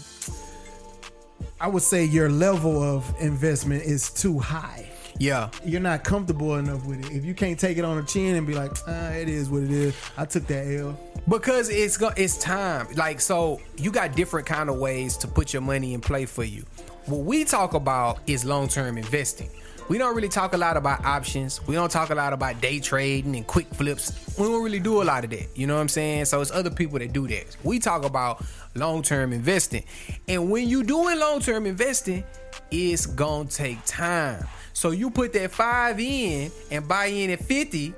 I 1.61 1.69
would 1.69 1.83
say 1.83 2.05
your 2.05 2.29
level 2.29 2.83
of 2.83 3.13
investment 3.21 3.83
is 3.85 4.11
too 4.11 4.39
high. 4.39 4.89
Yeah. 5.19 5.51
You're 5.65 5.81
not 5.81 6.05
comfortable 6.05 6.57
enough 6.57 6.85
with 6.87 7.05
it. 7.05 7.13
If 7.13 7.25
you 7.25 7.35
can't 7.35 7.59
take 7.59 7.77
it 7.77 7.85
on 7.85 7.97
the 7.97 8.05
chin 8.05 8.37
and 8.37 8.47
be 8.47 8.55
like, 8.55 8.71
ah, 8.87 9.11
it 9.11 9.29
is 9.29 9.51
what 9.51 9.65
it 9.65 9.71
is. 9.71 9.95
I 10.17 10.25
took 10.25 10.47
that 10.47 10.67
L. 10.67 10.99
Because 11.29 11.69
it's 11.71 11.97
go- 11.97 12.13
it's 12.17 12.39
time. 12.39 12.87
Like 12.95 13.21
so, 13.21 13.61
you 13.77 13.91
got 13.91 14.15
different 14.15 14.47
kind 14.47 14.71
of 14.71 14.77
ways 14.77 15.17
to 15.19 15.29
put 15.29 15.53
your 15.53 15.63
money 15.63 15.95
in 15.95 16.01
play 16.01 16.25
for 16.25 16.45
you. 16.45 16.65
What 17.07 17.25
we 17.25 17.45
talk 17.45 17.75
about 17.75 18.21
is 18.27 18.45
long 18.45 18.69
term 18.69 18.97
investing. 18.97 19.51
We 19.89 19.97
don't 19.97 20.15
really 20.15 20.29
talk 20.29 20.53
a 20.53 20.59
lot 20.59 20.77
about 20.77 21.05
options. 21.05 21.67
We 21.67 21.75
don't 21.75 21.91
talk 21.91 22.11
a 22.11 22.15
lot 22.15 22.35
about 22.35 22.61
day 22.61 22.79
trading 22.79 23.35
and 23.37 23.47
quick 23.47 23.67
flips. 23.73 24.13
We 24.39 24.45
don't 24.45 24.63
really 24.63 24.81
do 24.81 25.03
a 25.03 25.05
lot 25.05 25.25
of 25.25 25.31
that. 25.31 25.49
You 25.55 25.67
know 25.67 25.77
what 25.77 25.81
I'm 25.81 25.89
saying? 25.89 26.27
So 26.27 26.43
it's 26.43 26.51
other 26.51 26.71
people 26.71 26.99
that 26.99 27.13
do 27.13 27.27
that. 27.29 27.57
We 27.65 27.79
talk 27.79 28.05
about 28.05 28.45
long 28.75 29.03
term 29.03 29.33
investing. 29.33 29.85
And 30.29 30.51
when 30.51 30.69
you 30.69 30.85
doing 30.85 31.19
long 31.19 31.41
term 31.41 31.65
investing, 31.65 32.25
it's 32.71 33.07
gonna 33.07 33.49
take 33.49 33.79
time. 33.87 34.47
So 34.75 34.91
you 34.91 35.11
put 35.11 35.33
that 35.33 35.51
five 35.53 35.99
in 35.99 36.53
and 36.71 36.87
buy 36.87 37.07
in 37.07 37.31
at 37.31 37.41
50, 37.41 37.95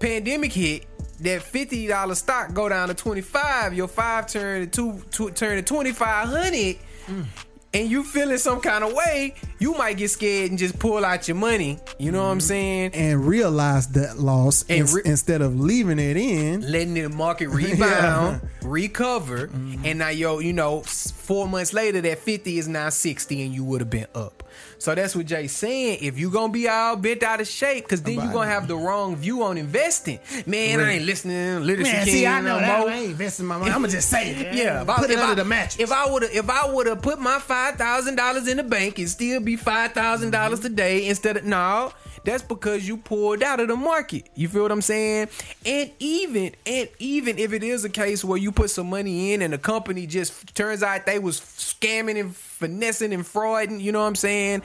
pandemic 0.00 0.52
hit, 0.52 0.86
that 1.20 1.42
fifty 1.42 1.86
dollar 1.86 2.16
stock 2.16 2.52
go 2.52 2.68
down 2.68 2.88
to 2.88 2.94
twenty 2.94 3.20
five. 3.20 3.74
Your 3.74 3.86
five 3.86 4.26
turn 4.26 4.62
to 4.62 4.66
two, 4.66 5.02
two 5.10 5.30
turn 5.30 5.56
to 5.56 5.62
twenty 5.62 5.92
five 5.92 6.28
hundred. 6.28 6.78
Mm. 7.06 7.26
And 7.74 7.90
you 7.90 8.04
feeling 8.04 8.36
some 8.36 8.60
kind 8.60 8.84
of 8.84 8.92
way, 8.92 9.34
you 9.58 9.72
might 9.72 9.96
get 9.96 10.10
scared 10.10 10.50
and 10.50 10.58
just 10.58 10.78
pull 10.78 11.04
out 11.04 11.26
your 11.26 11.38
money. 11.38 11.78
You 11.98 12.12
know 12.12 12.22
what 12.22 12.30
I'm 12.30 12.38
mm-hmm. 12.38 12.46
saying? 12.46 12.90
and 12.94 13.26
realize 13.26 13.88
that 13.88 14.18
loss 14.18 14.64
And 14.68 14.90
re- 14.90 15.02
instead 15.04 15.40
of 15.40 15.58
leaving 15.58 15.98
it 15.98 16.16
in. 16.16 16.70
letting 16.70 16.94
the 16.94 17.08
market 17.08 17.48
rebound, 17.50 18.42
recover, 18.62 19.48
mm-hmm. 19.48 19.86
and 19.86 20.00
now 20.00 20.08
yo, 20.08 20.40
you 20.40 20.52
know, 20.52 20.80
four 20.80 21.48
months 21.48 21.72
later, 21.72 22.00
that 22.02 22.18
fifty 22.18 22.58
is 22.58 22.68
now 22.68 22.90
sixty, 22.90 23.42
and 23.42 23.54
you 23.54 23.64
would 23.64 23.80
have 23.80 23.90
been 23.90 24.06
up. 24.14 24.42
So 24.82 24.96
that's 24.96 25.14
what 25.14 25.26
Jay's 25.26 25.52
saying. 25.52 25.98
If 26.02 26.18
you 26.18 26.28
gonna 26.28 26.52
be 26.52 26.68
all 26.68 26.96
bent 26.96 27.22
out 27.22 27.40
of 27.40 27.46
shape, 27.46 27.84
because 27.84 28.02
then 28.02 28.14
you 28.14 28.20
About 28.22 28.32
gonna 28.32 28.50
have 28.50 28.66
the 28.66 28.74
wrong 28.74 29.14
view 29.14 29.44
on 29.44 29.56
investing. 29.56 30.18
Man, 30.44 30.80
I 30.80 30.94
ain't 30.94 31.04
listening 31.04 31.36
to 31.36 31.60
literacy 31.60 31.92
Man, 31.92 32.04
king 32.04 32.14
see, 32.14 32.26
I 32.26 32.40
know 32.40 32.58
no 32.58 32.60
that. 32.60 32.80
more. 32.80 32.90
I 32.90 32.94
ain't 32.94 33.10
investing 33.12 33.46
my 33.46 33.58
money. 33.58 33.70
I'm 33.70 33.82
gonna 33.82 33.92
just 33.92 34.08
say 34.08 34.32
it. 34.32 34.54
Yeah, 34.56 34.82
if 34.82 34.88
I, 34.88 34.96
put 34.96 35.10
it 35.10 35.12
if 35.12 35.20
under 35.20 35.32
I, 35.32 35.36
the 35.36 35.44
mattress. 35.44 35.78
If 35.78 35.92
I 35.92 36.10
would 36.10 36.22
have, 36.22 36.32
if 36.32 36.50
I 36.50 36.66
would 36.66 36.88
have 36.88 37.00
put 37.00 37.20
my 37.20 37.38
five 37.38 37.61
thousand 37.70 38.16
dollars 38.16 38.48
in 38.48 38.56
the 38.56 38.62
bank, 38.62 38.98
it'd 38.98 39.08
still 39.10 39.40
be 39.40 39.56
five 39.56 39.92
thousand 39.92 40.30
dollars 40.30 40.60
mm-hmm. 40.60 40.68
today 40.68 41.06
instead 41.08 41.36
of 41.36 41.44
no. 41.44 41.92
That's 42.24 42.42
because 42.42 42.86
you 42.86 42.98
pulled 42.98 43.42
out 43.42 43.58
of 43.58 43.68
the 43.68 43.76
market. 43.76 44.28
You 44.34 44.48
feel 44.48 44.62
what 44.62 44.70
I'm 44.70 44.82
saying? 44.82 45.28
And 45.66 45.90
even 45.98 46.54
and 46.66 46.88
even 46.98 47.38
if 47.38 47.52
it 47.52 47.64
is 47.64 47.84
a 47.84 47.90
case 47.90 48.24
where 48.24 48.38
you 48.38 48.52
put 48.52 48.70
some 48.70 48.88
money 48.90 49.32
in 49.32 49.42
and 49.42 49.52
the 49.52 49.58
company 49.58 50.06
just 50.06 50.54
turns 50.54 50.82
out 50.82 51.04
they 51.06 51.18
was 51.18 51.40
scamming 51.40 52.20
and 52.20 52.34
finessing 52.36 53.12
and 53.12 53.24
frauding, 53.24 53.80
you 53.80 53.90
know 53.92 54.00
what 54.00 54.06
I'm 54.06 54.14
saying? 54.14 54.62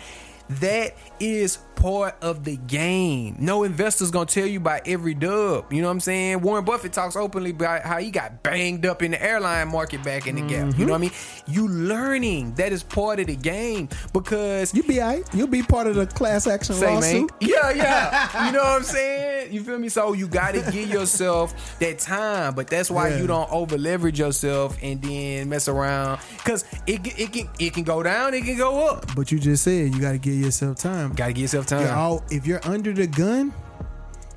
That 0.50 0.96
is 1.20 1.58
part 1.76 2.16
of 2.24 2.44
the 2.44 2.58
game. 2.58 3.36
No 3.40 3.64
investor's 3.64 4.10
gonna 4.10 4.26
tell 4.26 4.48
you 4.48 4.58
about 4.58 4.88
every 4.88 5.14
dub. 5.14 5.72
You 5.72 5.82
know 5.84 5.88
what 5.90 5.92
I'm 5.94 6.00
saying? 6.00 6.42
Warren 6.42 6.66
Buffett 6.66 6.92
talks 6.92 7.16
openly 7.16 7.52
about 7.52 7.84
how 7.84 8.00
he 8.00 8.10
got 8.10 8.42
banged 8.42 8.84
up 8.88 9.04
in 9.04 9.12
the 9.12 9.22
airline 9.22 9.68
market 9.68 10.04
back 10.04 10.26
in 10.26 10.36
the 10.36 10.42
gap. 10.42 10.76
You 10.78 10.86
know 10.86 10.94
what 10.94 10.98
I 10.98 11.02
mean? 11.02 11.12
You 11.46 11.68
learning 11.68 12.56
that 12.56 12.72
is 12.72 12.82
part 12.82 13.20
of 13.20 13.28
the 13.28 13.36
game 13.36 13.90
because 14.12 14.74
you 14.74 14.82
be 14.84 15.00
alright. 15.02 15.24
You'll 15.36 15.46
be 15.48 15.62
part 15.62 15.86
of 15.86 15.94
the 15.96 16.08
class 16.08 16.48
action 16.48 16.74
Say, 16.76 16.86
man. 16.88 16.96
lawsuit. 16.96 17.32
Yeah, 17.42 17.72
yeah. 17.72 18.46
You 18.48 18.52
know 18.54 18.60
what 18.64 18.68
I'm 18.78 18.84
saying? 18.84 19.54
You 19.54 19.64
feel 19.64 19.78
me? 19.78 19.90
So 19.90 20.14
you 20.14 20.28
gotta 20.28 20.62
give 20.72 20.90
yourself 20.90 21.78
that 21.80 22.00
time, 22.00 22.56
but 22.56 22.68
that's 22.68 22.90
why 22.90 23.10
Yeah. 23.10 23.18
you 23.22 23.28
don't 23.28 23.52
over 23.52 23.78
leverage 23.78 24.18
yourself 24.20 24.76
and 24.82 25.00
then 25.02 25.48
mess 25.50 25.68
around. 25.68 26.20
Cause 26.44 26.66
it 26.88 27.04
can- 27.04 27.14
it 27.18 27.32
can 27.34 27.50
it 27.60 27.74
can 27.76 27.84
go 27.84 28.02
down, 28.02 28.34
it 28.34 28.44
can 28.46 28.58
go 28.58 28.88
up. 28.88 29.06
But 29.16 29.32
you 29.32 29.40
just 29.40 29.64
said 29.64 29.94
you 29.94 30.02
got 30.02 30.14
to 30.14 30.18
give 30.18 30.34
yourself 30.34 30.78
time. 30.78 31.07
Gotta 31.14 31.34
give 31.34 31.44
yourself 31.44 31.66
time. 31.66 31.82
You're 31.82 31.90
time. 31.90 31.98
all, 31.98 32.24
if 32.30 32.48
you're 32.48 32.66
under 32.66 32.94
the 32.94 33.08
gun, 33.08 33.54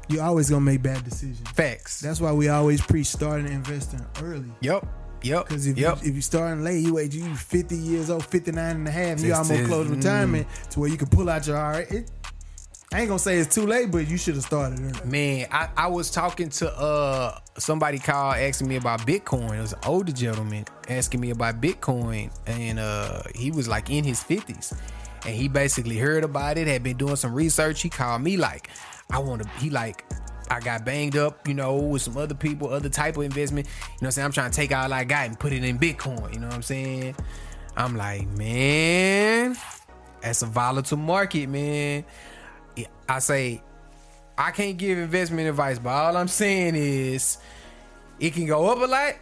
you're 0.08 0.24
always 0.24 0.50
gonna 0.50 0.62
make 0.62 0.82
bad 0.82 1.04
decisions. 1.04 1.48
Facts. 1.50 2.00
That's 2.00 2.20
why 2.20 2.32
we 2.32 2.48
always 2.48 2.80
preach 2.80 3.06
starting 3.06 3.46
investing 3.46 4.04
early. 4.22 4.50
yep. 4.60 4.86
Yep. 5.22 5.48
Because 5.48 5.66
if, 5.66 5.76
yep. 5.76 5.98
you, 6.02 6.08
if 6.08 6.14
you 6.16 6.22
starting 6.22 6.64
late, 6.64 6.78
you 6.82 6.94
wait, 6.94 7.12
you 7.12 7.34
50 7.34 7.76
years 7.76 8.08
old, 8.08 8.24
59 8.24 8.76
and 8.76 8.88
a 8.88 8.90
half, 8.90 9.20
you 9.20 9.34
almost 9.34 9.64
close 9.66 9.86
to 9.86 9.94
retirement 9.94 10.46
to 10.70 10.80
where 10.80 10.88
you 10.88 10.96
can 10.96 11.08
pull 11.08 11.28
out 11.28 11.46
your 11.46 11.56
RA. 11.56 11.82
It, 11.90 12.10
I 12.92 13.00
ain't 13.00 13.08
gonna 13.08 13.20
say 13.20 13.38
it's 13.38 13.54
too 13.54 13.66
late, 13.66 13.92
but 13.92 14.08
you 14.08 14.16
should 14.16 14.34
have 14.34 14.42
started 14.42 14.80
early. 14.80 15.08
Man, 15.08 15.46
I, 15.52 15.68
I 15.76 15.86
was 15.86 16.10
talking 16.10 16.48
to 16.48 16.72
uh 16.72 17.38
somebody 17.56 18.00
called 18.00 18.34
asking 18.36 18.66
me 18.66 18.76
about 18.76 19.00
Bitcoin. 19.02 19.56
It 19.56 19.60
was 19.60 19.74
an 19.74 19.78
older 19.86 20.10
gentleman 20.10 20.64
asking 20.88 21.20
me 21.20 21.30
about 21.30 21.60
Bitcoin, 21.60 22.32
and 22.48 22.80
uh 22.80 23.22
he 23.32 23.52
was 23.52 23.68
like 23.68 23.90
in 23.90 24.02
his 24.02 24.20
fifties, 24.20 24.74
and 25.26 25.34
he 25.34 25.48
basically 25.48 25.96
heard 25.98 26.24
about 26.24 26.58
it, 26.58 26.66
had 26.66 26.82
been 26.82 26.96
doing 26.96 27.16
some 27.16 27.34
research. 27.34 27.82
He 27.82 27.88
called 27.88 28.22
me 28.22 28.36
like, 28.36 28.70
I 29.10 29.18
want 29.18 29.42
to. 29.42 29.48
He 29.58 29.70
like. 29.70 30.04
I 30.52 30.58
got 30.58 30.84
banged 30.84 31.16
up, 31.16 31.46
you 31.46 31.54
know, 31.54 31.76
with 31.76 32.02
some 32.02 32.16
other 32.16 32.34
people, 32.34 32.70
other 32.70 32.88
type 32.88 33.16
of 33.16 33.22
investment. 33.22 33.68
You 33.68 33.98
know 34.02 34.06
I'm 34.06 34.10
saying? 34.10 34.24
I'm 34.26 34.32
trying 34.32 34.50
to 34.50 34.56
take 34.56 34.74
all 34.74 34.92
I 34.92 35.04
got 35.04 35.28
and 35.28 35.38
put 35.38 35.52
it 35.52 35.62
in 35.62 35.78
Bitcoin. 35.78 36.34
You 36.34 36.40
know 36.40 36.48
what 36.48 36.56
I'm 36.56 36.62
saying? 36.62 37.14
I'm 37.76 37.96
like, 37.96 38.26
man, 38.30 39.56
that's 40.20 40.42
a 40.42 40.46
volatile 40.46 40.96
market, 40.96 41.48
man. 41.48 42.04
I 43.08 43.20
say, 43.20 43.62
I 44.36 44.50
can't 44.50 44.76
give 44.76 44.98
investment 44.98 45.48
advice, 45.48 45.78
but 45.78 45.90
all 45.90 46.16
I'm 46.16 46.26
saying 46.26 46.74
is 46.74 47.38
it 48.18 48.34
can 48.34 48.46
go 48.46 48.70
up 48.70 48.78
a 48.78 48.86
lot 48.86 49.14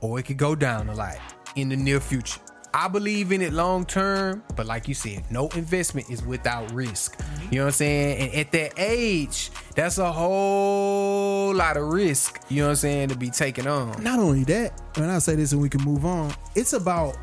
or 0.00 0.20
it 0.20 0.26
could 0.26 0.36
go 0.36 0.54
down 0.54 0.88
a 0.88 0.94
lot 0.94 1.18
in 1.56 1.70
the 1.70 1.76
near 1.76 1.98
future. 1.98 2.40
I 2.74 2.88
believe 2.88 3.32
in 3.32 3.42
it 3.42 3.52
long 3.52 3.84
term, 3.84 4.42
but 4.56 4.66
like 4.66 4.88
you 4.88 4.94
said, 4.94 5.30
no 5.30 5.48
investment 5.48 6.10
is 6.10 6.24
without 6.24 6.72
risk. 6.72 7.20
You 7.50 7.58
know 7.58 7.64
what 7.64 7.68
I'm 7.68 7.72
saying? 7.72 8.18
And 8.18 8.34
at 8.34 8.52
that 8.52 8.72
age, 8.78 9.50
that's 9.74 9.98
a 9.98 10.10
whole 10.10 11.54
lot 11.54 11.76
of 11.76 11.88
risk, 11.88 12.40
you 12.48 12.62
know 12.62 12.68
what 12.68 12.70
I'm 12.70 12.76
saying, 12.76 13.08
to 13.10 13.16
be 13.16 13.28
taken 13.28 13.66
on. 13.66 14.02
Not 14.02 14.18
only 14.18 14.44
that, 14.44 14.80
and 14.96 15.10
I'll 15.10 15.20
say 15.20 15.34
this 15.34 15.52
and 15.52 15.60
we 15.60 15.68
can 15.68 15.82
move 15.82 16.06
on, 16.06 16.32
it's 16.54 16.72
about 16.72 17.16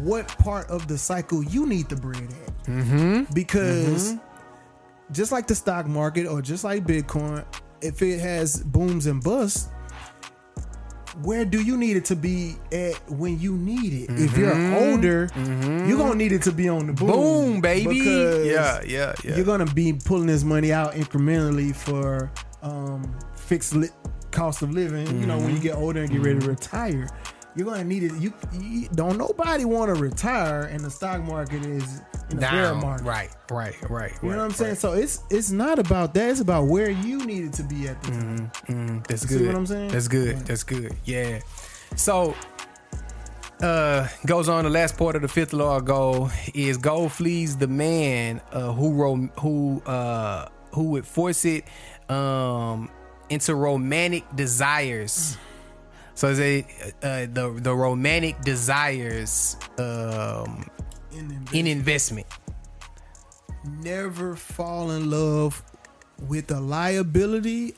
what 0.00 0.28
part 0.38 0.68
of 0.68 0.86
the 0.86 0.98
cycle 0.98 1.42
you 1.42 1.66
need 1.66 1.88
the 1.88 1.96
bread 1.96 2.22
at. 2.22 2.64
Mm-hmm. 2.64 3.32
Because 3.32 4.16
just 5.12 5.32
like 5.32 5.46
the 5.46 5.54
stock 5.54 5.86
market 5.86 6.26
or 6.26 6.42
just 6.42 6.62
like 6.62 6.84
Bitcoin, 6.84 7.44
if 7.80 8.02
it 8.02 8.20
has 8.20 8.62
booms 8.62 9.06
and 9.06 9.22
busts, 9.22 9.68
where 11.22 11.44
do 11.44 11.60
you 11.62 11.76
need 11.76 11.96
it 11.96 12.04
to 12.06 12.16
be 12.16 12.56
at 12.72 12.94
when 13.10 13.38
you 13.38 13.56
need 13.56 13.92
it? 14.08 14.10
If 14.18 14.36
you're 14.36 14.54
older, 14.90 15.28
you're 15.86 15.98
gonna 15.98 16.14
need 16.14 16.32
it 16.32 16.42
to 16.42 16.52
be 16.52 16.68
on 16.68 16.86
the 16.86 16.92
boom, 16.92 17.06
Boom, 17.10 17.60
baby. 17.60 17.98
Yeah, 17.98 18.80
yeah, 18.86 19.14
yeah. 19.24 19.36
You're 19.36 19.44
gonna 19.44 19.66
be 19.66 19.92
pulling 19.92 20.26
this 20.26 20.44
money 20.44 20.72
out 20.72 20.94
incrementally 20.94 21.74
for 21.74 22.30
um, 22.62 23.14
fixed 23.36 23.74
li- 23.74 23.88
cost 24.30 24.62
of 24.62 24.70
living. 24.72 25.06
You 25.20 25.26
know, 25.26 25.36
when 25.38 25.48
you 25.50 25.54
Mm-hmm. 25.56 25.62
get 25.62 25.76
older 25.76 26.00
and 26.02 26.10
get 26.10 26.22
ready 26.22 26.40
to 26.40 26.46
retire, 26.48 27.08
you're 27.56 27.66
gonna 27.66 27.84
need 27.84 28.02
it. 28.04 28.12
You, 28.14 28.32
you 28.52 28.88
don't 28.94 29.18
nobody 29.18 29.64
want 29.64 29.94
to 29.94 30.00
retire, 30.00 30.62
and 30.64 30.80
the 30.80 30.90
stock 30.90 31.22
market 31.22 31.64
is 31.64 32.00
in 32.30 32.38
a 32.38 32.40
bear 32.40 32.74
market. 32.74 33.04
Right, 33.04 33.30
right, 33.50 33.74
right. 33.90 34.12
You 34.22 34.30
know 34.30 34.36
what 34.38 34.44
I'm 34.44 34.50
saying? 34.52 34.70
right. 34.70 34.78
So 34.78 34.92
it's 34.94 35.22
it's 35.30 35.50
not 35.50 35.78
about 35.78 36.14
that. 36.14 36.30
It's 36.30 36.40
about 36.40 36.66
where 36.68 36.90
you 36.90 37.24
needed 37.26 37.52
to 37.54 37.62
be 37.62 37.88
at 37.88 38.02
the 38.02 38.10
time. 38.10 38.50
Mm, 38.68 39.06
that's 39.06 39.28
See 39.28 39.38
good. 39.38 39.46
what 39.48 39.56
I'm 39.56 39.66
saying? 39.66 39.88
That's 39.88 40.08
good. 40.08 40.36
Yeah. 40.36 40.42
That's 40.44 40.62
good. 40.62 40.96
Yeah. 41.04 41.40
So 41.96 42.34
uh 43.62 44.08
goes 44.26 44.48
on 44.48 44.64
the 44.64 44.70
last 44.70 44.96
part 44.96 45.14
of 45.14 45.22
the 45.22 45.28
fifth 45.28 45.52
law 45.52 45.76
of 45.76 45.84
gold 45.84 46.32
is 46.54 46.76
gold 46.78 47.12
flees 47.12 47.56
the 47.56 47.68
man 47.68 48.40
uh 48.50 48.72
who 48.72 48.92
ro- 48.92 49.28
who 49.38 49.80
uh 49.86 50.48
who 50.72 50.84
would 50.84 51.06
force 51.06 51.44
it 51.44 51.64
um 52.08 52.90
into 53.28 53.54
romantic 53.54 54.24
desires. 54.34 55.36
So 56.14 56.34
they 56.34 56.62
uh, 57.02 57.26
the 57.32 57.58
the 57.60 57.74
romantic 57.74 58.40
desires 58.42 59.56
um 59.78 60.68
In 61.12 61.28
the 61.28 61.58
in 61.58 61.66
investment. 61.66 62.26
never 63.64 64.36
fall 64.36 64.90
in 64.90 65.10
love 65.10 65.62
with 66.28 66.50
a 66.50 66.60
liability 66.60 67.74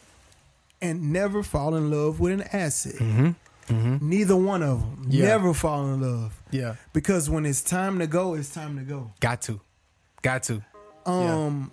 and 0.82 1.12
never 1.12 1.42
fall 1.42 1.74
in 1.76 1.90
love 1.90 2.20
with 2.20 2.32
an 2.32 2.42
asset. 2.52 3.00
Neither 3.70 4.36
one 4.36 4.62
of 4.62 4.80
them. 4.80 4.96
Mm-hmm. 4.96 5.10
Yeah. 5.10 5.24
Never 5.26 5.54
fall 5.54 5.86
in 5.94 6.00
love. 6.02 6.42
Yeah. 6.50 6.74
Because 6.92 7.30
when 7.30 7.46
it's 7.46 7.62
time 7.62 7.98
to 8.00 8.06
go, 8.06 8.34
it's 8.34 8.50
time 8.52 8.76
to 8.76 8.82
go. 8.84 9.12
Got 9.20 9.40
to. 9.42 9.60
Got 10.22 10.42
to. 10.44 10.62
Um, 11.06 11.72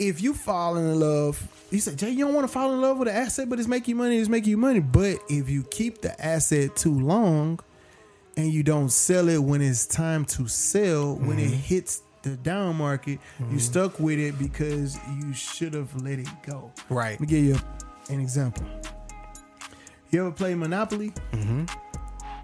if 0.00 0.22
you 0.22 0.32
fall 0.34 0.76
in 0.76 0.98
love, 0.98 1.46
you 1.70 1.78
say, 1.78 1.94
Jay, 1.94 2.10
you 2.10 2.24
don't 2.24 2.34
want 2.34 2.46
to 2.46 2.52
fall 2.52 2.72
in 2.72 2.80
love 2.80 2.98
with 2.98 3.08
an 3.08 3.14
asset, 3.14 3.48
but 3.48 3.58
it's 3.58 3.68
making 3.68 3.96
money, 3.96 4.16
it's 4.18 4.28
making 4.28 4.50
you 4.50 4.56
money. 4.56 4.80
But 4.80 5.18
if 5.28 5.48
you 5.48 5.62
keep 5.64 6.00
the 6.00 6.18
asset 6.24 6.74
too 6.74 6.98
long 6.98 7.60
and 8.36 8.52
you 8.52 8.62
don't 8.62 8.88
sell 8.90 9.28
it 9.28 9.38
when 9.38 9.60
it's 9.60 9.86
time 9.86 10.24
to 10.26 10.48
sell, 10.48 11.14
when 11.16 11.38
it 11.38 11.48
Mm-hmm. 11.50 11.54
hits 11.60 12.02
the 12.22 12.36
down 12.36 12.76
market, 12.76 13.18
you 13.50 13.58
stuck 13.58 13.98
with 14.00 14.18
it 14.18 14.38
because 14.38 14.98
you 15.18 15.32
should 15.32 15.74
have 15.74 15.94
let 16.02 16.18
it 16.18 16.28
go. 16.46 16.70
Right. 16.88 17.12
Let 17.12 17.20
me 17.20 17.26
give 17.26 17.44
you 17.44 17.56
an 18.08 18.20
example. 18.20 18.64
You 20.10 20.20
ever 20.22 20.32
play 20.32 20.54
Monopoly? 20.54 21.12
Mm-hmm. 21.32 21.64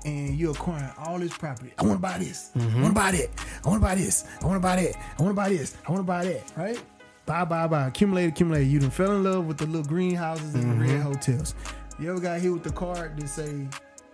And 0.05 0.38
you 0.38 0.51
acquire 0.53 0.95
all 0.99 1.19
this 1.19 1.37
property. 1.37 1.73
I 1.79 1.83
want 1.83 1.97
to 1.97 2.01
buy 2.03 2.19
this. 2.19 2.53
Mm-hmm. 2.57 2.79
I 2.79 2.83
want 2.83 2.95
to 2.95 3.01
buy 3.01 3.11
that. 3.11 3.29
I 3.64 3.69
want 3.69 3.81
to 3.83 3.87
buy 3.87 3.95
this. 3.97 4.25
I 4.40 4.47
want 4.47 4.57
to 4.57 4.61
buy 4.61 4.77
that. 4.77 4.97
I 5.19 5.23
want 5.23 5.31
to 5.33 5.35
buy 5.35 5.49
this. 5.49 5.77
I 5.87 5.90
want 5.90 6.01
to 6.01 6.07
buy 6.07 6.25
that. 6.25 6.53
Right? 6.57 6.81
Buy, 7.27 7.45
buy, 7.45 7.67
buy. 7.67 7.87
Accumulate, 7.89 8.27
accumulate. 8.29 8.65
You 8.65 8.79
done 8.79 8.91
fell 8.91 9.12
in 9.12 9.25
love 9.25 9.47
with 9.47 9.59
the 9.59 9.67
little 9.67 9.83
greenhouses 9.87 10.55
and 10.55 10.65
Mm-hmm. 10.65 10.87
the 10.87 10.93
red 10.95 11.03
hotels. 11.03 11.55
You 11.99 12.11
ever 12.11 12.21
got 12.21 12.41
hit 12.41 12.53
with 12.53 12.62
the 12.62 12.71
card 12.73 13.19
that 13.19 13.29
say, 13.29 13.67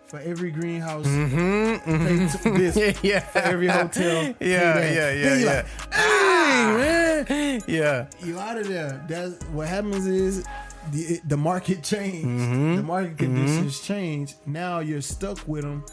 for 0.06 0.18
every 0.20 0.50
greenhouse, 0.50 1.06
Mm-hmm. 1.06 2.26
t- 2.52 2.58
this. 2.58 2.98
yeah. 3.02 3.20
For 3.20 3.38
every 3.40 3.66
hotel, 3.68 4.34
Yeah, 4.40 4.78
yeah, 4.80 5.10
yeah, 5.12 5.12
Then 5.22 5.40
yeah. 5.40 5.46
like, 5.46 5.66
dang, 5.90 7.26
man 7.28 7.62
Yeah. 7.66 8.06
you 8.24 8.38
out 8.38 8.56
of 8.58 8.66
there. 8.68 9.04
That's 9.08 9.42
what 9.46 9.68
happens 9.68 10.06
is 10.06 10.44
the 10.90 11.20
the 11.28 11.36
market 11.36 11.82
changed. 11.82 12.26
Mm-hmm. 12.26 12.76
The 12.76 12.82
market 12.82 13.18
conditions 13.18 13.80
change. 13.80 14.34
Now 14.46 14.80
you're 14.80 15.00
stuck 15.02 15.46
with 15.46 15.62
them 15.64 15.84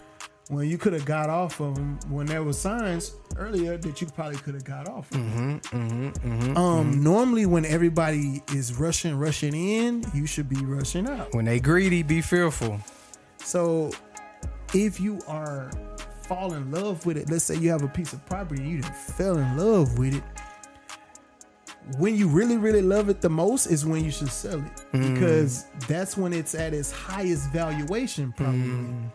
when 0.50 0.68
you 0.68 0.78
could 0.78 0.94
have 0.94 1.06
got 1.06 1.30
off 1.30 1.62
of 1.62 1.76
them 1.76 1.98
when 2.10 2.26
there 2.26 2.44
were 2.44 2.54
signs 2.54 3.14
earlier 3.38 3.78
that 3.78 4.02
you 4.02 4.08
probably 4.08 4.38
could 4.38 4.56
have 4.56 4.66
got 4.66 4.90
off. 4.90 5.10
Of 5.12 5.18
mm-hmm, 5.18 5.58
mm-hmm, 5.58 6.08
mm-hmm, 6.10 6.58
um, 6.58 6.92
mm-hmm. 6.92 7.04
normally 7.04 7.46
when 7.46 7.66
everybody 7.66 8.44
is 8.54 8.74
rushing, 8.74 9.18
rushing 9.18 9.56
in, 9.56 10.04
you 10.14 10.26
should 10.26 10.50
be 10.50 10.58
rushing 10.58 11.08
out. 11.08 11.34
When 11.34 11.46
they 11.46 11.60
greedy, 11.60 12.04
be 12.04 12.22
fearful. 12.22 12.80
So 13.38 13.92
if 14.74 15.00
you 15.00 15.22
are 15.28 15.72
fall 16.30 16.54
in 16.54 16.70
love 16.70 17.08
with 17.08 17.18
it. 17.18 17.28
Let's 17.28 17.44
say 17.44 17.56
you 17.56 17.72
have 17.72 17.82
a 17.82 17.88
piece 17.88 18.14
of 18.14 18.24
property 18.28 18.62
and 18.62 18.72
you 18.72 18.82
done 18.82 18.94
fell 18.94 19.38
in 19.38 19.58
love 19.58 19.98
with 19.98 20.14
it. 20.14 20.24
When 21.98 22.16
you 22.16 22.28
really, 22.28 22.58
really 22.58 22.84
love 22.84 23.10
it 23.10 23.20
the 23.20 23.32
most 23.32 23.66
is 23.66 23.84
when 23.84 24.06
you 24.06 24.12
should 24.12 24.30
sell 24.30 24.60
it 24.60 24.86
mm. 24.94 25.14
because 25.14 25.66
that's 25.88 26.16
when 26.16 26.34
it's 26.34 26.54
at 26.54 26.72
its 26.72 26.92
highest 26.92 27.52
valuation, 27.52 28.32
probably. 28.32 28.60
Mm. 28.60 29.12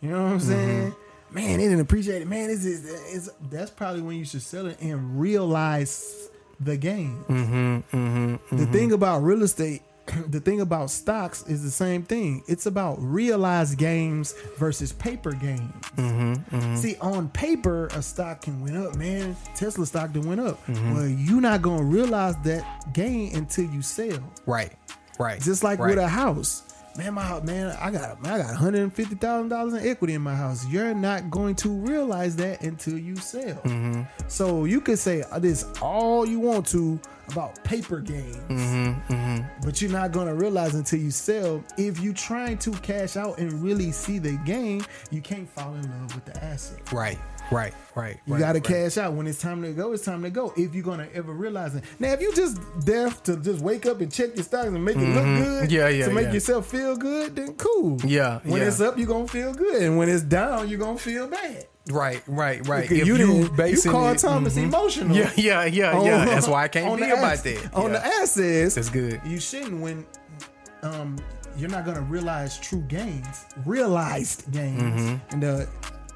You 0.00 0.10
know 0.10 0.22
what 0.22 0.32
I'm 0.32 0.38
mm-hmm. 0.38 0.48
saying? 0.48 0.94
Man, 1.32 1.58
they 1.58 1.64
didn't 1.64 1.80
appreciate 1.80 2.22
it. 2.22 2.28
Man, 2.28 2.50
it's, 2.50 2.64
it's 2.64 3.30
that's 3.50 3.70
probably 3.70 4.02
when 4.02 4.16
you 4.16 4.24
should 4.24 4.42
sell 4.42 4.66
it 4.66 4.80
and 4.80 5.20
realize 5.20 6.28
the 6.58 6.76
gain. 6.76 7.22
Mm-hmm, 7.28 7.96
mm-hmm, 7.96 8.56
the 8.56 8.66
thing 8.66 8.92
about 8.92 9.22
real 9.22 9.42
estate, 9.42 9.82
the 10.28 10.40
thing 10.40 10.60
about 10.60 10.90
stocks 10.90 11.46
is 11.46 11.62
the 11.62 11.70
same 11.70 12.02
thing. 12.02 12.42
It's 12.48 12.66
about 12.66 12.96
realized 13.00 13.78
gains 13.78 14.32
versus 14.58 14.92
paper 14.92 15.32
gains. 15.32 16.80
See, 16.80 16.96
on 17.00 17.28
paper, 17.28 17.86
a 17.88 18.02
stock 18.02 18.42
can 18.42 18.60
went 18.60 18.76
up, 18.76 18.96
man. 18.96 19.36
Tesla 19.54 19.86
stock 19.86 20.12
done 20.12 20.26
went 20.26 20.40
up. 20.40 20.58
Well, 20.68 21.06
you're 21.06 21.40
not 21.40 21.62
gonna 21.62 21.84
realize 21.84 22.34
that 22.44 22.92
gain 22.92 23.36
until 23.36 23.66
you 23.66 23.82
sell. 23.82 24.18
Right. 24.46 24.72
Right. 25.18 25.40
Just 25.40 25.62
like 25.62 25.78
right. 25.78 25.90
with 25.90 25.98
a 25.98 26.08
house. 26.08 26.62
Man, 26.96 27.14
my 27.14 27.40
man, 27.40 27.76
I 27.80 27.90
got 27.90 28.20
man, 28.20 28.32
I 28.32 28.38
got 28.38 28.46
one 28.48 28.56
hundred 28.56 28.82
and 28.82 28.92
fifty 28.92 29.14
thousand 29.14 29.48
dollars 29.48 29.74
in 29.74 29.88
equity 29.88 30.14
in 30.14 30.22
my 30.22 30.34
house. 30.34 30.66
You're 30.66 30.92
not 30.94 31.30
going 31.30 31.54
to 31.56 31.68
realize 31.68 32.34
that 32.36 32.62
until 32.62 32.98
you 32.98 33.16
sell. 33.16 33.56
Mm-hmm. 33.62 34.02
So 34.28 34.64
you 34.64 34.80
could 34.80 34.98
say 34.98 35.22
uh, 35.30 35.38
this 35.38 35.64
all 35.80 36.26
you 36.26 36.40
want 36.40 36.66
to 36.68 37.00
about 37.28 37.62
paper 37.62 38.00
gains, 38.00 38.36
Mm-hmm, 38.48 39.64
but 39.64 39.80
you're 39.80 39.92
not 39.92 40.10
going 40.10 40.26
to 40.26 40.34
realize 40.34 40.74
until 40.74 40.98
you 40.98 41.12
sell. 41.12 41.62
If 41.78 42.00
you're 42.00 42.12
trying 42.12 42.58
to 42.58 42.72
cash 42.72 43.16
out 43.16 43.38
and 43.38 43.52
really 43.62 43.92
see 43.92 44.18
the 44.18 44.32
gain, 44.44 44.84
you 45.12 45.20
can't 45.20 45.48
fall 45.48 45.74
in 45.74 45.82
love 45.82 46.12
with 46.14 46.24
the 46.24 46.44
asset. 46.44 46.92
Right. 46.92 47.18
Right. 47.50 47.74
Right. 47.96 48.20
You 48.26 48.34
right, 48.34 48.38
got 48.40 48.52
to 48.52 48.58
right. 48.60 48.64
cash 48.64 48.96
out 48.98 49.12
when 49.14 49.26
it's 49.26 49.40
time 49.40 49.62
to 49.62 49.72
go. 49.72 49.92
It's 49.92 50.04
time 50.04 50.22
to 50.22 50.30
go. 50.30 50.52
If 50.56 50.74
you're 50.74 50.84
gonna 50.84 51.08
ever 51.12 51.32
realize 51.32 51.74
it. 51.74 51.84
Now, 51.98 52.12
if 52.12 52.20
you 52.20 52.32
just 52.34 52.58
deaf 52.84 53.22
to 53.24 53.36
just 53.36 53.60
wake 53.60 53.86
up 53.86 54.00
and 54.00 54.10
check 54.12 54.34
your 54.36 54.44
stocks 54.44 54.68
and 54.68 54.84
make 54.84 54.96
it 54.96 55.00
look 55.00 55.24
good, 55.24 55.64
Mm-hmm. 55.68 55.70
Yeah, 55.74 55.88
yeah, 55.88 56.06
to 56.06 56.12
make 56.12 56.26
yeah. 56.26 56.32
yourself 56.34 56.66
feel 56.70 56.96
good, 56.96 57.34
then 57.36 57.54
cool. 57.54 57.98
Yeah, 58.04 58.38
When 58.44 58.62
yeah. 58.62 58.68
it's 58.68 58.80
up, 58.80 58.96
you're 58.96 59.06
gonna 59.08 59.26
feel 59.28 59.52
good, 59.52 59.82
and 59.82 59.98
when 59.98 60.08
it's 60.08 60.22
down, 60.22 60.68
you're 60.68 60.78
gonna 60.78 60.96
feel 60.98 61.26
bad. 61.26 61.66
Right. 61.90 62.22
Right. 62.28 62.66
Right. 62.68 62.82
Because 62.82 62.98
If 63.00 63.06
you 63.08 63.16
didn't, 63.18 63.58
you 63.68 63.90
call 63.90 64.08
it- 64.10 64.18
Thomas 64.18 64.54
Mhm. 64.56 64.62
emotional. 64.64 65.16
Yeah. 65.16 65.32
Yeah. 65.34 65.64
Yeah. 65.64 65.98
on- 65.98 66.06
Yeah. 66.06 66.24
That's 66.26 66.46
why 66.46 66.64
I 66.64 66.68
can't 66.68 66.96
be 66.96 67.04
about 67.10 67.24
ass- 67.32 67.42
that. 67.42 67.74
On 67.74 67.90
yeah. 67.92 67.98
the 67.98 68.06
assets, 68.06 68.74
That's 68.76 68.90
good. 68.90 69.20
you 69.26 69.40
shouldn't 69.40 69.80
when 69.80 70.06
um 70.82 71.16
you're 71.56 71.70
not 71.70 71.84
gonna 71.84 72.00
realize 72.02 72.58
true 72.58 72.82
gains, 72.86 73.44
realized 73.66 74.50
gains, 74.52 74.80
Mm-hmm. 74.82 75.16
and 75.32 75.42
the 75.42 75.68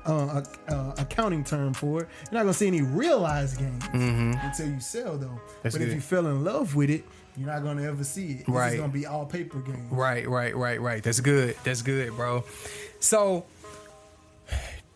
uh, 0.07 0.43
uh, 0.69 0.93
accounting 0.99 1.45
term 1.45 1.75
for 1.75 2.03
it. 2.03 2.09
You're 2.31 2.39
not 2.39 2.43
gonna 2.43 2.55
see 2.55 2.67
any 2.67 2.83
realized 2.83 3.59
gains 3.59 3.85
until 3.93 4.69
you 4.69 4.81
sell, 4.81 5.17
though. 5.17 5.27
Mm-hmm. 5.27 5.59
That's 5.63 5.77
but 5.77 5.87
if 5.87 5.95
you 5.95 6.01
fell 6.01 6.27
in 6.27 6.45
love 6.45 6.75
with 6.75 6.91
it, 6.91 7.05
you're 7.37 7.49
not 7.49 7.63
gonna 7.63 7.83
ever 7.83 8.05
see 8.05 8.33
it. 8.41 8.49
Right. 8.49 8.75
is 8.75 8.81
gonna 8.81 8.93
be 8.93 9.07
all 9.07 9.27
paper 9.27 9.59
gains. 9.61 9.91
Right, 9.91 10.29
right, 10.29 10.55
right, 10.57 10.81
right. 10.81 11.03
That's 11.03 11.21
good. 11.21 11.57
That's 11.65 11.83
good, 11.83 12.15
bro. 12.15 12.45
So, 13.01 13.45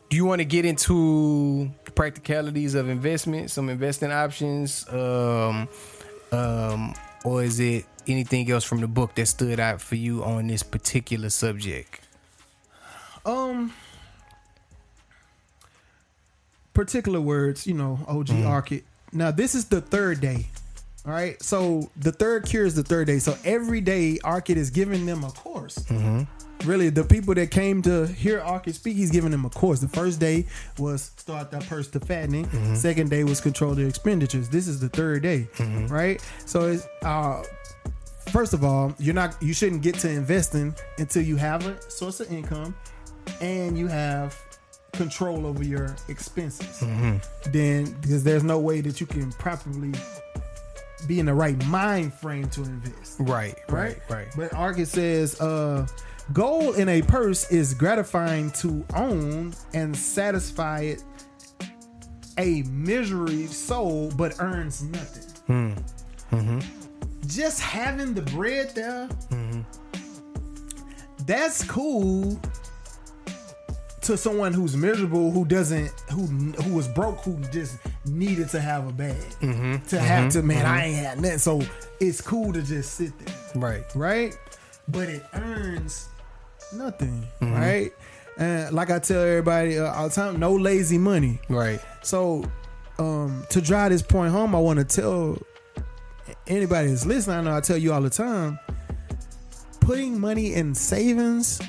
do 0.09 0.17
you 0.17 0.25
want 0.25 0.41
to 0.41 0.45
get 0.45 0.65
into 0.65 1.71
the 1.85 1.91
practicalities 1.91 2.75
of 2.75 2.89
investment, 2.89 3.51
some 3.51 3.69
investing 3.69 4.13
options, 4.13 4.89
um, 4.89 5.69
um, 6.33 6.95
or 7.25 7.43
is 7.43 7.61
it 7.61 7.85
anything 8.07 8.51
else 8.51 8.65
from 8.65 8.81
the 8.81 8.89
book 8.89 9.15
that 9.17 9.27
stood 9.27 9.61
out 9.61 9.81
for 9.81 9.97
you 9.97 10.25
on 10.25 10.47
this 10.47 10.63
particular 10.63 11.31
subject? 11.31 12.07
Um, 13.27 13.73
particular 16.79 17.20
words, 17.20 17.66
you 17.66 17.74
know, 17.74 17.99
OG. 18.07 18.29
Arkad. 18.29 18.83
Now 19.12 19.31
this 19.33 19.55
is 19.55 19.64
the 19.66 19.81
third 19.81 20.20
day. 20.20 20.47
All 21.07 21.12
right, 21.12 21.43
so 21.43 21.91
the 21.97 22.12
third 22.12 22.45
cure 22.47 22.66
is 22.66 22.74
the 22.74 22.83
third 22.83 23.07
day. 23.07 23.18
So 23.18 23.37
every 23.45 23.81
day, 23.81 24.18
Arkad 24.24 24.57
is 24.57 24.70
giving 24.70 25.07
them 25.07 25.24
a 25.24 25.31
course. 25.31 25.79
Mm-hmm. 25.79 26.68
Really, 26.68 26.91
the 26.91 27.05
people 27.05 27.35
that 27.35 27.51
came 27.51 27.81
to 27.83 28.07
hear 28.07 28.41
Arkad 28.41 28.74
speak, 28.74 28.97
he's 28.97 29.11
giving 29.11 29.31
them 29.31 29.45
a 29.45 29.51
course. 29.51 29.81
The 29.81 29.89
first 29.89 30.20
day 30.20 30.47
was 30.79 31.12
start 31.16 31.51
that 31.53 31.66
purse 31.66 31.89
to 31.91 32.01
fattening. 32.01 32.45
Mm-hmm. 32.47 32.74
Second 32.74 33.11
day 33.11 33.24
was 33.24 33.41
control 33.41 33.74
their 33.74 33.87
expenditures. 33.89 34.49
This 34.51 34.68
is 34.68 34.81
the 34.81 34.89
third 34.89 35.22
day, 35.22 35.49
Mm-hmm. 35.57 35.87
right? 35.87 36.22
So 36.47 36.68
it's 36.68 36.87
uh, 37.03 37.43
first 38.31 38.53
of 38.53 38.62
all, 38.62 38.95
you're 38.99 39.14
not 39.14 39.35
you 39.43 39.55
shouldn't 39.55 39.83
get 39.83 39.95
to 40.01 40.11
investing 40.11 40.74
until 40.99 41.22
you 41.22 41.37
have 41.37 41.66
a 41.66 41.81
source 41.91 42.20
of 42.20 42.31
income 42.31 42.74
and 43.41 43.79
you 43.79 43.87
have 43.87 44.37
control 44.93 45.47
over 45.47 45.64
your 45.64 45.95
expenses. 46.09 46.80
Mm-hmm. 46.80 47.18
Then 47.53 47.93
because 48.01 48.24
there's 48.24 48.45
no 48.45 48.59
way 48.59 48.80
that 48.80 49.01
you 49.01 49.07
can 49.07 49.32
properly 49.32 49.93
be 51.07 51.20
in 51.20 51.26
the 51.26 51.34
right 51.34 51.62
mind 51.66 52.12
frame 52.12 52.49
to 52.51 52.62
invest. 52.62 53.16
Right, 53.20 53.55
Right? 53.68 53.99
right, 54.09 54.11
right. 54.11 54.28
But 54.36 54.51
Arkad 54.51 54.86
says, 54.86 55.41
uh, 55.41 55.86
gold 56.32 56.76
in 56.76 56.89
a 56.89 57.03
purse 57.03 57.51
is 57.51 57.74
gratifying 57.74 58.51
to 58.53 58.84
own 58.95 59.55
and 59.74 59.97
satisfy 59.97 60.80
it 60.80 61.05
a 62.39 62.62
misery 62.62 63.47
soul, 63.47 64.12
but 64.16 64.34
earns 64.41 64.82
nothing. 64.82 65.24
Hmm. 65.47 65.72
Mm-hmm. 66.34 66.61
Just 67.26 67.61
having 67.61 68.14
the 68.14 68.22
bread 68.22 68.74
there, 68.74 69.09
mm-hmm. 69.30 69.61
that's 71.26 71.64
cool 71.64 72.41
to 74.09 74.17
someone 74.17 74.53
who's 74.53 74.77
miserable, 74.77 75.31
who 75.31 75.45
doesn't, 75.45 75.89
who 76.11 76.27
who 76.63 76.75
was 76.75 76.89
broke, 76.89 77.21
who 77.21 77.39
just 77.53 77.79
needed 78.05 78.49
to 78.51 78.61
have 78.61 78.87
a 78.89 78.93
bag, 78.93 79.17
to 79.89 79.99
have 80.01 80.33
to, 80.33 80.43
man, 80.43 80.67
I 80.67 80.87
ain't 80.87 80.97
had 80.97 81.21
nothing. 81.21 81.39
So 81.39 81.63
it's 82.01 82.21
cool 82.21 82.53
to 82.53 82.63
just 82.63 82.95
sit 82.95 83.13
there 83.19 83.35
Right. 83.55 83.85
right? 83.95 84.37
But 84.89 85.09
it 85.09 85.23
earns 85.35 86.09
nothing, 86.75 87.25
right? 87.41 87.93
And 88.39 88.73
like 88.75 88.91
I 88.91 88.99
tell 88.99 89.21
everybody 89.23 89.79
uh, 89.79 89.93
all 89.93 90.09
the 90.09 90.15
time, 90.15 90.39
no 90.39 90.55
lazy 90.55 90.99
money. 90.99 91.41
Right. 91.49 91.81
So, 92.03 92.45
um, 92.99 93.45
to 93.51 93.61
drive 93.61 93.91
this 93.91 94.03
point 94.03 94.33
home, 94.33 94.55
I 94.55 94.59
want 94.61 94.79
to 94.79 94.85
tell 94.85 95.39
anybody 96.47 96.89
that's 96.89 97.05
listening. 97.07 97.37
I 97.39 97.41
know 97.43 97.57
I 97.57 97.61
tell 97.61 97.77
you 97.77 97.93
all 97.93 98.01
the 98.03 98.11
time, 98.11 98.59
putting 99.81 100.19
money 100.21 100.55
in 100.55 100.75
savings 100.75 101.61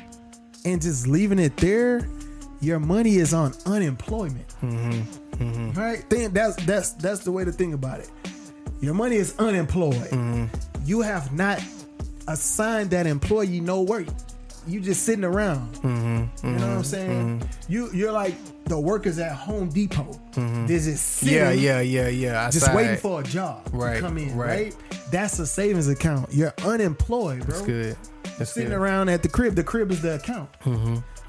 and 0.66 0.82
just 0.82 1.08
leaving 1.08 1.40
it 1.40 1.56
there, 1.58 2.08
your 2.62 2.80
money 2.80 3.16
is 3.18 3.34
on 3.34 3.54
unemployment. 3.66 4.48
Mm-hmm. 4.62 5.44
Mm-hmm. 5.44 5.80
Right? 5.80 6.04
Think 6.10 6.34
that's 6.34 6.56
that's 6.66 6.92
that's 6.94 7.22
the 7.24 7.32
way 7.32 7.46
to 7.46 7.52
think 7.52 7.74
about 7.74 8.00
it. 8.00 8.10
Your 8.82 8.94
money 8.94 9.16
is 9.18 9.36
unemployed. 9.40 9.96
Mm-hmm. 10.10 10.46
You 10.86 11.02
have 11.02 11.34
not 11.34 11.62
assigned 12.28 12.92
that 12.92 13.08
employee 13.08 13.60
no 13.62 13.82
work. 13.82 14.08
You 14.68 14.82
just 14.82 15.04
sitting 15.04 15.24
around. 15.24 15.80
You 15.84 15.90
know 15.90 16.30
what 16.44 16.62
I'm 16.64 16.84
saying? 16.84 17.42
You 17.68 17.90
you're 17.94 18.12
like 18.12 18.36
the 18.66 18.80
workers 18.80 19.18
at 19.18 19.32
Home 19.32 19.70
Depot. 19.70 20.20
Just 20.68 21.02
sitting, 21.04 21.34
Yeah, 21.36 21.50
yeah, 21.52 21.80
yeah, 21.82 22.08
yeah. 22.08 22.50
just 22.52 22.68
Outside. 22.68 22.76
waiting 22.76 22.98
for 22.98 23.22
a 23.22 23.24
job 23.24 23.68
Right, 23.72 23.96
to 23.96 24.00
come 24.02 24.18
in. 24.20 24.36
right. 24.36 24.76
Right. 24.76 24.76
That's 25.12 25.40
a 25.40 25.48
savings 25.48 25.88
account. 25.88 26.32
You're 26.32 26.54
unemployed, 26.64 27.40
bro. 27.48 27.56
That's 27.56 27.62
good. 27.66 27.98
That's 28.38 28.54
Sitting 28.54 28.70
good. 28.70 28.76
around 28.78 29.10
at 29.10 29.24
the 29.24 29.30
crib. 29.30 29.56
The 29.56 29.64
crib 29.64 29.92
is 29.92 30.02
the 30.04 30.16
account. 30.16 30.50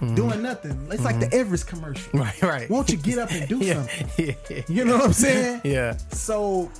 Doing 0.01 0.41
nothing. 0.43 0.89
It's 0.91 1.05
like 1.05 1.21
the 1.21 1.33
Everest 1.35 1.67
commercial. 1.67 2.11
Right, 2.19 2.43
right. 2.43 2.71
Won't 2.71 2.89
you 2.91 2.97
get 2.97 3.19
up 3.19 3.31
and 3.31 3.47
do 3.49 3.59
yeah, 3.61 3.75
something? 3.87 4.35
yeah, 4.49 4.63
You 4.69 4.85
know 4.87 4.97
what 4.97 5.05
I'm 5.07 5.13
saying? 5.13 5.61
yeah. 5.65 5.97
So 6.13 6.71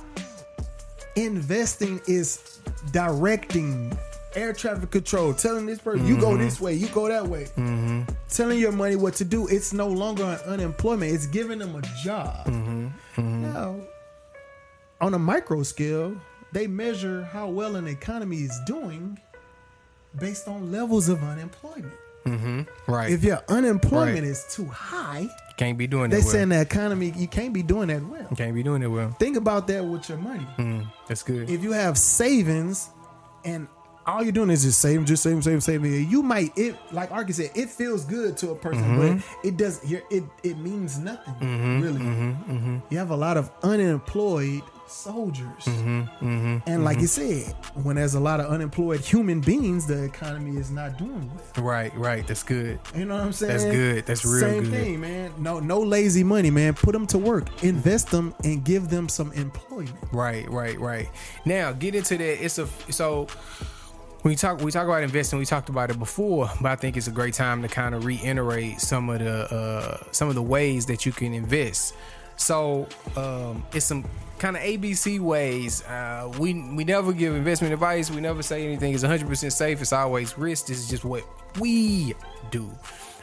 investing 1.15 2.01
is 2.07 2.59
directing 2.91 3.97
air 4.35 4.53
traffic 4.53 4.91
control, 4.91 5.33
telling 5.33 5.65
this 5.65 5.79
person 5.79 6.05
you 6.07 6.13
Mm-hmm. 6.15 6.21
go 6.21 6.37
this 6.37 6.59
way, 6.61 6.73
you 6.73 6.87
go 6.87 7.07
that 7.09 7.27
way, 7.27 7.47
telling 8.29 8.59
your 8.59 8.71
money 8.71 8.95
what 8.95 9.13
to 9.15 9.25
do. 9.25 9.47
It's 9.47 9.73
no 9.73 9.87
longer 9.87 10.23
an 10.23 10.39
unemployment. 10.53 11.11
It's 11.13 11.25
giving 11.27 11.59
them 11.59 11.75
a 11.75 11.81
job. 12.03 12.45
Mm-hmm. 12.47 13.41
Now, 13.53 13.75
on 15.01 15.13
a 15.13 15.19
micro 15.19 15.63
scale, 15.63 16.15
they 16.53 16.65
measure 16.67 17.23
how 17.23 17.49
well 17.49 17.75
an 17.75 17.87
economy 17.87 18.37
is 18.37 18.57
doing 18.65 19.19
based 20.17 20.47
on 20.47 20.71
levels 20.71 21.09
of 21.09 21.21
unemployment. 21.23 21.93
Right. 22.87 23.11
If 23.11 23.23
your 23.23 23.39
unemployment 23.49 24.19
Right. 24.21 24.23
is 24.23 24.45
too 24.53 24.65
high, 24.65 25.21
you 25.21 25.55
can't 25.57 25.77
be 25.77 25.87
doing 25.87 26.09
they 26.09 26.19
well. 26.19 26.27
saying 26.27 26.49
the 26.49 26.61
economy 26.61 27.13
you 27.15 27.27
can't 27.27 27.53
be 27.53 27.63
doing 27.63 27.87
that 27.89 28.03
well. 28.05 28.27
You 28.29 28.35
can't 28.35 28.53
be 28.55 28.63
doing 28.63 28.81
it 28.83 28.87
well. 28.87 29.11
Think 29.19 29.37
about 29.37 29.67
that 29.67 29.83
with 29.85 30.07
your 30.09 30.17
money. 30.17 30.45
Mm, 30.57 30.87
that's 31.07 31.23
good. 31.23 31.49
if 31.49 31.63
you 31.63 31.71
have 31.71 31.97
savings 31.97 32.89
and 33.45 33.67
all 34.07 34.23
you're 34.23 34.31
doing 34.31 34.49
is 34.49 34.63
just 34.63 34.81
saving, 34.81 35.05
just 35.05 35.21
saving, 35.21 35.43
saving, 35.43 35.61
saving, 35.61 36.09
you 36.09 36.23
might 36.23 36.51
it 36.57 36.75
like 36.91 37.11
Arky 37.11 37.33
said, 37.35 37.51
it 37.53 37.69
feels 37.69 38.03
good 38.05 38.35
to 38.37 38.49
a 38.49 38.55
person, 38.55 38.81
Mm-hmm. 38.83 39.17
but 39.17 39.47
it 39.47 39.57
does 39.57 39.79
it 39.91 40.23
it 40.43 40.57
means 40.57 40.97
nothing 40.97 41.81
really. 41.81 42.81
You 42.89 42.97
have 42.97 43.11
a 43.11 43.15
lot 43.15 43.37
of 43.37 43.51
unemployed 43.63 44.63
soldiers. 44.91 45.65
Mm-hmm, 45.65 46.57
and 46.65 46.83
like 46.83 46.99
you 46.99 47.07
said, 47.07 47.53
when 47.83 47.95
there's 47.95 48.15
a 48.15 48.19
lot 48.19 48.39
of 48.39 48.47
unemployed 48.47 48.99
human 48.99 49.41
beings, 49.41 49.87
the 49.87 50.03
economy 50.03 50.57
is 50.57 50.69
not 50.69 50.97
doing 50.97 51.31
well. 51.33 51.65
Right, 51.65 51.95
right. 51.97 52.27
That's 52.27 52.43
good. 52.43 52.79
You 52.95 53.05
know 53.05 53.15
what 53.15 53.23
I'm 53.23 53.31
saying? 53.33 53.51
That's 53.51 53.63
good. 53.65 54.05
That's 54.05 54.25
real 54.25 54.41
Same 54.41 54.63
good. 54.63 54.71
thing, 54.71 54.99
man. 55.01 55.33
No, 55.37 55.59
no 55.59 55.79
lazy 55.79 56.23
money, 56.23 56.51
man. 56.51 56.73
Put 56.73 56.91
them 56.91 57.07
to 57.07 57.17
work, 57.17 57.63
invest 57.63 58.11
them, 58.11 58.35
and 58.43 58.63
give 58.63 58.89
them 58.89 59.09
some 59.09 59.31
employment. 59.33 59.95
Right, 60.11 60.49
right, 60.49 60.79
right. 60.79 61.09
Now 61.45 61.71
get 61.71 61.95
into 61.95 62.17
that. 62.17 62.43
It's 62.43 62.57
a 62.57 62.67
so 62.89 63.27
when 64.21 64.31
we 64.31 64.35
talk 64.35 64.61
we 64.61 64.71
talk 64.71 64.85
about 64.85 65.03
investing. 65.03 65.39
We 65.39 65.45
talked 65.45 65.69
about 65.69 65.89
it 65.89 65.97
before, 65.97 66.49
but 66.61 66.71
I 66.71 66.75
think 66.75 66.97
it's 66.97 67.07
a 67.07 67.11
great 67.11 67.33
time 67.33 67.61
to 67.61 67.67
kind 67.67 67.95
of 67.95 68.05
reiterate 68.05 68.79
some 68.79 69.09
of 69.09 69.19
the 69.19 69.53
uh, 69.53 69.97
some 70.11 70.29
of 70.29 70.35
the 70.35 70.43
ways 70.43 70.85
that 70.87 71.05
you 71.05 71.11
can 71.11 71.33
invest. 71.33 71.95
So 72.37 72.87
um, 73.15 73.63
it's 73.73 73.85
some 73.85 74.05
kind 74.41 74.57
of 74.57 74.63
ABC 74.63 75.19
ways. 75.19 75.83
Uh, 75.85 76.31
we 76.39 76.53
we 76.77 76.83
never 76.83 77.13
give 77.13 77.35
investment 77.35 77.73
advice. 77.73 78.09
We 78.09 78.21
never 78.21 78.41
say 78.41 78.65
anything 78.65 78.93
is 78.93 79.03
100 79.03 79.27
percent 79.27 79.53
safe. 79.53 79.79
It's 79.81 79.93
always 79.93 80.37
risk. 80.37 80.65
This 80.65 80.79
is 80.79 80.89
just 80.89 81.05
what 81.05 81.23
we 81.59 82.15
do. 82.49 82.69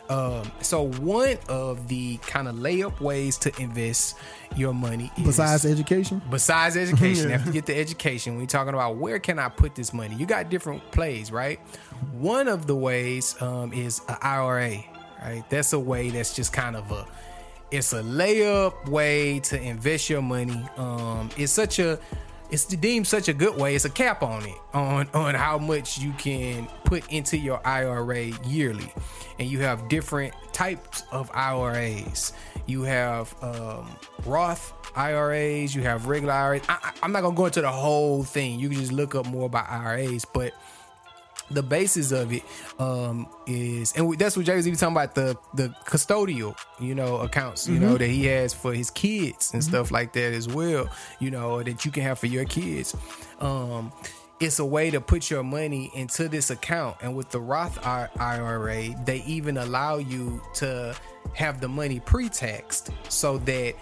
Um, 0.09 0.51
so 0.63 0.85
one 0.85 1.37
of 1.51 1.87
the 1.89 2.17
kind 2.19 2.49
of 2.49 2.55
layup 2.55 2.99
ways 3.01 3.37
to 3.39 3.53
invest 3.61 4.17
your 4.57 4.73
money 4.73 5.11
is 5.19 5.25
Besides 5.27 5.67
education, 5.67 6.23
besides 6.31 6.79
education, 6.79 7.29
Yeah. 7.29 7.35
after 7.35 7.49
you 7.49 7.53
get 7.53 7.67
the 7.67 7.77
education, 7.79 8.39
we're 8.39 8.47
talking 8.47 8.73
about 8.73 8.97
where 8.97 9.19
can 9.19 9.39
I 9.39 9.51
put 9.51 9.75
this 9.75 9.93
money? 9.93 10.15
You 10.15 10.25
got 10.25 10.49
different 10.49 10.81
plays, 10.93 11.31
right? 11.31 11.61
One 12.13 12.49
of 12.49 12.67
the 12.67 12.75
ways 12.75 13.37
um, 13.43 13.75
is 13.75 14.01
an 14.09 14.17
IRA, 14.23 14.83
right? 15.23 15.45
That's 15.51 15.75
a 15.75 15.79
way 15.79 16.09
that's 16.09 16.35
just 16.35 16.55
kind 16.55 16.75
of 16.77 16.91
a 16.91 17.05
it's 17.71 17.93
a 17.93 18.03
layup 18.03 18.89
way 18.89 19.41
to 19.41 19.61
invest 19.61 20.09
your 20.09 20.23
money. 20.23 20.67
Um, 20.77 21.31
it's 21.37 21.53
such 21.53 21.79
a 21.79 21.99
it's 22.51 22.65
deemed 22.65 23.07
such 23.07 23.29
a 23.29 23.35
good 23.35 23.57
way. 23.57 23.75
It's 23.75 23.85
a 23.85 23.91
cap 23.91 24.23
on 24.23 24.45
it 24.45 24.57
on 24.73 25.09
on 25.13 25.35
how 25.35 25.59
much 25.59 25.99
you 25.99 26.13
can 26.13 26.67
put 26.85 27.11
into 27.13 27.37
your 27.37 27.61
IRA 27.67 28.33
yearly, 28.47 28.93
and 29.39 29.49
you 29.49 29.61
have 29.61 29.89
different 29.89 30.35
types 30.53 31.03
of 31.13 31.31
IRAs. 31.35 32.33
You 32.67 32.83
have 32.83 33.35
um, 33.43 33.89
Roth 34.25 34.73
IRAs. 34.97 35.75
You 35.75 35.83
have 35.83 36.07
regular 36.07 36.33
IRAs. 36.33 36.63
I, 36.69 36.93
I'm 37.03 37.13
not 37.13 37.23
gonna 37.23 37.37
go 37.37 37.47
into 37.47 37.61
the 37.61 37.71
whole 37.71 38.25
thing. 38.25 38.59
You 38.59 38.69
can 38.69 38.79
just 38.79 38.93
look 38.93 39.15
up 39.15 39.27
more 39.27 39.47
about 39.47 39.69
IRAs, 39.69 40.25
but 40.25 40.55
the 41.51 41.63
basis 41.63 42.13
of 42.13 42.33
it 42.33 42.43
um, 42.79 43.27
is, 43.47 43.93
and 43.93 44.19
that's 44.19 44.37
what 44.37 44.47
Jay 44.47 44.57
was 44.57 44.67
even 44.67 44.79
talking 44.79 44.97
about 44.97 45.15
the 45.15 45.37
the 45.55 45.69
custodial, 45.87 46.57
you 46.79 46.95
know, 46.95 47.17
accounts, 47.19 47.69
you 47.69 47.79
know, 47.79 47.97
that 47.97 48.09
he 48.09 48.27
has 48.27 48.53
for 48.53 48.75
his 48.75 48.91
kids 48.91 49.53
and 49.53 49.63
stuff 49.63 49.91
like 49.91 50.13
that 50.13 50.33
as 50.33 50.49
well, 50.49 50.89
you 51.21 51.31
know, 51.31 51.63
that 51.63 51.85
you 51.85 51.91
can 51.91 52.03
have 52.03 52.19
for 52.19 52.27
your 52.27 52.45
kids. 52.45 52.95
Um, 53.41 53.93
it's 54.41 54.61
a 54.61 54.65
way 54.65 54.91
to 54.91 55.01
put 55.01 55.31
your 55.31 55.43
money 55.43 55.91
into 55.95 56.29
this 56.29 56.51
account, 56.51 56.97
and 57.03 57.17
with 57.17 57.31
the 57.31 57.41
Roth 57.41 57.85
IRA, 57.85 58.95
they 59.05 59.23
even 59.27 59.57
allow 59.57 59.97
you 59.97 60.41
to 60.55 60.95
have 61.35 61.61
the 61.61 61.69
money 61.69 62.01
pre-taxed, 62.01 62.91
so 63.09 63.39
that 63.39 63.75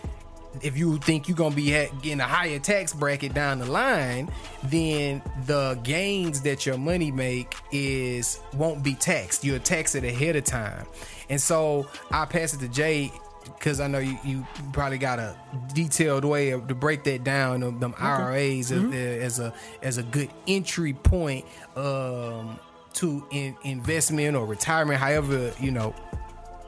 if 0.63 0.77
you 0.77 0.99
think 0.99 1.29
you're 1.29 1.37
gonna 1.37 1.55
be 1.55 1.71
getting 1.71 2.21
a 2.21 2.25
higher 2.25 2.59
tax 2.59 2.93
bracket 2.93 3.35
down 3.35 3.59
the 3.59 3.67
line, 3.67 4.31
then 4.65 5.23
the 5.47 5.79
gains 5.83 6.41
that 6.43 6.67
your 6.67 6.79
money 6.79 7.11
make 7.11 7.57
is 7.73 8.41
won't 8.55 8.83
be 8.83 8.95
taxed. 8.95 9.45
You'll 9.45 9.61
tax 9.61 9.95
it 9.95 10.05
ahead 10.05 10.37
of 10.37 10.45
time. 10.45 10.87
And 11.29 11.41
so 11.41 11.87
I 12.11 12.25
pass 12.25 12.55
it 12.55 12.61
to 12.61 12.69
Jay 12.69 13.11
because 13.45 13.81
I 13.81 13.87
know 13.87 13.99
you, 13.99 14.19
you 14.25 14.47
probably 14.73 14.99
got 14.99 15.19
a 15.19 15.37
detailed 15.73 16.25
way 16.25 16.51
of, 16.51 16.69
to 16.69 16.75
break 16.75 17.05
that 17.05 17.25
down 17.25 17.63
of 17.63 17.81
them 17.81 17.95
IRAs 17.99 18.73
as, 18.73 18.93
as 18.93 19.39
a 19.39 19.55
as 19.83 19.99
a 19.99 20.03
good 20.03 20.31
entry 20.47 20.95
point 20.95 21.45
um, 21.77 22.59
to 22.95 23.27
in, 23.31 23.57
investment 23.65 24.37
or 24.37 24.47
retirement, 24.47 24.99
however 24.99 25.53
you 25.61 25.71
know, 25.71 25.95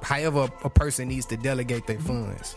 however 0.03 0.49
a 0.65 0.71
person 0.71 1.09
needs 1.09 1.27
to 1.27 1.37
delegate 1.37 1.87
their 1.87 1.99
funds. 1.99 2.57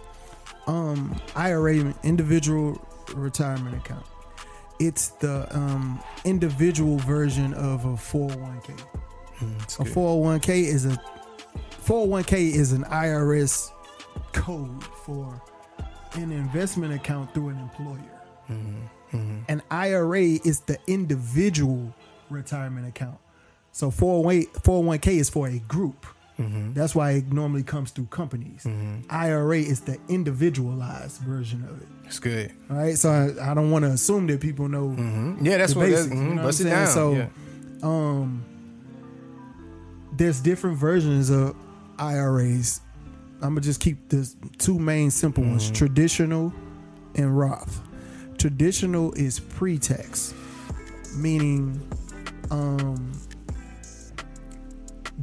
Um, 0.68 1.20
IRA, 1.36 1.94
individual 2.04 2.80
retirement 3.14 3.76
account. 3.76 4.06
It's 4.80 5.10
the 5.10 5.48
um, 5.56 6.02
individual 6.26 6.98
version 6.98 7.54
of 7.54 7.86
a 7.86 7.94
401k. 7.94 8.80
A 9.42 9.84
401k 9.84 10.50
is 10.50 10.86
a 10.86 10.98
401k 11.84 12.34
is 12.34 12.72
an 12.74 12.84
IRS 12.84 13.72
code 14.34 14.84
for 14.84 15.42
an 16.14 16.32
investment 16.32 16.94
account 16.94 17.34
through 17.34 17.50
an 17.50 17.60
employer. 17.60 18.22
An 19.48 19.62
IRA 19.72 20.22
is 20.22 20.62
the 20.62 20.78
individual 20.88 21.94
retirement 22.30 22.88
account. 22.88 23.18
So 23.72 23.92
401 23.92 24.44
401k 24.62 25.08
is 25.20 25.30
for 25.30 25.48
a 25.48 25.60
group. 25.60 26.06
That's 26.74 26.94
why 26.96 27.12
it 27.12 27.32
normally 27.32 27.64
comes 27.64 27.92
through 27.92 28.06
companies. 28.08 28.66
IRA 29.10 29.60
is 29.60 29.82
the 29.82 29.98
individualized 30.10 31.22
version 31.22 31.64
of 31.64 31.82
it. 31.82 31.88
It's 32.06 32.20
good. 32.20 32.52
All 32.70 32.78
right, 32.78 32.98
so 32.98 33.10
I, 33.10 33.52
I 33.52 33.54
don't 33.54 33.72
want 33.72 33.86
to 33.86 33.92
assume 33.92 34.28
that 34.28 34.42
people 34.42 34.68
know 34.68 34.96
Yeah, 35.42 35.58
that's 35.58 35.74
the 35.74 35.80
what 35.80 35.90
that's, 35.90 36.04
basics, 36.04 36.16
you 36.16 36.22
mhm, 36.28 36.36
know 36.36 36.44
bust 36.44 36.60
what 36.60 36.68
it 36.68 36.74
I'm 36.74 36.86
down. 36.86 36.94
saying? 36.94 37.16
yeah. 37.16 37.28
So, 37.82 37.88
um, 37.88 38.46
there's 40.14 40.40
different 40.42 40.78
versions 40.78 41.30
of 41.30 41.56
IRAs. 41.98 42.82
I'm 43.42 43.50
gonna 43.56 43.62
just 43.62 43.80
keep 43.80 44.10
this 44.10 44.36
two 44.58 44.78
main 44.78 45.10
simple 45.10 45.44
ones: 45.44 45.64
Mm-hmm. 45.66 45.74
traditional 45.74 46.54
and 47.16 47.38
Roth. 47.38 47.82
Traditional 48.38 49.14
is 49.14 49.40
pre-tax, 49.40 50.34
meaning, 51.16 51.82
um, 52.50 53.12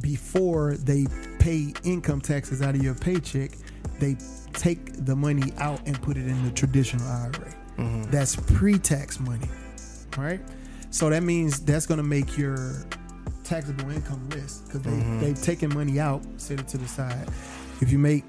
before 0.01 0.75
they 0.75 1.05
pay 1.39 1.73
income 1.83 2.21
taxes 2.21 2.61
out 2.61 2.75
of 2.75 2.83
your 2.83 2.95
paycheck, 2.95 3.51
they 3.99 4.17
take 4.53 5.05
the 5.05 5.15
money 5.15 5.51
out 5.57 5.81
and 5.85 6.01
put 6.01 6.17
it 6.17 6.27
in 6.27 6.43
the 6.43 6.51
traditional 6.51 7.07
IRA. 7.07 7.55
Mm-hmm. 7.77 8.11
That's 8.11 8.35
pre-tax 8.35 9.19
money, 9.19 9.47
right? 10.17 10.41
So 10.91 11.09
that 11.09 11.23
means 11.23 11.59
that's 11.59 11.85
going 11.85 11.99
to 11.99 12.03
make 12.03 12.37
your 12.37 12.85
taxable 13.43 13.89
income 13.89 14.27
less 14.29 14.59
because 14.59 14.81
they 14.81 14.91
mm-hmm. 14.91 15.19
they've 15.21 15.41
taken 15.41 15.73
money 15.73 15.99
out, 15.99 16.21
set 16.37 16.59
it 16.59 16.67
to 16.69 16.77
the 16.77 16.87
side. 16.87 17.27
If 17.81 17.91
you 17.91 17.99
make 17.99 18.23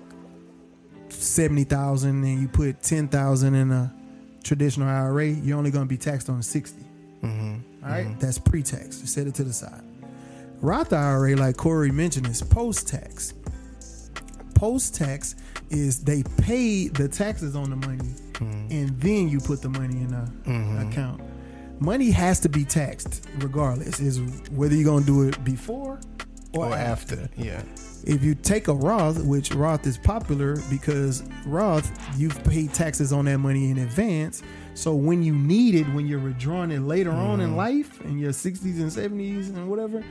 seventy 1.09 1.64
thousand 1.64 2.23
and 2.25 2.41
you 2.41 2.49
put 2.49 2.83
ten 2.83 3.09
thousand 3.09 3.55
in 3.55 3.71
a 3.71 3.93
traditional 4.43 4.89
IRA, 4.89 5.27
you're 5.27 5.59
only 5.59 5.71
going 5.71 5.85
to 5.85 5.89
be 5.89 5.97
taxed 5.97 6.29
on 6.29 6.43
60 6.43 6.83
All 7.83 7.91
right? 7.91 8.18
that's 8.18 8.39
pre-tax. 8.39 8.97
Set 8.97 9.27
it 9.27 9.35
to 9.37 9.45
the 9.45 9.53
side. 9.53 9.83
Roth 10.61 10.93
IRA, 10.93 11.37
like 11.37 11.57
Corey 11.57 11.91
mentioned, 11.91 12.27
is 12.27 12.43
post-tax. 12.43 13.35
Post-tax 14.55 15.37
is 15.71 16.05
they 16.05 16.23
pay 16.39 16.89
the 16.89 17.09
taxes 17.09 17.57
on 17.57 17.71
the 17.71 17.77
money, 17.77 18.11
mm-hmm. 18.33 18.69
and 18.71 19.01
then 19.01 19.29
you 19.29 19.41
put 19.41 19.63
the 19.63 19.71
money 19.71 20.03
in 20.03 20.13
a 20.13 20.33
mm-hmm. 20.45 20.89
account. 20.89 21.23
Money 21.81 22.11
has 22.11 22.41
to 22.41 22.49
be 22.49 22.65
taxed 22.65 23.27
regardless. 23.39 24.01
Is 24.01 24.21
whether 24.51 24.75
you're 24.75 24.85
gonna 24.85 25.07
do 25.07 25.27
it 25.27 25.43
before 25.45 25.99
or, 26.55 26.67
Or 26.67 26.75
after. 26.75 27.23
after, 27.23 27.43
yeah. 27.43 27.63
If 28.05 28.23
you 28.23 28.35
take 28.35 28.69
a 28.69 28.75
Roth, 28.75 29.23
which 29.25 29.55
Roth 29.55 29.87
is 29.87 29.97
popular 29.97 30.57
because 30.69 31.23
Roth, 31.47 31.91
you've 32.19 32.43
paid 32.45 32.75
taxes 32.75 33.13
on 33.13 33.27
that 33.27 33.39
money 33.39 33.71
in 33.71 33.79
advance. 33.79 34.43
So 34.75 34.95
when 34.95 35.23
you 35.23 35.35
need 35.35 35.75
it, 35.75 35.85
when 35.93 36.07
you're 36.07 36.21
withdrawing 36.21 36.71
it 36.71 36.81
later 36.81 37.13
on 37.13 37.41
in 37.41 37.51
mm-hmm. 37.51 37.57
life, 37.57 38.01
in 38.03 38.19
your 38.19 38.33
60s 38.33 38.81
and 38.81 38.91
70s 38.91 39.49
and 39.49 39.69
whatever, 39.69 40.03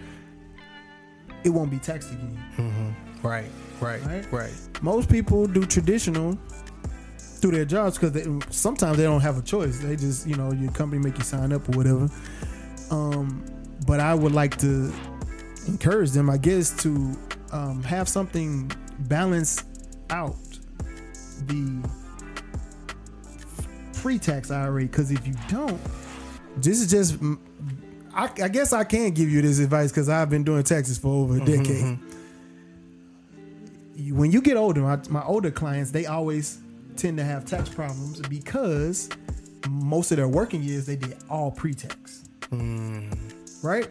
it 1.43 1.49
won't 1.49 1.71
be 1.71 1.77
taxed 1.79 2.11
again. 2.11 2.95
Right, 3.23 3.49
right, 3.81 4.01
Right? 4.05 4.31
right. 4.31 4.53
Most 4.81 5.09
people 5.09 5.45
do 5.45 5.65
traditional 5.65 6.37
through 7.17 7.51
their 7.51 7.65
jobs 7.65 7.97
because 7.97 8.43
sometimes 8.49 8.97
they 8.97 9.03
don't 9.03 9.21
have 9.21 9.37
a 9.37 9.41
choice. 9.41 9.79
They 9.79 9.95
just, 9.95 10.27
you 10.27 10.35
know, 10.35 10.51
your 10.51 10.71
company 10.71 11.01
make 11.03 11.17
you 11.17 11.23
sign 11.23 11.51
up 11.53 11.67
or 11.69 11.77
whatever. 11.77 12.09
Um, 12.91 13.43
but 13.87 13.99
I 13.99 14.13
would 14.13 14.33
like 14.33 14.57
to 14.57 14.91
encourage 15.67 16.11
them, 16.11 16.29
I 16.29 16.37
guess, 16.37 16.71
to 16.83 17.17
um, 17.51 17.83
have 17.83 18.07
something 18.09 18.71
balance 19.07 19.63
out 20.09 20.35
the 21.47 21.81
pre-tax 24.01 24.51
IRA. 24.51 24.83
Because 24.83 25.11
if 25.11 25.25
you 25.27 25.35
don't, 25.49 25.79
this 26.57 26.81
is 26.81 26.89
just. 26.89 27.17
I, 28.19 28.29
I 28.43 28.47
guess 28.49 28.73
I 28.73 28.83
can 28.83 29.11
give 29.11 29.29
you 29.29 29.41
this 29.41 29.59
advice 29.59 29.91
because 29.91 30.09
I've 30.09 30.29
been 30.29 30.43
doing 30.43 30.61
taxes 30.63 30.97
for 30.97 31.07
over 31.07 31.37
a 31.37 31.39
mm-hmm, 31.39 31.63
decade 31.63 31.85
mm-hmm. 31.85 32.09
you- 33.95 34.13
when 34.15 34.31
you 34.31 34.41
get 34.41 34.57
older, 34.57 34.81
my, 34.81 34.99
my 35.09 35.23
older 35.23 35.51
clients, 35.51 35.91
they 35.91 36.05
always 36.05 36.59
tend 36.97 37.17
to 37.17 37.23
have 37.23 37.45
tax 37.45 37.69
problems 37.69 38.19
because 38.27 39.07
most 39.69 40.11
of 40.11 40.17
their 40.17 40.27
working 40.27 40.61
years 40.61 40.85
they 40.85 40.97
did 40.97 41.15
all 41.29 41.49
pre-tax. 41.49 42.25
Mm-hmm. 42.51 43.65
Right? 43.65 43.87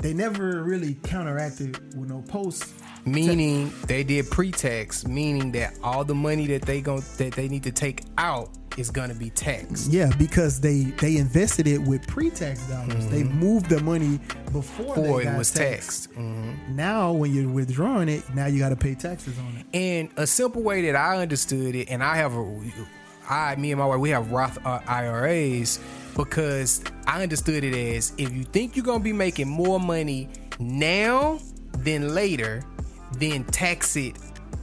They 0.00 0.12
never 0.12 0.62
really 0.62 0.96
counteracted 1.02 1.96
with 1.96 2.10
no 2.10 2.20
post. 2.28 2.70
Meaning 3.04 3.72
they 3.86 4.04
did 4.04 4.30
pre-tax, 4.30 5.06
meaning 5.06 5.50
that 5.52 5.76
all 5.82 6.04
the 6.04 6.14
money 6.14 6.46
that 6.48 6.62
they 6.62 6.80
go 6.80 7.00
that 7.00 7.32
they 7.32 7.48
need 7.48 7.64
to 7.64 7.72
take 7.72 8.02
out 8.16 8.50
is 8.78 8.90
gonna 8.90 9.14
be 9.14 9.28
taxed. 9.30 9.90
Yeah, 9.90 10.10
because 10.18 10.60
they 10.60 10.84
they 10.98 11.16
invested 11.16 11.66
it 11.66 11.78
with 11.78 12.06
pre-tax 12.06 12.64
dollars. 12.68 13.06
They 13.08 13.24
moved 13.24 13.68
the 13.68 13.80
money 13.80 14.18
before, 14.52 14.94
Before 14.94 15.20
it 15.20 15.36
was 15.36 15.50
taxed. 15.50 16.04
taxed. 16.04 16.14
Mhm. 16.14 16.68
Now, 16.76 17.12
when 17.12 17.34
you're 17.34 17.50
withdrawing 17.50 18.08
it, 18.08 18.22
now 18.34 18.46
you 18.46 18.60
got 18.60 18.70
to 18.70 18.76
pay 18.76 18.94
taxes 18.94 19.34
on 19.38 19.56
it. 19.58 19.66
And 19.76 20.08
a 20.16 20.26
simple 20.26 20.62
way 20.62 20.82
that 20.90 20.96
I 20.96 21.18
understood 21.18 21.74
it, 21.74 21.88
and 21.90 22.02
I 22.02 22.16
have 22.16 22.34
a, 22.34 22.60
I, 23.28 23.56
me 23.56 23.72
and 23.72 23.78
my 23.80 23.86
wife, 23.86 23.98
we 24.00 24.10
have 24.10 24.30
Roth 24.32 24.58
uh, 24.64 24.78
IRAs 24.86 25.78
because 26.16 26.82
I 27.06 27.22
understood 27.22 27.64
it 27.64 27.74
as 27.74 28.12
if 28.16 28.32
you 28.32 28.44
think 28.44 28.76
you're 28.76 28.84
gonna 28.86 29.04
be 29.04 29.12
making 29.12 29.48
more 29.48 29.80
money 29.80 30.28
now 30.58 31.40
than 31.78 32.14
later, 32.14 32.62
then 33.18 33.44
tax 33.44 33.96
it 33.96 34.16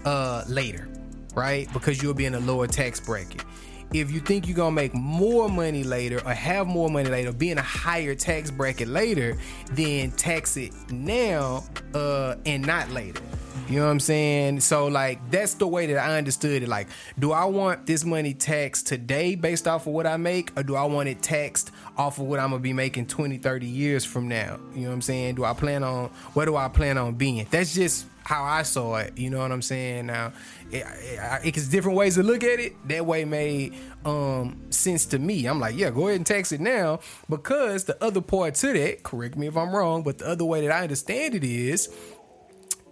uh 0.06 0.44
later, 0.48 0.88
right? 1.36 1.72
Because 1.74 2.02
you'll 2.02 2.14
be 2.14 2.26
in 2.26 2.36
a 2.36 2.40
lower 2.40 2.68
tax 2.68 3.00
bracket. 3.00 3.44
If 3.92 4.12
you 4.12 4.20
think 4.20 4.48
you're 4.48 4.56
gonna 4.56 4.72
make 4.76 4.94
more 4.94 5.50
money 5.50 5.84
later 5.84 6.22
or 6.26 6.32
have 6.32 6.68
more 6.68 6.90
money 6.90 7.10
later, 7.10 7.32
be 7.32 7.50
in 7.50 7.58
a 7.58 7.64
higher 7.64 8.14
tax 8.14 8.52
bracket 8.52 8.88
later, 8.88 9.38
then 9.72 10.12
tax 10.12 10.58
it 10.58 10.74
now 10.92 11.64
uh 11.94 12.36
and 12.46 12.66
not 12.66 12.90
later. 12.92 13.22
You 13.68 13.80
know 13.80 13.86
what 13.86 13.92
I'm 13.92 14.00
saying? 14.00 14.62
So 14.62 14.88
like 14.88 15.32
that's 15.32 15.56
the 15.56 15.68
way 15.68 15.86
that 15.88 15.98
I 15.98 16.18
understood 16.18 16.64
it. 16.64 16.70
Like, 16.70 16.88
do 17.18 17.32
I 17.32 17.46
want 17.46 17.86
this 17.86 18.04
money 18.06 18.34
taxed 18.34 18.88
today 18.88 19.36
based 19.36 19.68
off 19.68 19.88
of 19.88 19.94
what 19.94 20.08
I 20.08 20.18
make, 20.18 20.58
or 20.58 20.64
do 20.64 20.76
I 20.76 20.86
want 20.86 21.10
it 21.10 21.22
taxed 21.22 21.72
off 21.98 22.18
of 22.18 22.26
what 22.26 22.40
I'm 22.40 22.50
gonna 22.50 22.62
be 22.62 22.74
making 22.74 23.08
20, 23.08 23.38
30 23.38 23.66
years 23.68 24.06
from 24.06 24.28
now? 24.28 24.60
You 24.74 24.82
know 24.82 24.88
what 24.88 24.94
I'm 24.96 25.02
saying? 25.02 25.36
Do 25.36 25.44
I 25.44 25.54
plan 25.54 25.84
on 25.84 26.10
where 26.34 26.46
do 26.46 26.56
I 26.56 26.68
plan 26.68 26.98
on 26.98 27.16
being? 27.16 27.46
That's 27.50 27.74
just 27.74 28.06
how 28.24 28.44
I 28.44 28.62
saw 28.62 28.98
it. 28.98 29.18
You 29.18 29.32
know 29.32 29.40
what 29.40 29.52
I'm 29.52 29.64
saying? 29.64 30.06
Now, 30.06 30.34
it, 30.72 30.86
it, 30.86 31.56
it's 31.56 31.68
different 31.68 31.98
ways 31.98 32.14
to 32.16 32.22
look 32.22 32.44
at 32.44 32.60
it. 32.60 32.76
That 32.88 33.06
way 33.06 33.26
made 33.26 33.74
um 34.06 34.62
sense 34.70 35.06
to 35.08 35.20
me. 35.20 35.46
I'm 35.46 35.60
like, 35.60 35.76
yeah, 35.76 35.90
go 35.90 36.08
ahead 36.08 36.18
and 36.18 36.26
tax 36.26 36.52
it 36.52 36.62
now 36.62 37.00
because 37.30 37.86
the 37.86 38.02
other 38.04 38.22
part 38.22 38.56
to 38.56 38.74
that, 38.74 39.04
correct 39.04 39.36
me 39.36 39.48
if 39.48 39.58
I'm 39.58 39.76
wrong, 39.76 40.04
but 40.04 40.20
the 40.20 40.28
other 40.28 40.46
way 40.46 40.62
that 40.62 40.72
I 40.72 40.84
understand 40.84 41.36
it 41.36 41.44
is 41.44 41.90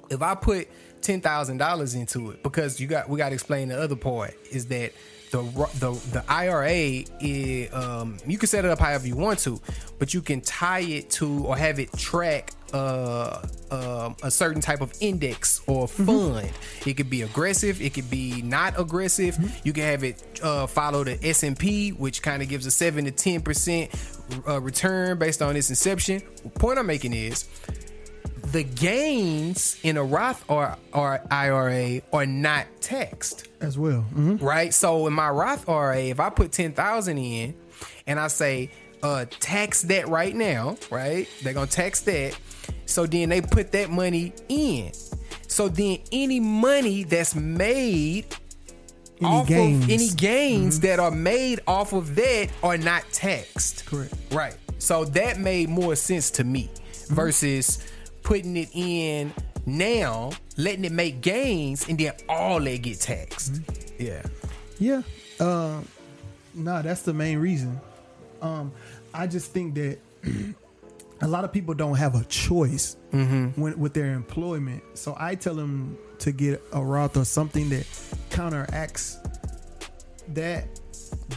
if 0.10 0.22
I 0.22 0.36
put 0.36 0.68
ten 1.02 1.22
thousand 1.22 1.58
dollars 1.58 1.96
into 1.96 2.32
it, 2.32 2.44
because 2.44 2.80
you 2.80 2.88
got 2.88 3.10
we 3.10 3.18
got 3.18 3.30
to 3.30 3.36
explain 3.36 3.70
the 3.70 3.80
other 3.80 3.96
part 3.96 4.36
is 4.52 4.68
that 4.68 4.94
the 5.32 5.42
the 5.80 5.92
the 6.12 6.24
IRA 6.28 7.04
is 7.20 7.74
um, 7.74 8.18
you 8.26 8.38
can 8.38 8.48
set 8.48 8.66
it 8.66 8.72
up 8.72 8.80
however 8.80 9.08
you 9.08 9.16
want 9.16 9.40
to, 9.40 9.60
but 10.00 10.14
you 10.14 10.22
can 10.22 10.42
tie 10.42 10.82
it 10.82 11.10
to 11.12 11.46
or 11.46 11.58
have 11.58 11.80
it 11.80 11.92
track 11.94 12.54
uh, 12.74 13.46
um, 13.72 14.16
a 14.24 14.32
certain 14.32 14.62
type 14.62 14.82
of 14.82 14.94
index 15.00 15.62
or 15.68 15.88
fund. 15.88 16.50
It 16.86 16.96
could 16.96 17.10
be 17.10 17.22
aggressive, 17.22 17.82
it 17.82 17.94
could 17.94 18.10
be 18.10 18.42
not 18.42 18.80
aggressive. 18.80 19.38
You 19.64 19.74
can 19.74 19.84
have 19.84 20.04
it 20.04 20.24
uh, 20.42 20.68
follow 20.68 21.04
the 21.04 21.20
S 21.26 21.44
and 21.44 21.58
P, 21.58 21.90
which 21.92 22.22
kind 22.22 22.42
of 22.42 22.50
gives 22.50 22.66
a 22.66 22.72
seven 22.72 23.06
to 23.06 23.12
ten 23.12 23.42
percent 23.42 23.92
uh, 24.48 24.62
return 24.62 25.18
based 25.20 25.42
on 25.42 25.56
its 25.56 25.70
inception. 25.70 26.22
point 26.56 26.80
I'm 26.80 26.88
making 26.88 27.14
is 27.14 27.46
the 28.52 28.64
gains 28.64 29.80
in 29.84 29.98
a 29.98 30.04
Roth 30.04 30.44
or, 30.50 30.76
or 30.94 31.22
IRA 31.32 32.02
are 32.14 32.26
not 32.26 32.66
taxed, 32.82 33.48
as 33.62 33.78
well. 33.78 34.02
hmm 34.02 34.38
right? 34.38 34.74
So 34.74 35.08
in 35.08 35.14
my 35.14 35.30
Roth 35.30 35.68
IRA, 35.70 36.00
if 36.06 36.20
I 36.20 36.30
put 36.30 36.52
ten 36.52 36.74
thousand 36.74 37.18
in, 37.18 37.56
and 38.06 38.20
I 38.20 38.28
say 38.28 38.72
uh, 39.04 39.26
tax 39.40 39.84
that 39.84 40.08
right 40.08 40.36
now, 40.36 40.78
right? 40.90 41.28
They're 41.44 41.54
gonna 41.54 41.68
tax 41.68 42.02
that. 42.02 42.38
So 42.86 43.06
then 43.06 43.30
they 43.30 43.42
put 43.42 43.72
that 43.74 43.90
money 43.90 44.34
in. 44.50 44.92
So 45.48 45.68
then 45.68 46.00
any 46.12 46.40
money 46.40 47.04
that's 47.04 47.36
made 47.36 48.26
Any 49.22 49.30
off 49.30 49.48
gains. 49.48 49.84
of 49.86 49.90
any 49.90 50.10
gains 50.10 50.80
that 50.82 51.00
are 51.00 51.12
made 51.12 51.60
off 51.68 51.94
of 51.94 52.16
that 52.16 52.50
are 52.64 52.78
not 52.78 53.04
taxed. 53.12 53.86
Correct. 53.86 54.14
Right. 54.32 54.56
So 54.80 55.06
that 55.06 55.40
made 55.40 55.70
more 55.70 55.96
sense 55.96 56.30
to 56.32 56.44
me 56.44 56.70
versus 57.08 57.80
putting 58.28 58.58
it 58.58 58.68
in 58.74 59.34
now, 59.66 60.32
letting 60.58 60.84
it 60.84 60.92
make 60.92 61.22
gains, 61.22 61.88
and 61.88 61.98
then 61.98 62.12
all 62.28 62.60
they 62.60 62.78
get 62.78 63.00
taxed. 63.00 63.62
Yeah. 63.98 64.22
Yeah. 64.80 65.02
Uh, 65.40 65.80
nah, 66.54 66.82
that's 66.82 67.04
the 67.04 67.14
main 67.14 67.38
reason. 67.40 67.80
Um, 68.42 68.74
I 69.14 69.28
just 69.28 69.54
think 69.54 69.76
that 69.76 70.00
a 71.22 71.28
lot 71.28 71.46
of 71.46 71.54
people 71.54 71.74
don't 71.74 71.96
have 71.96 72.16
a 72.16 72.26
choice 72.26 72.98
when, 73.12 73.80
with 73.80 73.94
their 73.94 74.12
employment. 74.12 74.84
So 74.96 75.16
I 75.18 75.36
tell 75.36 75.56
them 75.56 75.98
to 76.20 76.34
get 76.34 76.62
a 76.74 76.84
Roth 76.84 77.16
or 77.16 77.24
something 77.24 77.70
that 77.70 77.88
counteracts 78.30 79.20
that 80.34 80.68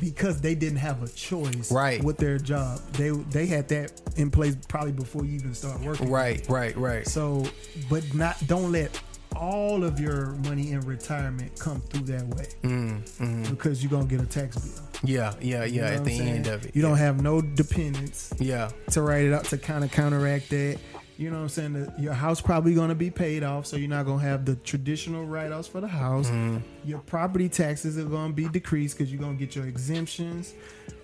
because 0.01 0.41
they 0.41 0.55
didn't 0.55 0.79
have 0.79 1.03
a 1.03 1.09
choice 1.09 1.71
Right. 1.73 2.03
with 2.03 2.17
their 2.19 2.39
job. 2.39 2.81
They 2.93 3.11
they 3.11 3.47
had 3.47 3.69
that 3.69 3.93
in 4.17 4.31
place 4.31 4.57
probably 4.69 4.93
before 4.93 5.25
you 5.25 5.35
even 5.35 5.55
start 5.55 5.81
working. 5.81 6.11
Right. 6.11 6.45
Right. 6.49 6.77
Right. 6.77 7.07
So, 7.07 7.45
but 7.89 8.15
not 8.15 8.37
don't 8.47 8.73
let 8.73 9.01
all 9.37 9.85
of 9.85 10.01
your 10.01 10.33
money 10.45 10.73
in 10.73 10.81
retirement 10.81 11.57
come 11.59 11.81
through 11.83 12.03
that 12.03 12.27
way 12.35 12.47
mm, 12.65 13.01
mm. 13.21 13.49
because 13.51 13.81
you're 13.83 13.91
gonna 13.91 14.05
get 14.05 14.21
a 14.21 14.27
tax 14.27 14.57
bill. 14.59 14.85
Yeah. 15.05 15.33
Yeah. 15.41 15.65
You 15.65 15.77
Yeah. 15.83 15.91
know 15.91 15.97
at 15.97 16.05
the 16.05 16.17
saying? 16.19 16.29
end 16.29 16.47
of 16.49 16.65
it. 16.67 16.75
you 16.75 16.83
yeah. 16.83 16.89
don't 16.89 16.99
have 16.99 17.23
no 17.23 17.41
dependents 17.41 18.33
Yeah. 18.39 18.71
to 18.91 19.03
write 19.03 19.25
it 19.25 19.33
out 19.33 19.45
to 19.47 19.57
kind 19.59 19.85
of 19.85 19.93
counteract 19.93 20.51
that. 20.51 20.79
You 21.21 21.29
know 21.29 21.37
what 21.37 21.43
I'm 21.43 21.49
saying? 21.51 21.73
The, 21.75 21.93
your 21.99 22.15
house 22.15 22.41
probably 22.41 22.73
gonna 22.75 22.95
be 22.95 23.11
paid 23.11 23.43
off, 23.43 23.67
so 23.67 23.77
you're 23.77 23.91
not 23.91 24.07
gonna 24.07 24.23
have 24.23 24.47
the 24.47 24.57
traditional 24.57 25.27
write-offs 25.27 25.69
for 25.69 25.83
the 25.83 25.87
house. 25.87 26.29
Mm-hmm. 26.31 26.59
Your 26.89 27.01
property 27.01 27.51
taxes 27.51 27.99
are 27.99 28.05
gonna 28.05 28.33
be 28.33 28.49
decreased 28.49 28.97
because 28.97 29.13
you're 29.13 29.21
gonna 29.21 29.35
get 29.35 29.55
your 29.55 29.67
exemptions, 29.67 30.55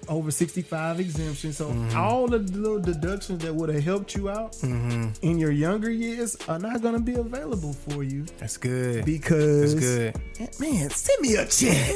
over 0.08 0.30
65 0.30 1.00
exemptions. 1.00 1.58
So 1.58 1.66
Mm-hmm. 1.68 1.98
all 1.98 2.28
the 2.28 2.38
little 2.38 2.80
deductions 2.80 3.42
that 3.42 3.54
would 3.54 3.68
have 3.68 3.84
helped 3.84 4.14
you 4.14 4.30
out 4.30 4.52
Mm-hmm. 4.52 5.10
in 5.20 5.38
your 5.38 5.50
younger 5.52 5.90
years 5.90 6.34
are 6.48 6.58
not 6.58 6.80
gonna 6.80 6.98
be 6.98 7.16
available 7.16 7.74
for 7.74 8.02
you 8.02 8.24
That's 8.38 8.56
good. 8.56 9.04
because 9.04 9.74
That's 9.74 10.58
good. 10.58 10.60
man, 10.60 10.88
send 10.88 11.20
me 11.20 11.34
a 11.34 11.44
check. 11.46 11.94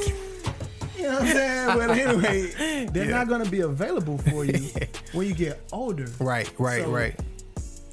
You 0.98 1.04
know 1.04 1.12
what 1.14 1.22
I'm 1.22 1.26
saying? 1.28 1.66
But 1.78 1.90
anyway, 1.98 2.86
they're 2.92 3.04
Yeah. 3.06 3.10
not 3.16 3.28
gonna 3.28 3.48
be 3.48 3.60
available 3.60 4.18
for 4.18 4.44
you 4.44 4.68
when 5.14 5.26
you 5.26 5.34
get 5.34 5.58
older. 5.72 6.04
Right. 6.20 6.52
Right. 6.58 6.82
So, 6.84 6.90
right. 6.90 7.18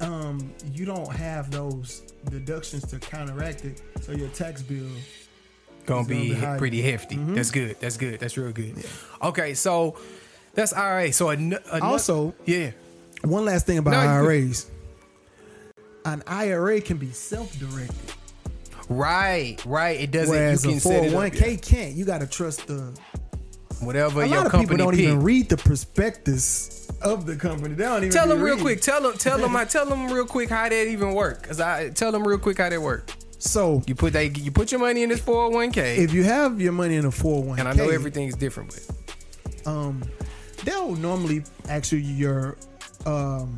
Um, 0.00 0.52
you 0.72 0.84
don't 0.84 1.10
have 1.14 1.50
those 1.50 2.02
deductions 2.30 2.86
to 2.88 2.98
counteract 2.98 3.64
it, 3.64 3.82
so 4.00 4.12
your 4.12 4.28
tax 4.28 4.62
bill. 4.62 4.86
gonna 5.86 6.00
It's 6.02 6.08
gonna 6.08 6.20
be 6.20 6.28
be 6.28 6.34
high. 6.34 6.58
pretty 6.58 6.82
hefty. 6.82 7.16
That's 7.16 7.50
good. 7.50 7.76
That's 7.80 7.96
good. 7.96 8.20
That's 8.20 8.36
real 8.36 8.52
good. 8.52 8.84
Okay, 9.22 9.54
so 9.54 9.96
that's 10.54 10.72
all 10.72 10.90
right. 10.90 11.14
So 11.14 11.30
an- 11.30 11.54
ano- 11.72 11.84
Also- 11.84 12.34
yeah, 12.46 12.70
One 13.22 13.44
last 13.44 13.66
thing 13.66 13.78
about 13.78 13.92
No, 13.92 13.98
IRAs. 13.98 14.66
An 16.04 16.22
IRA 16.26 16.80
can 16.80 16.96
be 16.98 17.10
self-directed, 17.10 17.94
right, 18.88 19.56
right. 19.66 20.00
It 20.00 20.10
doesn't. 20.12 20.30
whereas 20.34 20.64
you 20.64 20.70
a 20.70 20.72
can 20.74 20.80
set 20.80 21.04
it 21.04 21.06
up, 21.08 21.12
401k 21.12 21.56
can't. 21.56 21.94
You 21.94 22.04
got 22.04 22.20
to 22.20 22.26
trust 22.26 22.66
the. 22.68 22.92
whatever 23.80 24.22
A 24.22 24.26
your 24.26 24.36
lot 24.38 24.46
of 24.46 24.52
company 24.52 24.68
people 24.76 24.86
don't 24.86 24.94
pick. 24.94 25.04
even 25.04 25.22
read 25.22 25.48
the 25.48 25.56
prospectus 25.56 26.87
of 27.02 27.26
the 27.26 27.36
company. 27.36 27.74
They 27.74 27.84
don't 27.84 27.98
even 27.98 28.10
Tell 28.10 28.26
them 28.28 28.38
real 28.40 28.54
reading. 28.54 28.64
quick. 28.64 28.80
Tell 28.80 29.00
them. 29.02 29.14
Tell 29.18 29.38
them. 29.38 29.54
I 29.56 29.64
tell 29.64 29.86
them 29.86 30.10
real 30.12 30.26
quick 30.26 30.50
how 30.50 30.68
that 30.68 30.86
even 30.88 31.14
work. 31.14 31.46
Cause 31.46 31.60
I 31.60 31.90
tell 31.90 32.12
them 32.12 32.26
real 32.26 32.38
quick 32.38 32.58
how 32.58 32.68
that 32.68 32.80
work. 32.82 33.10
So 33.38 33.82
You 33.86 33.94
put 33.94 34.12
that. 34.14 34.36
You 34.38 34.50
put 34.50 34.72
your 34.72 34.80
money 34.80 35.02
in 35.04 35.08
this 35.10 35.20
four 35.20 35.44
hundred 35.44 35.54
one 35.56 35.70
k, 35.72 35.96
if 35.98 36.12
you 36.12 36.24
have 36.24 36.60
your 36.60 36.72
money 36.72 36.96
in 36.96 37.04
a 37.04 37.10
401k, 37.10 37.58
and 37.60 37.68
I 37.68 37.72
know 37.72 37.88
everything's 37.88 38.34
different, 38.34 38.74
but 38.74 39.66
um, 39.70 40.02
they'll 40.64 40.96
normally 40.96 41.44
ask 41.68 41.92
you 41.92 41.98
your 41.98 42.56
um, 43.06 43.56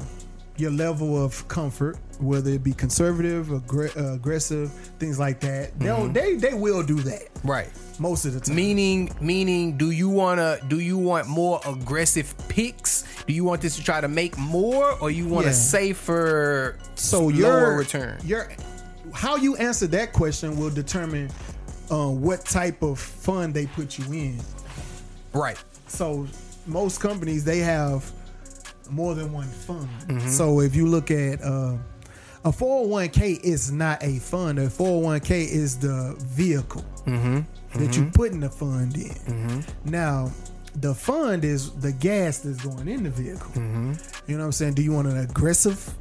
your 0.58 0.70
level 0.70 1.22
of 1.24 1.48
comfort, 1.48 1.96
whether 2.18 2.50
it 2.50 2.62
be 2.62 2.74
conservative, 2.74 3.46
aggr- 3.46 3.96
uh, 3.96 4.12
aggressive, 4.14 4.70
things 4.98 5.18
like 5.18 5.40
that. 5.40 5.78
They'll 5.80 5.96
Mm-hmm. 6.00 6.12
they 6.12 6.34
they 6.34 6.52
will 6.54 6.82
do 6.82 6.96
that 6.96 7.22
right. 7.42 7.70
Most 8.00 8.24
of 8.24 8.32
the 8.34 8.40
time. 8.40 8.56
Meaning, 8.56 9.14
meaning, 9.20 9.76
do 9.76 9.90
you 9.92 10.08
wanna? 10.08 10.58
Do 10.66 10.80
you 10.80 10.98
want 10.98 11.28
more 11.28 11.60
aggressive 11.66 12.34
picks? 12.48 13.04
Do 13.26 13.32
you 13.32 13.44
want 13.44 13.60
this 13.60 13.76
to 13.76 13.84
try 13.84 14.00
to 14.00 14.08
make 14.08 14.36
more, 14.38 14.98
or 15.00 15.10
you 15.10 15.28
want 15.28 15.44
Yeah. 15.46 15.52
a 15.52 15.54
safer, 15.54 16.76
so 16.96 17.20
lower 17.26 17.30
your 17.32 17.76
return? 17.76 18.18
Your 18.24 18.48
how 19.12 19.36
you 19.36 19.54
answer 19.56 19.86
that 19.88 20.12
question 20.12 20.56
will 20.58 20.70
determine 20.70 21.30
uh, 21.90 22.08
what 22.08 22.44
type 22.44 22.82
of 22.82 22.98
fund 22.98 23.52
they 23.54 23.66
put 23.66 23.98
you 23.98 24.04
in. 24.12 24.38
Right. 25.32 25.62
So 25.88 26.26
most 26.66 27.00
companies 27.00 27.44
they 27.44 27.58
have 27.58 28.10
more 28.88 29.14
than 29.14 29.32
one 29.32 29.48
fund. 29.48 29.88
Mm-hmm. 30.06 30.28
So 30.28 30.60
if 30.60 30.74
you 30.74 30.86
look 30.86 31.10
at 31.10 31.42
uh, 31.42 31.76
a 32.44 32.50
401k 32.50 33.40
is 33.44 33.70
not 33.70 34.02
a 34.02 34.18
fund. 34.18 34.58
A 34.58 34.68
401k 34.68 35.30
is 35.48 35.76
the 35.78 36.14
vehicle 36.18 36.84
Mm-hmm. 37.06 37.40
That 37.74 37.96
you 37.96 38.10
put 38.12 38.32
in 38.32 38.40
the 38.40 38.50
fund 38.50 38.96
in. 38.96 39.64
Now, 39.84 40.30
the 40.76 40.94
fund 40.94 41.44
is 41.44 41.70
the 41.72 41.92
gas 41.92 42.38
that's 42.38 42.62
going 42.64 42.88
in 42.88 43.02
the 43.04 43.10
vehicle. 43.10 43.50
Mm-hmm. 43.52 43.92
You 44.26 44.36
know 44.36 44.42
what 44.42 44.46
I'm 44.46 44.52
saying? 44.52 44.74
Do 44.74 44.82
you 44.82 44.92
want 44.92 45.08
an 45.08 45.18
aggressive 45.18 45.92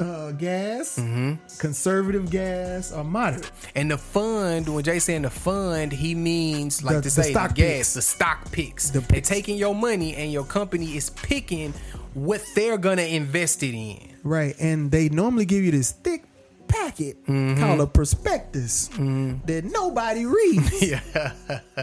uh, 0.00 0.32
gas, 0.32 0.98
Mm-hmm. 0.98 1.34
conservative 1.58 2.28
gas, 2.30 2.92
or 2.92 3.04
moderate. 3.04 3.50
And 3.76 3.90
the 3.90 3.98
fund, 3.98 4.68
when 4.68 4.82
Jay 4.82 4.98
saying 4.98 5.22
the 5.22 5.30
fund, 5.30 5.92
he 5.92 6.14
means 6.16 6.82
like 6.82 6.96
The- 6.96 7.02
to 7.02 7.08
the 7.16 7.22
say 7.22 7.30
stock 7.30 7.50
the 7.50 7.54
gas, 7.54 7.68
picks. 7.76 7.94
the 7.94 8.02
stock 8.02 8.50
picks. 8.52 8.90
The 8.90 9.00
They're 9.00 9.20
taking 9.20 9.56
your 9.56 9.74
money 9.74 10.16
and 10.16 10.32
your 10.32 10.44
company 10.44 10.96
is 10.96 11.10
picking 11.10 11.72
what 12.14 12.42
they're 12.56 12.78
gonna 12.78 13.02
invest 13.02 13.62
it 13.62 13.74
in. 13.74 13.98
Right. 14.24 14.56
And 14.58 14.90
they 14.90 15.08
normally 15.08 15.44
give 15.44 15.62
you 15.62 15.70
this 15.70 15.92
thick 15.92 16.24
packet 16.70 17.16
Mm-hmm. 17.26 17.60
called 17.60 17.80
a 17.80 17.86
prospectus 17.86 18.88
that 18.88 19.62
nobody 19.72 20.24
reads. 20.26 20.82
Yeah. 20.90 21.00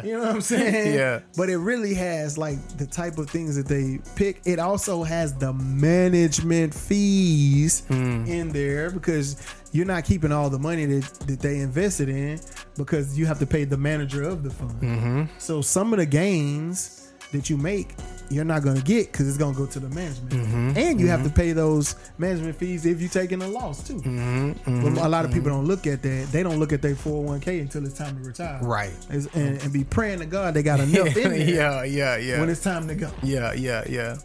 You 0.03 0.13
know 0.13 0.19
what 0.19 0.29
I'm 0.29 0.41
saying? 0.41 0.93
Yeah. 0.95 1.19
But 1.35 1.49
it 1.49 1.57
really 1.57 1.93
has 1.93 2.37
like 2.37 2.57
the 2.77 2.85
type 2.85 3.17
of 3.17 3.29
things 3.29 3.55
that 3.55 3.67
they 3.67 3.99
pick. 4.15 4.41
It 4.45 4.59
also 4.59 5.03
has 5.03 5.33
the 5.33 5.53
management 5.53 6.73
fees 6.73 7.83
Mm. 7.89 8.27
in 8.27 8.49
there 8.49 8.89
because 8.91 9.37
you're 9.71 9.85
not 9.85 10.03
keeping 10.05 10.31
all 10.31 10.49
the 10.49 10.59
money 10.59 10.85
that, 10.85 11.03
that 11.27 11.39
they 11.39 11.59
invested 11.59 12.09
in 12.09 12.39
because 12.77 13.17
you 13.17 13.25
have 13.25 13.39
to 13.39 13.45
pay 13.45 13.63
the 13.65 13.77
manager 13.77 14.23
of 14.23 14.43
the 14.43 14.49
fund. 14.49 14.81
Mm-hmm. 14.81 15.23
So 15.37 15.61
some 15.61 15.93
of 15.93 15.99
the 15.99 16.05
gains 16.05 16.96
that 17.31 17.49
you 17.49 17.57
make, 17.57 17.95
you're 18.29 18.45
not 18.45 18.63
going 18.63 18.75
to 18.75 18.83
get 18.83 19.11
because 19.11 19.27
it's 19.27 19.37
going 19.37 19.53
to 19.53 19.59
go 19.59 19.65
to 19.65 19.79
the 19.79 19.89
management. 19.89 20.33
Mm-hmm. 20.33 20.73
And 20.75 20.99
you 20.99 21.07
have 21.07 21.23
to 21.23 21.29
pay 21.29 21.53
those 21.53 21.95
management 22.17 22.55
fees 22.55 22.85
if 22.85 22.99
you're 22.99 23.09
taking 23.09 23.41
a 23.41 23.47
loss 23.47 23.87
too. 23.87 24.01
Mm-hmm. 24.01 24.93
But 24.95 25.05
a 25.05 25.07
lot 25.07 25.25
of 25.25 25.31
people 25.31 25.49
don't 25.49 25.65
look 25.65 25.87
at 25.87 26.01
that. 26.01 26.27
They 26.31 26.43
don't 26.43 26.59
look 26.59 26.73
at 26.73 26.81
their 26.81 26.95
401k 26.95 27.61
until 27.61 27.85
it's 27.85 27.97
time 27.97 28.21
to 28.21 28.27
retire. 28.27 28.59
Right. 28.61 28.91
And, 29.09 29.27
and 29.33 29.71
be 29.71 29.83
praying 29.83 30.19
to 30.19 30.25
God 30.25 30.53
they 30.53 30.63
got 30.63 30.79
enough 30.79 31.15
in 31.17 31.31
there 31.31 31.37
yeah, 31.37 31.83
yeah, 31.83 32.17
yeah. 32.17 32.39
when 32.39 32.49
it's 32.49 32.63
time 32.63 32.87
to 32.87 32.95
go. 32.95 33.11
yeah, 33.23 33.53
yeah, 33.53 33.83
yeah. 33.89 34.17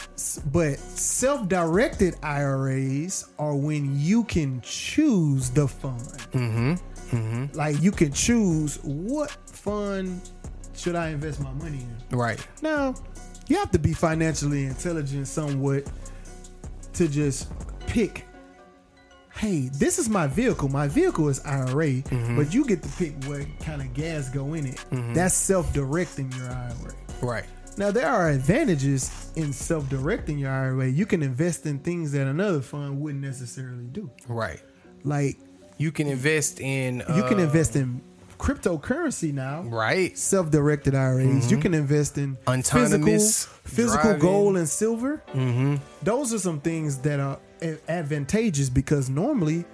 But 0.52 0.78
self-directed 0.78 2.16
IRAs 2.22 3.28
are 3.38 3.54
when 3.54 3.98
you 3.98 4.24
can 4.24 4.60
choose 4.62 5.50
the 5.50 5.68
fund. 5.68 6.00
Mm-hmm. 6.32 7.46
Like 7.52 7.80
you 7.82 7.92
can 7.92 8.12
choose 8.12 8.78
what 8.82 9.30
fund 9.46 10.30
should 10.74 10.96
I 10.96 11.10
invest 11.10 11.40
my 11.40 11.52
money 11.52 11.78
in. 11.78 12.01
Right. 12.12 12.44
Now, 12.62 12.94
you 13.48 13.56
have 13.58 13.70
to 13.72 13.78
be 13.78 13.92
financially 13.92 14.64
intelligent 14.64 15.26
somewhat 15.28 15.90
to 16.94 17.08
just 17.08 17.50
pick. 17.86 18.26
Hey, 19.34 19.70
this 19.72 19.98
is 19.98 20.08
my 20.08 20.26
vehicle. 20.26 20.68
My 20.68 20.86
vehicle 20.86 21.28
is 21.28 21.40
IRA, 21.44 22.02
but 22.36 22.52
you 22.54 22.64
get 22.64 22.82
to 22.82 22.88
pick 22.90 23.14
what 23.24 23.46
kind 23.60 23.80
of 23.80 23.92
gas 23.94 24.28
go 24.28 24.54
in 24.54 24.66
it. 24.66 24.84
That's 25.14 25.34
self-directing 25.34 26.32
your 26.32 26.48
IRA. 26.50 26.94
Right. 27.22 27.44
Now 27.78 27.90
there 27.90 28.08
are 28.08 28.28
advantages 28.28 29.32
in 29.36 29.52
self-directing 29.52 30.38
your 30.38 30.50
IRA. 30.50 30.88
You 30.88 31.06
can 31.06 31.22
invest 31.22 31.64
in 31.64 31.78
things 31.78 32.12
that 32.12 32.26
another 32.26 32.60
fund 32.60 33.00
wouldn't 33.00 33.24
necessarily 33.24 33.86
do. 33.86 34.10
Right. 34.28 34.60
Like 35.04 35.38
You 35.78 35.90
can 35.90 36.06
invest 36.06 36.60
in 36.60 36.98
you 36.98 37.22
can 37.24 37.40
uh, 37.40 37.44
invest 37.44 37.74
in 37.74 38.02
cryptocurrency 38.42 39.32
now. 39.32 39.62
right. 39.62 40.18
Self-directed 40.18 40.94
IRAs. 40.94 41.50
You 41.50 41.58
can 41.58 41.74
invest 41.74 42.18
in 42.18 42.36
Autonomous 42.48 43.44
physical, 43.44 43.70
physical 44.02 44.14
gold 44.18 44.56
and 44.56 44.68
silver. 44.68 45.22
Mm-hmm. 45.32 45.76
Those 46.02 46.34
are 46.34 46.40
some 46.40 46.60
things 46.60 46.98
that 46.98 47.20
are 47.20 47.38
advantageous 47.88 48.68
because 48.68 49.08
normally, 49.08 49.64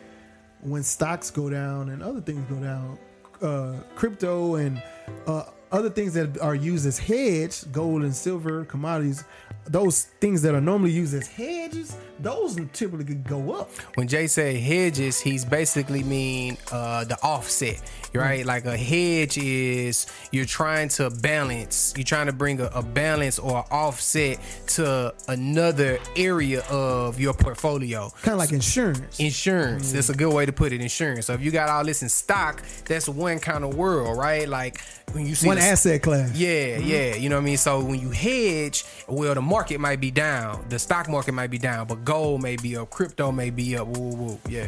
when 0.60 0.82
stocks 0.82 1.30
go 1.30 1.48
down 1.48 1.88
and 1.88 2.02
other 2.02 2.20
things 2.20 2.44
go 2.50 2.56
down, 2.56 2.98
uh, 3.40 3.80
crypto 3.94 4.56
and 4.56 4.82
uh, 5.26 5.44
other 5.72 5.88
things 5.88 6.12
that 6.12 6.38
are 6.38 6.54
used 6.54 6.86
as 6.86 6.98
hedge, 6.98 7.70
gold 7.72 8.02
and 8.02 8.14
silver, 8.14 8.66
commodities, 8.66 9.24
those 9.64 10.04
things 10.20 10.42
that 10.42 10.54
are 10.54 10.60
normally 10.60 10.90
used 10.90 11.14
as 11.14 11.26
hedges, 11.26 11.96
those 12.20 12.56
typically 12.72 13.04
could 13.04 13.24
go 13.24 13.52
up. 13.52 13.70
When 13.94 14.08
Jay 14.08 14.26
said 14.26 14.56
hedges, 14.56 15.20
he's 15.20 15.44
basically 15.44 16.02
mean 16.02 16.56
uh, 16.72 17.04
the 17.04 17.16
offset, 17.22 17.80
right? 18.12 18.44
Like 18.44 18.64
a 18.64 18.76
hedge 18.76 19.38
is 19.38 20.06
you're 20.32 20.44
trying 20.44 20.88
to 20.90 21.10
balance, 21.10 21.94
you're 21.96 22.04
trying 22.04 22.26
to 22.26 22.32
bring 22.32 22.60
a, 22.60 22.66
a 22.74 22.82
balance 22.82 23.38
or 23.38 23.64
offset 23.70 24.38
to 24.68 25.14
another 25.28 25.98
area 26.16 26.62
of 26.70 27.20
your 27.20 27.34
portfolio. 27.34 28.10
Kind 28.22 28.32
of 28.34 28.38
like 28.38 28.52
insurance. 28.52 29.20
Insurance. 29.20 29.92
That's 29.92 30.08
a 30.08 30.14
good 30.14 30.32
way 30.32 30.46
to 30.46 30.52
put 30.52 30.72
it. 30.72 30.80
Insurance. 30.80 31.26
So 31.26 31.34
if 31.34 31.42
you 31.42 31.50
got 31.50 31.68
all 31.68 31.84
this 31.84 32.02
in 32.02 32.08
stock, 32.08 32.62
that's 32.86 33.08
one 33.08 33.38
kind 33.38 33.64
of 33.64 33.74
world, 33.76 34.18
right? 34.18 34.48
Like 34.48 34.80
when 35.12 35.26
you 35.26 35.34
see 35.34 35.46
One 35.46 35.56
the- 35.56 35.62
asset 35.62 36.02
class. 36.02 36.34
yeah, 36.36 36.78
yeah. 36.78 37.14
You 37.14 37.28
know 37.28 37.36
what 37.36 37.42
I 37.42 37.44
mean? 37.44 37.56
So 37.56 37.82
when 37.82 38.00
you 38.00 38.10
hedge, 38.10 38.84
well, 39.06 39.34
the 39.34 39.40
market 39.40 39.80
might 39.80 40.00
be 40.00 40.10
down, 40.10 40.64
the 40.68 40.78
stock 40.78 41.08
market 41.08 41.32
might 41.32 41.50
be 41.50 41.58
down, 41.58 41.86
but 41.86 42.04
gold 42.08 42.42
may 42.42 42.56
be 42.56 42.74
up, 42.74 42.88
crypto 42.88 43.30
may 43.30 43.50
be 43.50 43.76
up. 43.76 43.86
Woo, 43.86 44.08
woo, 44.08 44.16
woo. 44.16 44.40
Yeah. 44.48 44.66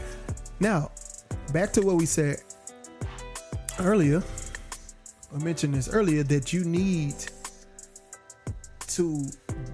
Now, 0.60 0.90
back 1.54 1.72
to 1.72 1.80
what 1.80 1.96
we 1.96 2.04
said 2.04 2.42
earlier. 3.78 4.22
I 5.34 5.42
mentioned 5.42 5.74
this 5.74 5.88
earlier 5.88 6.22
that 6.24 6.52
you 6.52 6.64
need 6.64 7.14
to 8.88 9.24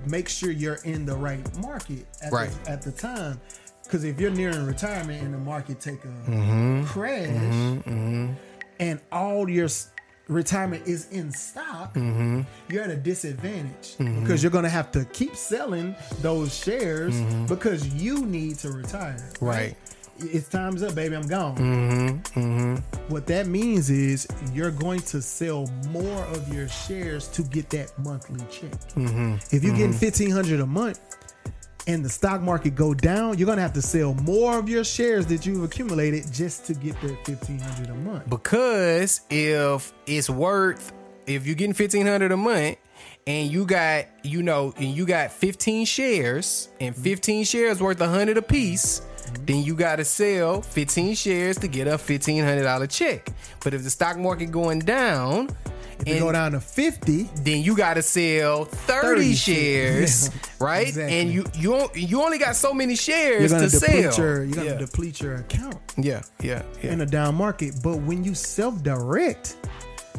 make 0.06 0.28
sure 0.28 0.52
you're 0.52 0.78
in 0.84 1.06
the 1.06 1.16
right 1.16 1.44
market 1.58 2.06
at, 2.22 2.32
Right. 2.32 2.50
the, 2.64 2.70
at 2.70 2.82
the 2.82 2.92
time. 2.92 3.40
Because 3.82 4.04
if 4.04 4.20
you're 4.20 4.30
nearing 4.30 4.64
retirement 4.64 5.24
and 5.24 5.34
the 5.34 5.38
market 5.38 5.80
take 5.80 6.04
a 6.04 6.08
mm-hmm. 6.08 6.84
crash, 6.84 7.26
mm-hmm. 7.26 7.90
Mm-hmm. 7.90 8.32
and 8.78 9.00
all 9.10 9.48
your 9.48 9.68
retirement 10.28 10.86
is 10.86 11.08
in 11.10 11.30
stock, 11.32 11.94
mm-hmm. 11.94 12.42
you're 12.68 12.82
at 12.82 12.90
a 12.90 12.96
disadvantage 12.96 13.96
mm-hmm. 13.96 14.20
because 14.20 14.42
you're 14.42 14.52
going 14.52 14.64
to 14.64 14.70
have 14.70 14.90
to 14.92 15.04
keep 15.06 15.36
selling 15.36 15.94
those 16.20 16.54
shares 16.56 17.14
mm-hmm. 17.14 17.46
because 17.46 17.86
you 17.94 18.26
need 18.26 18.56
to 18.58 18.70
retire. 18.70 19.30
Right. 19.40 19.76
It's 20.18 20.48
time's 20.48 20.82
up, 20.82 20.94
baby. 20.94 21.14
I'm 21.14 21.26
gone. 21.26 22.82
What 23.08 23.26
that 23.26 23.48
means 23.48 23.90
is 23.90 24.26
you're 24.54 24.70
going 24.70 25.00
to 25.00 25.20
sell 25.20 25.66
more 25.90 26.24
of 26.26 26.52
your 26.54 26.68
shares 26.68 27.28
to 27.28 27.42
get 27.42 27.68
that 27.70 27.92
monthly 27.98 28.40
check. 28.50 28.72
If 29.52 29.62
you're 29.62 29.76
getting 29.76 29.92
fifteen 29.92 30.30
hundred 30.30 30.60
a 30.60 30.66
month 30.66 31.15
and 31.86 32.04
the 32.04 32.08
stock 32.08 32.40
market 32.40 32.74
go 32.74 32.94
down, 32.94 33.38
you're 33.38 33.46
gonna 33.46 33.62
have 33.62 33.72
to 33.74 33.82
sell 33.82 34.14
more 34.14 34.58
of 34.58 34.68
your 34.68 34.84
shares 34.84 35.26
that 35.26 35.46
you've 35.46 35.62
accumulated 35.64 36.30
just 36.32 36.66
to 36.66 36.74
get 36.74 37.00
that 37.02 37.24
fifteen 37.24 37.58
hundred 37.58 37.90
a 37.90 37.94
month. 37.94 38.28
Because 38.28 39.20
if 39.30 39.92
it's 40.06 40.28
worth, 40.28 40.92
if 41.26 41.46
you're 41.46 41.54
getting 41.54 41.74
fifteen 41.74 42.06
hundred 42.06 42.32
a 42.32 42.36
month, 42.36 42.78
and 43.26 43.50
you 43.50 43.64
got, 43.64 44.06
you 44.22 44.42
know, 44.42 44.72
and 44.76 44.88
you 44.88 45.06
got 45.06 45.32
fifteen 45.32 45.84
shares, 45.84 46.68
and 46.80 46.94
fifteen 46.94 47.44
shares 47.44 47.80
worth 47.80 48.00
a 48.00 48.08
hundred 48.08 48.36
a 48.38 48.42
piece. 48.42 49.02
Then 49.44 49.64
you 49.64 49.74
gotta 49.74 50.04
sell 50.04 50.62
15 50.62 51.16
shares 51.16 51.58
to 51.58 51.66
get 51.66 51.88
a 51.88 51.98
fifteen 51.98 52.44
hundred 52.44 52.62
dollar 52.62 52.86
check. 52.86 53.28
But 53.62 53.74
if 53.74 53.82
the 53.82 53.90
stock 53.90 54.16
market 54.18 54.52
going 54.52 54.78
down, 54.78 55.48
If 56.00 56.08
you 56.08 56.14
and- 56.14 56.22
go 56.22 56.32
down 56.32 56.52
to 56.52 56.60
fifty, 56.60 57.24
then 57.36 57.62
you 57.62 57.76
got 57.76 57.94
to 57.94 58.02
sell 58.02 58.64
30, 58.64 59.06
30 59.06 59.34
shares, 59.34 60.30
shares. 60.30 60.30
right? 60.60 60.88
Exactly. 60.88 61.20
And 61.20 61.30
you 61.32 61.44
you 61.54 61.88
you 61.94 62.22
only 62.22 62.38
got 62.38 62.56
so 62.56 62.72
many 62.72 62.92
you're 62.92 62.98
shares 62.98 63.52
gonna 63.52 63.68
deplete 63.68 64.12
sell. 64.12 64.24
your 64.24 64.44
you're 64.44 64.54
gonna 64.54 64.70
yeah. 64.70 64.78
deplete 64.78 65.20
your 65.20 65.36
account. 65.36 65.76
yeah, 65.96 66.22
yeah, 66.40 66.62
yeah. 66.82 66.92
in 66.92 67.00
a 67.00 67.06
down 67.06 67.34
market. 67.34 67.74
But 67.82 67.98
when 67.98 68.24
you 68.24 68.34
self 68.34 68.82
direct, 68.82 69.56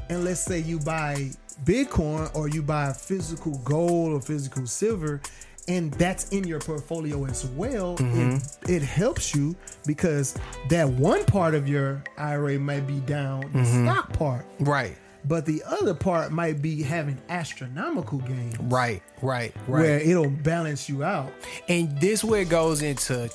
and 0.09 0.23
let's 0.23 0.39
say 0.39 0.59
you 0.59 0.79
buy 0.79 1.31
Bitcoin 1.63 2.33
or 2.35 2.47
you 2.47 2.61
buy 2.61 2.93
physical 2.93 3.57
gold 3.59 4.13
or 4.13 4.21
physical 4.21 4.65
silver, 4.67 5.21
and 5.67 5.91
that's 5.95 6.29
in 6.29 6.45
your 6.45 6.59
portfolio 6.59 7.25
as 7.25 7.45
well, 7.45 7.95
it, 7.95 7.99
mm-hmm. 7.99 8.71
it 8.71 8.81
helps 8.81 9.35
you 9.35 9.55
because 9.85 10.37
that 10.69 10.87
one 10.87 11.25
part 11.25 11.55
of 11.55 11.67
your 11.67 12.03
IRA 12.17 12.57
might 12.57 12.87
be 12.87 12.99
down, 13.01 13.41
the 13.41 13.59
mm-hmm. 13.59 13.85
stock 13.85 14.13
part, 14.13 14.45
right, 14.59 14.97
but 15.25 15.45
the 15.45 15.63
other 15.65 15.93
part 15.93 16.31
might 16.31 16.61
be 16.61 16.81
having 16.81 17.17
astronomical 17.29 18.19
gains. 18.19 18.57
right, 18.59 19.01
right, 19.21 19.53
right. 19.67 19.81
Where 19.81 19.99
it'll 19.99 20.29
balance 20.29 20.87
you 20.87 21.03
out. 21.03 21.31
And 21.67 21.99
this 21.99 22.23
where 22.23 22.41
it 22.41 22.49
goes 22.49 22.81
into 22.81 23.29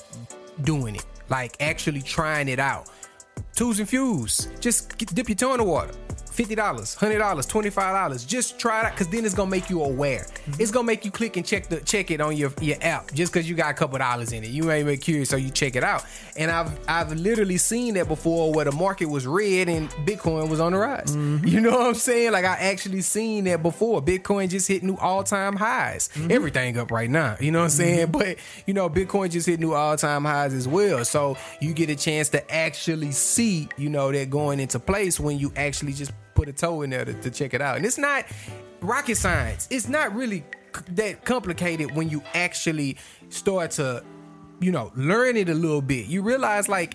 doing 0.62 0.96
it, 0.96 1.06
like 1.28 1.56
actually 1.60 2.02
trying 2.02 2.48
it 2.48 2.58
out. 2.58 2.88
Tools 3.54 3.78
and 3.78 3.88
fuse. 3.88 4.48
Just 4.60 4.96
dip 4.98 5.28
your 5.28 5.36
toe 5.36 5.52
in 5.52 5.58
the 5.58 5.64
water. 5.64 5.92
Fifty 6.32 6.54
dollars, 6.54 6.94
hundred 6.94 7.18
dollars, 7.18 7.44
twenty 7.44 7.68
five 7.68 7.94
dollars. 7.94 8.24
Just 8.24 8.58
try 8.58 8.80
it 8.80 8.86
out, 8.86 8.96
cause 8.96 9.06
then 9.08 9.26
it's 9.26 9.34
gonna 9.34 9.50
make 9.50 9.68
you 9.68 9.82
aware. 9.82 10.20
Mm-hmm. 10.20 10.62
It's 10.62 10.70
gonna 10.70 10.86
make 10.86 11.04
you 11.04 11.10
click 11.10 11.36
and 11.36 11.44
check 11.44 11.68
the 11.68 11.80
check 11.80 12.10
it 12.10 12.22
on 12.22 12.34
your 12.38 12.50
your 12.62 12.78
app. 12.80 13.12
Just 13.12 13.34
cause 13.34 13.46
you 13.46 13.54
got 13.54 13.70
a 13.70 13.74
couple 13.74 13.98
dollars 13.98 14.32
in 14.32 14.42
it, 14.42 14.48
you 14.48 14.62
may 14.62 14.82
be 14.82 14.96
curious, 14.96 15.28
so 15.28 15.36
you 15.36 15.50
check 15.50 15.76
it 15.76 15.84
out. 15.84 16.06
And 16.38 16.50
I've 16.50 16.72
I've 16.88 17.12
literally 17.12 17.58
seen 17.58 17.94
that 17.94 18.08
before, 18.08 18.50
where 18.50 18.64
the 18.64 18.72
market 18.72 19.10
was 19.10 19.26
red 19.26 19.68
and 19.68 19.90
Bitcoin 20.06 20.48
was 20.48 20.58
on 20.58 20.72
the 20.72 20.78
rise. 20.78 21.14
Mm-hmm. 21.14 21.46
You 21.46 21.60
know 21.60 21.72
what 21.72 21.86
I'm 21.88 21.94
saying? 21.94 22.32
Like 22.32 22.46
I 22.46 22.56
actually 22.56 23.02
seen 23.02 23.44
that 23.44 23.62
before. 23.62 24.00
Bitcoin 24.00 24.48
just 24.48 24.66
hit 24.66 24.82
new 24.82 24.96
all 24.96 25.22
time 25.24 25.54
highs. 25.54 26.08
Mm-hmm. 26.14 26.32
Everything 26.32 26.78
up 26.78 26.90
right 26.90 27.10
now. 27.10 27.36
You 27.40 27.50
know 27.50 27.58
what 27.58 27.64
I'm 27.64 27.70
saying? 27.70 28.10
But 28.10 28.38
you 28.66 28.72
know, 28.72 28.88
Bitcoin 28.88 29.30
just 29.30 29.46
hit 29.46 29.60
new 29.60 29.74
all 29.74 29.98
time 29.98 30.24
highs 30.24 30.54
as 30.54 30.66
well. 30.66 31.04
So 31.04 31.36
you 31.60 31.74
get 31.74 31.90
a 31.90 31.96
chance 31.96 32.30
to 32.30 32.50
actually 32.54 33.12
see, 33.12 33.68
you 33.76 33.90
know, 33.90 34.10
that 34.12 34.30
going 34.30 34.60
into 34.60 34.78
place 34.78 35.20
when 35.20 35.38
you 35.38 35.52
actually 35.56 35.92
just 35.92 36.12
put 36.34 36.48
a 36.48 36.52
toe 36.52 36.82
in 36.82 36.90
there 36.90 37.04
to, 37.04 37.14
to 37.14 37.30
check 37.30 37.54
it 37.54 37.60
out. 37.60 37.76
And 37.76 37.86
it's 37.86 37.98
not 37.98 38.26
rocket 38.80 39.16
science. 39.16 39.68
It's 39.70 39.88
not 39.88 40.14
really 40.14 40.44
that 40.90 41.24
complicated 41.24 41.94
when 41.94 42.08
you 42.08 42.22
actually 42.34 42.96
start 43.28 43.72
to 43.72 44.02
you 44.62 44.70
know, 44.70 44.92
learn 44.94 45.36
it 45.36 45.48
a 45.48 45.54
little 45.54 45.82
bit, 45.82 46.06
you 46.06 46.22
realize 46.22 46.68
like, 46.68 46.94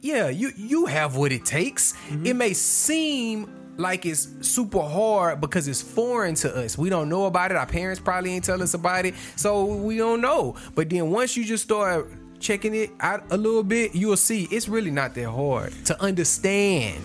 yeah, 0.00 0.28
you 0.28 0.52
you 0.56 0.86
have 0.86 1.16
what 1.16 1.32
it 1.32 1.44
takes. 1.44 1.92
Mm-hmm. 1.92 2.26
It 2.26 2.36
may 2.36 2.54
seem 2.54 3.52
like 3.76 4.06
it's 4.06 4.28
super 4.40 4.80
hard 4.80 5.40
because 5.40 5.68
it's 5.68 5.82
foreign 5.82 6.34
to 6.36 6.54
us. 6.56 6.78
We 6.78 6.88
don't 6.88 7.08
know 7.08 7.26
about 7.26 7.50
it. 7.50 7.56
Our 7.56 7.66
parents 7.66 8.00
probably 8.00 8.34
ain't 8.34 8.44
tell 8.44 8.62
us 8.62 8.74
about 8.74 9.04
it, 9.04 9.14
so 9.36 9.64
we 9.64 9.96
don't 9.96 10.20
know. 10.20 10.56
But 10.74 10.88
then 10.88 11.10
once 11.10 11.36
you 11.36 11.44
just 11.44 11.64
start 11.64 12.08
checking 12.38 12.74
it 12.74 12.90
out 13.00 13.24
a 13.30 13.36
little 13.36 13.62
bit, 13.62 13.94
you'll 13.94 14.16
see 14.16 14.44
it's 14.50 14.68
really 14.68 14.90
not 14.90 15.14
that 15.14 15.30
hard 15.30 15.72
to 15.86 16.00
understand. 16.00 17.02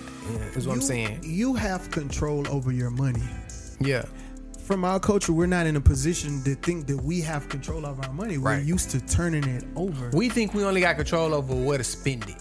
Is 0.55 0.67
what 0.67 0.73
I'm 0.73 0.81
You- 0.81 0.87
saying. 0.87 1.19
You 1.23 1.53
have 1.55 1.89
control 1.91 2.47
over 2.49 2.71
your 2.71 2.89
money. 2.89 3.23
Yeah. 3.79 4.05
From 4.63 4.83
our 4.83 4.99
culture, 4.99 5.31
we're 5.31 5.45
not 5.45 5.67
in 5.67 5.75
a 5.75 5.81
position 5.81 6.41
to 6.43 6.55
think 6.55 6.87
that 6.87 6.97
we 7.03 7.21
have 7.21 7.47
control 7.49 7.85
of 7.85 7.99
our 8.03 8.11
money. 8.13 8.37
We're 8.39 8.51
Right. 8.55 8.65
used 8.65 8.89
to 8.91 8.99
turning 9.01 9.43
it 9.43 9.63
over. 9.75 10.09
We 10.13 10.27
think 10.29 10.53
we 10.55 10.63
only 10.63 10.81
got 10.81 10.95
control 10.95 11.33
over 11.35 11.53
where 11.53 11.77
to 11.77 11.83
spend 11.83 12.23
it. 12.29 12.37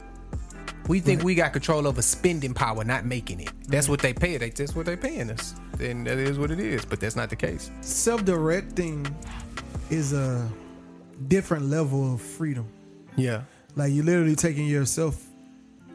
We 0.88 1.00
think 1.00 1.22
we 1.22 1.34
got 1.34 1.52
control 1.52 1.86
over 1.86 2.00
spending 2.02 2.52
power, 2.54 2.84
not 2.84 3.04
making 3.06 3.40
it. 3.40 3.50
That's 3.68 3.88
what 3.88 4.00
they 4.00 4.12
pay. 4.12 4.36
They, 4.36 4.50
that's 4.50 4.74
what 4.74 4.84
they 4.86 4.96
paying 4.96 5.30
us, 5.30 5.54
and 5.80 6.06
that 6.06 6.18
is 6.18 6.38
what 6.38 6.50
it 6.50 6.60
is. 6.60 6.84
But 6.84 7.00
that's 7.00 7.16
not 7.16 7.30
the 7.30 7.36
case. 7.36 7.70
Self-directing 7.80 9.06
is 9.90 10.12
a 10.12 10.46
different 11.28 11.66
level 11.66 12.14
of 12.14 12.20
freedom. 12.20 12.66
Yeah. 13.16 13.42
Like 13.76 13.92
you're 13.92 14.04
literally 14.04 14.36
taking 14.36 14.66
yourself 14.66 15.22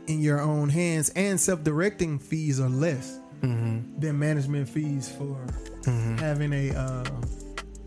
in 0.09 0.19
your 0.19 0.41
own 0.41 0.69
hands, 0.69 1.09
and 1.15 1.39
self-directing 1.39 2.19
fees 2.19 2.59
are 2.59 2.69
less 2.69 3.19
Mm-hmm. 3.41 3.99
than 4.01 4.19
management 4.19 4.67
fees 4.67 5.07
for 5.07 5.37
having 6.19 6.51
a 6.51 6.71
uh, 6.75 7.05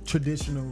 traditional 0.07 0.67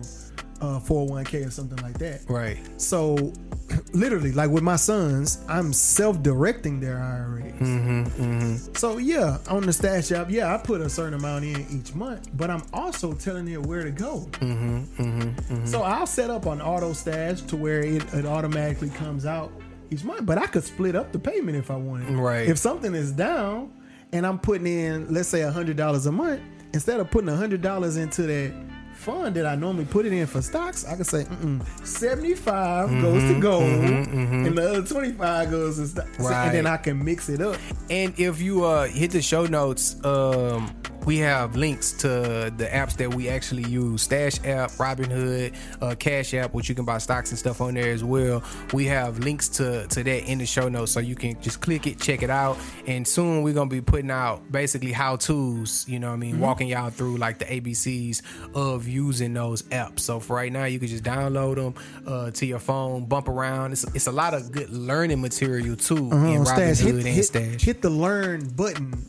uh, 0.63 0.81
401k 0.81 1.47
or 1.47 1.51
something 1.51 1.77
like 1.83 1.99
that. 1.99 2.23
Right. 2.31 2.57
So, 2.81 3.33
literally, 3.93 4.33
like 4.33 4.49
with 4.51 4.63
my 4.63 4.77
sons, 4.77 5.45
I'm 5.49 5.75
self-directing 5.75 6.81
their 6.81 6.99
IRAs. 6.99 7.53
Mm-hmm, 7.61 8.75
So 8.75 8.97
yeah, 8.97 9.37
on 9.49 9.63
the 9.67 9.73
stash 9.75 10.13
app, 10.13 10.31
yeah, 10.31 10.55
I 10.55 10.57
put 10.59 10.81
a 10.81 10.89
certain 10.89 11.13
amount 11.15 11.45
in 11.45 11.67
each 11.71 11.95
month, 11.95 12.31
but 12.35 12.49
I'm 12.51 12.63
also 12.73 13.13
telling 13.13 13.49
it 13.49 13.61
where 13.67 13.83
to 13.85 13.91
go. 13.91 14.27
Mm-hmm, 14.41 15.67
So 15.67 15.83
I'll 15.83 16.07
set 16.07 16.31
up 16.31 16.47
an 16.47 16.63
auto 16.63 16.95
stash 16.95 17.43
to 17.43 17.57
where 17.57 17.81
it, 17.81 18.03
it 18.15 18.25
automatically 18.25 18.89
comes 18.91 19.27
out 19.27 19.53
each 19.91 20.05
month, 20.05 20.25
but 20.27 20.39
I 20.39 20.47
could 20.47 20.65
split 20.65 20.95
up 20.97 21.13
the 21.13 21.19
payment 21.19 21.57
if 21.57 21.71
I 21.71 21.77
wanted. 21.77 22.11
Right. 22.11 22.49
If 22.49 22.59
something 22.59 22.95
is 22.95 23.13
down 23.13 23.73
and 24.13 24.27
I'm 24.27 24.39
putting 24.39 24.67
in, 24.67 25.13
let's 25.13 25.29
say, 25.29 25.43
hundred 25.43 25.77
dollars 25.77 26.07
a 26.07 26.13
month, 26.13 26.41
instead 26.73 27.01
of 27.01 27.11
putting 27.11 27.29
hundred 27.29 27.63
dollars 27.63 27.97
into 27.97 28.23
that 28.23 28.53
fund 28.95 29.35
that 29.35 29.47
I 29.47 29.55
normally 29.55 29.87
put 29.87 30.05
it 30.07 30.13
in 30.13 30.27
for 30.27 30.43
stocks, 30.43 30.85
I 30.85 30.95
could 30.95 31.07
say 31.07 31.25
Mm-mm, 31.25 31.65
75 31.87 32.91
goes 33.01 33.23
Mm-hmm, 33.23 33.35
to 33.35 33.41
gold 33.41 33.63
and 33.63 34.59
the 34.59 34.69
other 34.71 34.87
25 34.87 35.51
goes 35.51 35.77
to 35.79 35.87
stocks. 35.87 36.19
Right. 36.19 36.47
And 36.47 36.55
then 36.55 36.67
I 36.67 36.77
can 36.77 37.03
mix 37.03 37.29
it 37.31 37.41
up. 37.41 37.57
And 37.89 38.13
if 38.19 38.41
you 38.43 38.65
uh 38.65 38.87
hit 38.89 39.11
the 39.13 39.23
show 39.23 39.47
notes, 39.47 39.97
um, 40.05 40.71
we 41.07 41.19
have 41.19 41.57
links 41.57 41.93
to 41.93 42.09
the 42.57 42.69
apps 42.73 42.97
that 42.97 43.15
we 43.15 43.29
actually 43.29 43.65
use: 43.65 44.03
Stash 44.03 44.39
app, 44.45 44.71
Robinhood, 44.73 45.55
uh, 45.81 45.95
Cash 45.97 46.35
app, 46.35 46.53
which 46.55 46.69
you 46.69 46.75
can 46.75 46.85
buy 46.85 46.99
stocks 46.99 47.31
and 47.31 47.39
stuff 47.39 47.61
on 47.61 47.75
there 47.75 47.93
as 47.93 48.05
well. 48.05 48.43
We 48.73 48.87
have 48.87 49.19
links 49.19 49.49
to 49.51 49.87
to 49.89 50.03
that 50.05 50.31
in 50.31 50.39
the 50.39 50.47
show 50.47 50.69
notes, 50.69 50.93
so 50.93 51.01
you 51.01 51.15
can 51.15 51.41
just 51.41 51.61
click 51.61 51.87
it, 51.87 51.99
check 52.01 52.23
it 52.23 52.31
out. 52.31 52.59
And 52.87 53.07
soon 53.07 53.43
we're 53.43 53.55
gonna 53.55 53.71
be 53.71 53.81
putting 53.81 54.11
out 54.11 54.51
basically 54.53 54.93
how 54.93 55.17
tos. 55.17 55.87
You 55.89 55.99
know, 55.99 56.09
what 56.09 56.15
I 56.15 56.19
mean, 56.19 56.41
walking 56.41 56.69
y'all 56.69 56.91
through 56.91 57.17
like 57.17 57.39
the 57.39 57.47
ABCs 57.47 58.23
of 58.55 58.87
using 58.87 59.33
those 59.35 59.63
apps. 59.65 60.01
So 60.01 60.21
for 60.21 60.37
right 60.37 60.53
now, 60.53 60.65
you 60.65 60.79
can 60.79 60.89
just 60.89 61.05
download 61.05 61.57
them 61.57 61.75
uh, 62.07 62.31
to 62.33 62.47
your 62.47 62.59
phone, 62.59 63.07
bump 63.07 63.29
around. 63.29 63.73
It's 63.73 63.85
it's 63.95 64.07
a 64.07 64.13
lot 64.13 64.35
of 64.35 64.53
good 64.53 64.71
learning 64.71 65.21
material 65.21 65.77
too 65.77 66.11
Uh-huh, 66.13 66.27
in 66.27 66.43
Robinhood 66.45 66.83
hit, 66.85 66.95
and 66.95 67.03
hit, 67.07 67.25
Stash. 67.25 67.63
hit 67.63 67.83
the 67.83 67.91
learn 67.91 68.49
button 68.49 69.03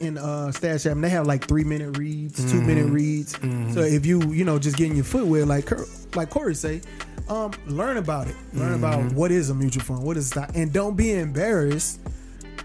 in 0.00 0.18
uh 0.18 0.50
Stash 0.52 0.86
app. 0.86 0.92
And 0.92 1.04
they 1.04 1.08
have 1.10 1.26
like 1.26 1.46
three 1.46 1.64
minute 1.64 1.96
reads, 1.98 2.50
two 2.50 2.60
minute 2.60 2.86
Mm-hmm. 2.86 2.94
reads. 2.94 3.74
So 3.74 3.80
if 3.82 4.04
you 4.06 4.20
you 4.32 4.44
know 4.44 4.58
just 4.58 4.76
getting 4.76 4.96
your 4.96 5.04
foot 5.04 5.26
wet, 5.26 5.46
like 5.46 5.70
like 6.16 6.30
Corey 6.30 6.54
say, 6.54 6.80
um, 7.28 7.52
learn 7.66 7.96
about 7.96 8.26
it. 8.28 8.36
Learn 8.52 8.72
Mm-hmm. 8.80 8.84
about 8.84 9.12
what 9.12 9.30
is 9.30 9.50
a 9.50 9.54
mutual 9.54 9.82
fund, 9.84 10.02
what 10.02 10.16
is 10.16 10.28
stock, 10.28 10.50
and 10.54 10.72
don't 10.72 10.96
be 10.96 11.12
embarrassed. 11.12 12.00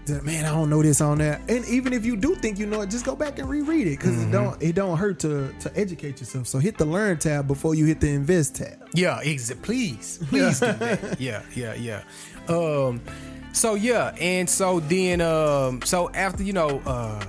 That 0.06 0.22
man, 0.24 0.44
I 0.44 0.50
don't 0.50 0.70
know 0.70 0.82
this 0.84 1.00
on 1.00 1.18
that. 1.18 1.40
And 1.50 1.64
even 1.66 1.92
if 1.92 2.06
you 2.06 2.14
do 2.16 2.36
think 2.36 2.60
you 2.60 2.66
know 2.66 2.80
it, 2.82 2.90
just 2.90 3.04
go 3.04 3.16
back 3.16 3.40
and 3.40 3.48
reread 3.48 3.88
it 3.88 3.98
because 3.98 4.14
Mm-hmm. 4.14 4.28
it 4.28 4.32
don't 4.32 4.62
it 4.62 4.74
don't 4.76 4.96
hurt 4.96 5.18
to 5.20 5.52
to 5.60 5.76
educate 5.76 6.20
yourself. 6.20 6.46
So 6.46 6.58
hit 6.60 6.78
the 6.78 6.84
learn 6.84 7.18
tab 7.18 7.48
before 7.48 7.74
you 7.74 7.86
hit 7.86 7.98
the 8.00 8.10
invest 8.10 8.54
tab. 8.54 8.78
Yeah, 8.94 9.18
ex- 9.24 9.52
please, 9.62 10.20
please 10.28 10.60
do 10.60 10.72
that. 10.74 11.20
Yeah, 11.20 11.42
yeah, 11.56 11.74
yeah. 11.74 12.02
Um, 12.48 13.00
so 13.56 13.74
yeah, 13.74 14.14
and 14.20 14.48
so 14.48 14.80
then, 14.80 15.20
um, 15.20 15.80
so 15.82 16.10
after 16.10 16.42
you 16.42 16.52
know, 16.52 16.82
uh, 16.84 17.24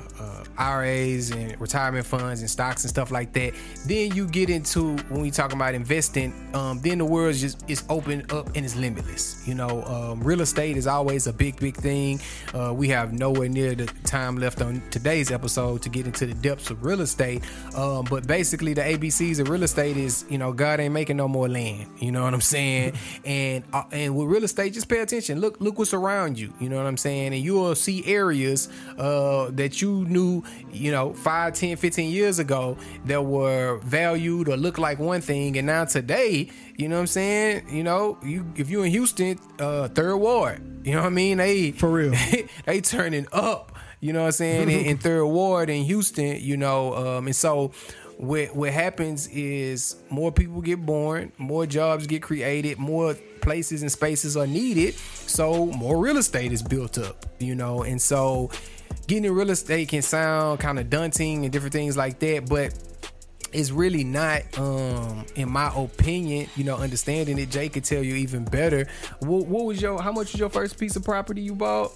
IRAs 0.58 1.32
and 1.32 1.60
retirement 1.60 2.06
funds 2.06 2.42
and 2.42 2.50
stocks 2.50 2.84
and 2.84 2.90
stuff 2.90 3.12
like 3.12 3.34
that, 3.34 3.54
then 3.86 4.16
you 4.16 4.28
get 4.28 4.50
into 4.50 4.98
when 5.10 5.22
we 5.22 5.32
talking 5.32 5.58
about 5.58 5.74
investing. 5.74 6.34
Um, 6.54 6.80
then 6.82 6.98
the 6.98 7.06
world 7.06 7.32
is 7.32 7.42
just 7.42 7.70
is 7.70 7.84
open 7.90 8.26
up 8.32 8.48
and 8.56 8.66
it's 8.66 8.76
limitless. 8.76 9.48
You 9.48 9.56
know, 9.56 9.84
um, 9.84 10.22
real 10.22 10.42
estate 10.42 10.78
is 10.78 10.88
always 10.88 11.28
a 11.28 11.34
big, 11.34 11.60
big 11.60 11.76
thing. 11.76 12.20
Uh, 12.54 12.74
we 12.74 12.88
have 12.90 13.14
nowhere 13.14 13.50
near 13.50 13.76
the 13.76 13.86
time 14.04 14.38
left 14.38 14.62
on 14.62 14.82
today's 14.92 15.32
episode 15.32 15.82
to 15.84 15.90
get 15.90 16.06
into 16.06 16.26
the 16.26 16.34
depths 16.34 16.70
of 16.70 16.84
real 16.84 17.02
estate. 17.02 17.44
Um, 17.76 18.06
but 18.10 18.28
basically, 18.28 18.74
the 18.74 18.82
ABCs 18.82 19.40
of 19.40 19.50
real 19.50 19.64
estate 19.64 19.98
is, 19.98 20.26
you 20.30 20.38
know, 20.38 20.54
God 20.54 20.80
ain't 20.80 20.94
making 20.94 21.18
no 21.18 21.28
more 21.28 21.48
land. 21.48 21.88
You 22.00 22.12
know 22.12 22.24
what 22.24 22.34
I'm 22.34 22.42
saying? 22.42 22.94
and 23.26 23.64
uh, 23.74 23.84
and 23.92 24.16
with 24.16 24.28
real 24.28 24.44
estate, 24.44 24.74
just 24.74 24.88
pay 24.88 25.00
attention. 25.00 25.40
Look, 25.40 25.60
look 25.60 25.78
what's 25.78 25.94
around 25.94 26.40
you. 26.40 26.54
You 26.60 26.70
know 26.70 26.78
what 26.78 26.86
I'm 26.86 26.98
saying? 26.98 27.34
And 27.34 27.44
you 27.44 27.56
will 27.56 27.76
see 27.76 28.06
areas 28.06 28.70
uh, 28.98 29.50
that 29.52 29.82
you 29.82 30.06
knew, 30.06 30.44
you 30.72 30.92
know, 30.92 31.14
5, 31.14 31.54
10, 31.54 31.78
15 31.78 32.12
years 32.12 32.40
ago 32.40 32.78
that 33.06 33.24
were 33.24 33.80
valued 33.84 34.50
or 34.50 34.58
looked 34.58 34.80
like 34.80 35.00
one 35.00 35.22
thing, 35.22 35.58
and 35.58 35.68
now 35.68 35.86
today, 35.86 36.50
you 36.76 36.88
know 36.88 36.96
what 36.96 37.02
I'm 37.02 37.08
saying? 37.08 37.70
You 37.70 37.84
know, 37.84 38.18
you 38.24 38.52
if 38.56 38.70
you 38.70 38.84
in 38.84 38.92
Houston, 38.92 39.40
uh, 39.60 39.88
third 39.90 40.18
ward, 40.18 40.62
you 40.86 40.94
know 40.94 41.02
what 41.02 41.08
I 41.08 41.10
mean? 41.10 41.38
They 41.38 41.72
For 41.72 41.90
real. 41.90 42.14
they 42.66 42.82
turning 42.82 43.28
up. 43.32 43.74
You 44.00 44.14
know 44.14 44.20
what 44.20 44.26
I'm 44.28 44.32
saying? 44.34 44.70
in, 44.70 44.86
in 44.86 44.98
third 44.98 45.26
ward 45.26 45.70
in 45.70 45.84
Houston, 45.84 46.40
you 46.40 46.56
know, 46.56 46.94
um, 46.94 47.26
and 47.26 47.36
so 47.36 47.72
what 48.18 48.56
what 48.56 48.72
happens 48.72 49.28
is 49.28 49.96
more 50.10 50.32
people 50.32 50.62
get 50.62 50.86
born, 50.86 51.32
more 51.38 51.66
jobs 51.66 52.08
get 52.08 52.22
created, 52.22 52.78
more 52.78 53.16
places 53.42 53.82
and 53.82 53.92
spaces 53.92 54.36
are 54.36 54.48
needed, 54.48 54.96
so 54.96 55.68
more 55.68 55.98
real 55.98 56.18
estate 56.18 56.52
is 56.52 56.62
built 56.64 56.98
up. 56.98 57.26
You 57.40 57.56
know, 57.56 57.84
and 57.84 58.02
so 58.02 58.50
getting 59.08 59.26
in 59.26 59.34
real 59.34 59.50
estate 59.50 59.88
can 59.90 60.02
sound 60.02 60.60
kind 60.60 60.78
of 60.78 60.90
daunting 60.90 61.46
and 61.46 61.52
different 61.52 61.74
things 61.74 61.98
like 61.98 62.20
that, 62.20 62.48
but 62.48 62.78
it's 63.54 63.72
really 63.72 64.04
not 64.04 64.42
um 64.60 65.26
in 65.36 65.50
my 65.50 65.72
opinion 65.74 66.48
you 66.58 66.64
know 66.64 66.76
understanding 66.76 67.40
it. 67.40 67.50
Jay 67.50 67.70
could 67.70 67.84
tell 67.84 68.04
you 68.04 68.16
even 68.16 68.44
better. 68.44 68.88
What, 69.20 69.48
what 69.48 69.66
was 69.66 69.82
your 69.82 70.02
how 70.02 70.12
much 70.12 70.34
was 70.34 70.40
your 70.40 70.50
first 70.50 70.78
piece 70.78 70.96
of 70.96 71.04
property 71.04 71.42
you 71.42 71.56
bought? 71.56 71.94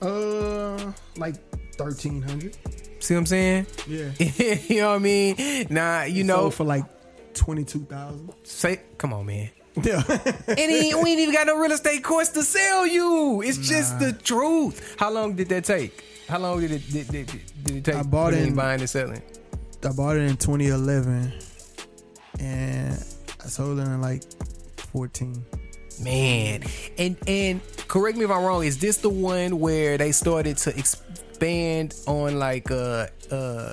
Uh, 0.00 0.92
like 1.16 1.36
thirteen 1.76 2.20
hundred. 2.20 2.56
see 2.98 3.14
what 3.14 3.20
i'm 3.20 3.26
saying? 3.26 3.66
Yeah. 3.86 4.10
you 4.18 4.80
know 4.80 4.90
what 4.90 4.96
i 4.96 4.98
mean? 4.98 5.66
Nah 5.70 6.02
you 6.02 6.24
know. 6.24 6.50
for 6.50 6.64
like 6.64 6.84
twenty 7.34 7.64
two 7.64 7.84
thousand. 7.84 8.34
say 8.42 8.80
come 8.98 9.12
on 9.12 9.26
man 9.26 9.50
Yeah. 9.82 10.02
and 10.48 10.58
he, 10.70 10.94
we 10.94 11.10
ain't 11.12 11.20
even 11.20 11.34
got 11.34 11.46
no 11.46 11.56
real 11.58 11.72
estate 11.72 12.04
course 12.04 12.28
to 12.30 12.42
sell 12.42 12.86
you 12.86 13.42
it's 13.42 13.58
just 13.58 13.98
the 13.98 14.12
truth 14.12 14.96
how 14.98 15.10
long 15.10 15.34
did 15.34 15.48
that 15.48 15.64
take 15.64 16.04
how 16.28 16.38
long 16.38 16.60
did 16.60 16.72
it 16.72 16.82
did, 16.90 17.08
did, 17.08 17.26
did 17.64 17.76
it 17.76 17.84
take 17.84 17.94
I 17.94 18.02
bought 18.02 18.30
between 18.32 18.48
in- 18.48 18.54
buying 18.54 18.80
and 18.80 18.90
selling 18.90 19.22
I 19.84 19.90
bought 19.90 20.16
it 20.16 20.30
in 20.30 20.36
2011, 20.36 21.32
and 22.38 22.92
I 22.92 23.46
sold 23.48 23.80
it 23.80 23.82
in 23.82 24.00
like 24.00 24.22
14. 24.76 25.44
Man, 26.00 26.62
and 26.98 27.16
and 27.26 27.60
correct 27.88 28.16
me 28.16 28.24
if 28.24 28.30
I'm 28.30 28.44
wrong. 28.44 28.64
Is 28.64 28.78
this 28.78 28.98
the 28.98 29.08
one 29.08 29.58
where 29.58 29.98
they 29.98 30.12
started 30.12 30.56
to 30.58 30.70
expand 30.78 31.94
on 32.06 32.38
like 32.38 32.70
uh 32.70 33.08
uh 33.30 33.72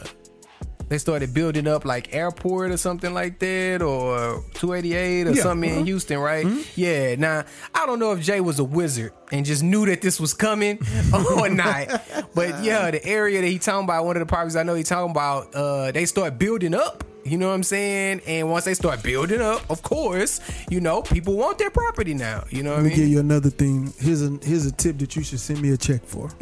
they 0.89 0.97
started 0.97 1.33
building 1.33 1.67
up 1.67 1.85
like 1.85 2.13
airport 2.13 2.71
or 2.71 2.77
something 2.77 3.13
like 3.13 3.39
that 3.39 3.81
or 3.81 4.43
288 4.55 5.27
or 5.27 5.31
Yeah, 5.31 5.43
something 5.43 5.69
in 5.69 5.75
uh-huh. 5.77 5.85
Houston, 5.85 6.19
right? 6.19 6.45
Yeah. 6.75 7.15
Now 7.15 7.45
I 7.73 7.85
don't 7.85 7.99
know 7.99 8.11
if 8.11 8.21
Jay 8.21 8.41
was 8.41 8.59
a 8.59 8.63
wizard 8.63 9.13
and 9.31 9.45
just 9.45 9.63
knew 9.63 9.85
that 9.85 10.01
this 10.01 10.19
was 10.19 10.33
coming 10.33 10.79
or 11.37 11.49
not, 11.49 11.87
but 12.35 12.63
yeah, 12.63 12.91
the 12.91 13.03
area 13.05 13.41
that 13.41 13.47
he 13.47 13.59
talking 13.59 13.85
about, 13.85 14.05
one 14.05 14.15
of 14.17 14.19
the 14.21 14.25
properties 14.25 14.55
I 14.55 14.63
know 14.63 14.73
he 14.75 14.83
talking 14.83 15.11
about, 15.11 15.53
uh, 15.55 15.91
they 15.91 16.05
start 16.05 16.37
building 16.37 16.73
up. 16.73 17.03
You 17.29 17.37
know 17.37 17.47
what 17.47 17.53
I'm 17.53 17.63
saying? 17.63 18.21
And 18.27 18.49
once 18.49 18.65
they 18.65 18.73
start 18.73 19.03
building 19.03 19.39
up, 19.39 19.61
of 19.69 19.83
course, 19.83 20.41
you 20.69 20.81
know, 20.81 21.03
people 21.03 21.37
want 21.37 21.59
their 21.59 21.69
property 21.69 22.15
now. 22.15 22.43
You 22.49 22.63
know 22.63 22.71
what 22.71 22.79
I 22.79 22.81
Let 22.81 22.83
me 22.85 22.89
mean? 22.89 22.99
give 22.99 23.07
you 23.09 23.19
another 23.19 23.51
thing. 23.51 23.93
Here's 23.99 24.23
a 24.23 24.37
here's 24.41 24.65
a 24.65 24.71
tip 24.71 24.97
that 24.97 25.15
you 25.15 25.23
should 25.23 25.39
send 25.39 25.61
me 25.61 25.69
a 25.71 25.77
check 25.77 26.03
for. 26.03 26.29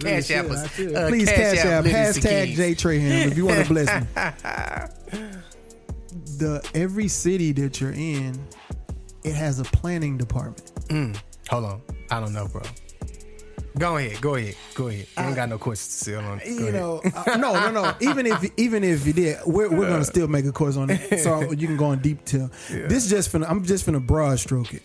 Cash 0.00 0.30
App 0.32 0.46
should. 0.74 0.94
uh, 0.94 1.08
Please 1.08 1.28
cash, 1.30 1.58
app 1.64 1.84
hashtag. 1.84 2.54
J 2.56 2.74
Traham 2.74 3.26
if 3.26 3.36
you 3.36 3.46
want 3.46 3.64
to 3.64 3.68
bless 3.72 4.00
me. 4.00 4.06
the 6.38 6.68
every 6.74 7.08
city 7.08 7.52
that 7.52 7.80
you're 7.80 7.92
in, 7.92 8.38
it 9.24 9.34
has 9.34 9.60
a 9.60 9.64
planning 9.64 10.16
department. 10.16 10.72
Hold 11.50 11.64
on. 11.64 11.82
I 12.10 12.20
don't 12.20 12.32
know, 12.32 12.46
bro. 12.48 12.62
Go 13.78 13.96
ahead. 13.96 14.20
Go 14.20 14.34
ahead. 14.34 14.54
Go 14.74 14.88
ahead. 14.88 15.06
I 15.16 15.26
ain't 15.26 15.36
got 15.36 15.48
no 15.48 15.58
questions 15.58 15.94
still 15.94 16.20
on. 16.20 16.38
Go 16.38 16.44
you 16.44 16.60
ahead. 16.68 16.74
know, 16.74 17.00
uh, 17.14 17.36
no, 17.36 17.52
no, 17.54 17.70
no. 17.70 17.94
Even 18.00 18.26
if 18.26 18.44
even 18.56 18.84
if 18.84 19.06
you 19.06 19.12
did, 19.12 19.38
we're, 19.46 19.68
we're 19.70 19.88
gonna 19.88 20.04
still 20.04 20.28
make 20.28 20.44
a 20.44 20.52
course 20.52 20.76
on 20.76 20.90
it, 20.90 21.20
so 21.20 21.50
you 21.52 21.66
can 21.66 21.76
go 21.76 21.86
on 21.86 22.00
deep 22.00 22.24
till. 22.24 22.50
This 22.68 23.08
just 23.08 23.32
finna, 23.32 23.48
I'm 23.48 23.64
just 23.64 23.86
finna 23.86 24.04
broad 24.04 24.38
stroke 24.38 24.74
it. 24.74 24.82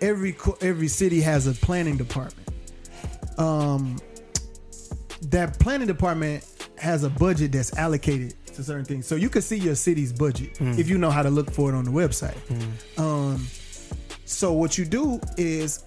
Every 0.00 0.36
every 0.60 0.88
city 0.88 1.20
has 1.20 1.46
a 1.46 1.52
planning 1.52 1.96
department. 1.96 2.48
Um, 3.38 3.98
that 5.22 5.58
planning 5.58 5.86
department 5.86 6.44
has 6.78 7.04
a 7.04 7.10
budget 7.10 7.52
that's 7.52 7.76
allocated 7.76 8.34
to 8.46 8.62
certain 8.62 8.84
things, 8.84 9.06
so 9.06 9.16
you 9.16 9.28
can 9.28 9.42
see 9.42 9.56
your 9.58 9.74
city's 9.74 10.12
budget 10.12 10.60
if 10.60 10.88
you 10.88 10.98
know 10.98 11.10
how 11.10 11.22
to 11.22 11.30
look 11.30 11.50
for 11.50 11.70
it 11.72 11.76
on 11.76 11.84
the 11.84 11.90
website. 11.90 12.36
Um, 12.98 13.46
so 14.24 14.52
what 14.52 14.78
you 14.78 14.84
do 14.84 15.20
is 15.36 15.84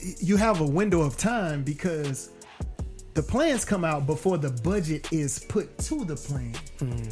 you 0.00 0.36
have 0.36 0.60
a 0.60 0.66
window 0.66 1.02
of 1.02 1.16
time 1.16 1.62
because 1.62 2.30
the 3.14 3.22
plans 3.22 3.64
come 3.64 3.84
out 3.84 4.06
before 4.06 4.38
the 4.38 4.50
budget 4.50 5.12
is 5.12 5.38
put 5.38 5.76
to 5.78 6.04
the 6.04 6.16
plan. 6.16 6.54
Hmm. 6.78 7.02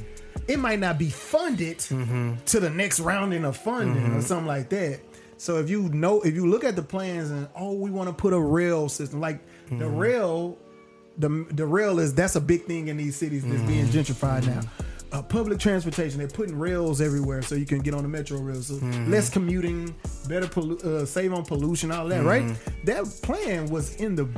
It 0.49 0.59
might 0.59 0.79
not 0.79 0.99
be 0.99 1.11
funded 1.11 1.79
mm-hmm. 1.79 2.35
to 2.45 2.61
the 2.61 2.71
next 2.71 3.01
rounding 3.01 3.45
of 3.45 3.57
funding 3.57 4.05
or 4.05 4.09
mm-hmm. 4.09 4.21
something 4.21 4.47
like 4.47 4.69
that. 4.69 5.01
So 5.39 5.59
if 5.59 5.69
you 5.69 5.89
know, 5.89 6.21
if 6.23 6.35
you 6.35 6.47
look 6.47 6.65
at 6.65 6.77
the 6.77 6.83
plans 6.83 7.31
and 7.31 7.49
oh, 7.57 7.73
we 7.73 7.91
want 7.91 8.09
to 8.09 8.15
put 8.15 8.33
a 8.33 8.41
rail 8.41 8.89
system 8.89 9.21
like 9.21 9.41
the 9.69 9.75
mm-hmm. 9.75 9.97
rail, 9.97 10.59
the 11.19 11.47
the 11.51 11.67
rail 11.67 11.99
is 11.99 12.15
that's 12.15 12.37
a 12.37 12.41
big 12.41 12.67
thing 12.67 12.89
in 12.89 12.97
these 12.97 13.17
cities 13.17 13.45
that's 13.45 13.63
being 13.63 13.87
gentrified 13.87 14.47
now. 14.47 14.61
Uh, 15.17 15.23
public 15.23 15.59
transportation, 15.59 16.19
they're 16.19 16.29
putting 16.29 16.59
rails 16.59 17.01
everywhere 17.01 17.41
so 17.41 17.55
you 17.55 17.65
can 17.65 17.79
get 17.79 17.95
on 17.95 18.03
the 18.03 18.09
metro 18.09 18.39
rails. 18.39 18.67
So 18.67 18.75
mm-hmm. 18.75 19.11
less 19.11 19.31
commuting, 19.31 19.95
better 20.29 20.47
pollu- 20.47 20.85
uh, 20.85 21.07
save 21.07 21.33
on 21.33 21.43
pollution, 21.43 21.91
all 21.91 22.07
that, 22.09 22.23
right? 22.23 22.43
Mm-hmm. 22.43 22.85
That 22.85 23.05
plan 23.23 23.67
was 23.69 23.97
in 23.97 24.15
the 24.15 24.29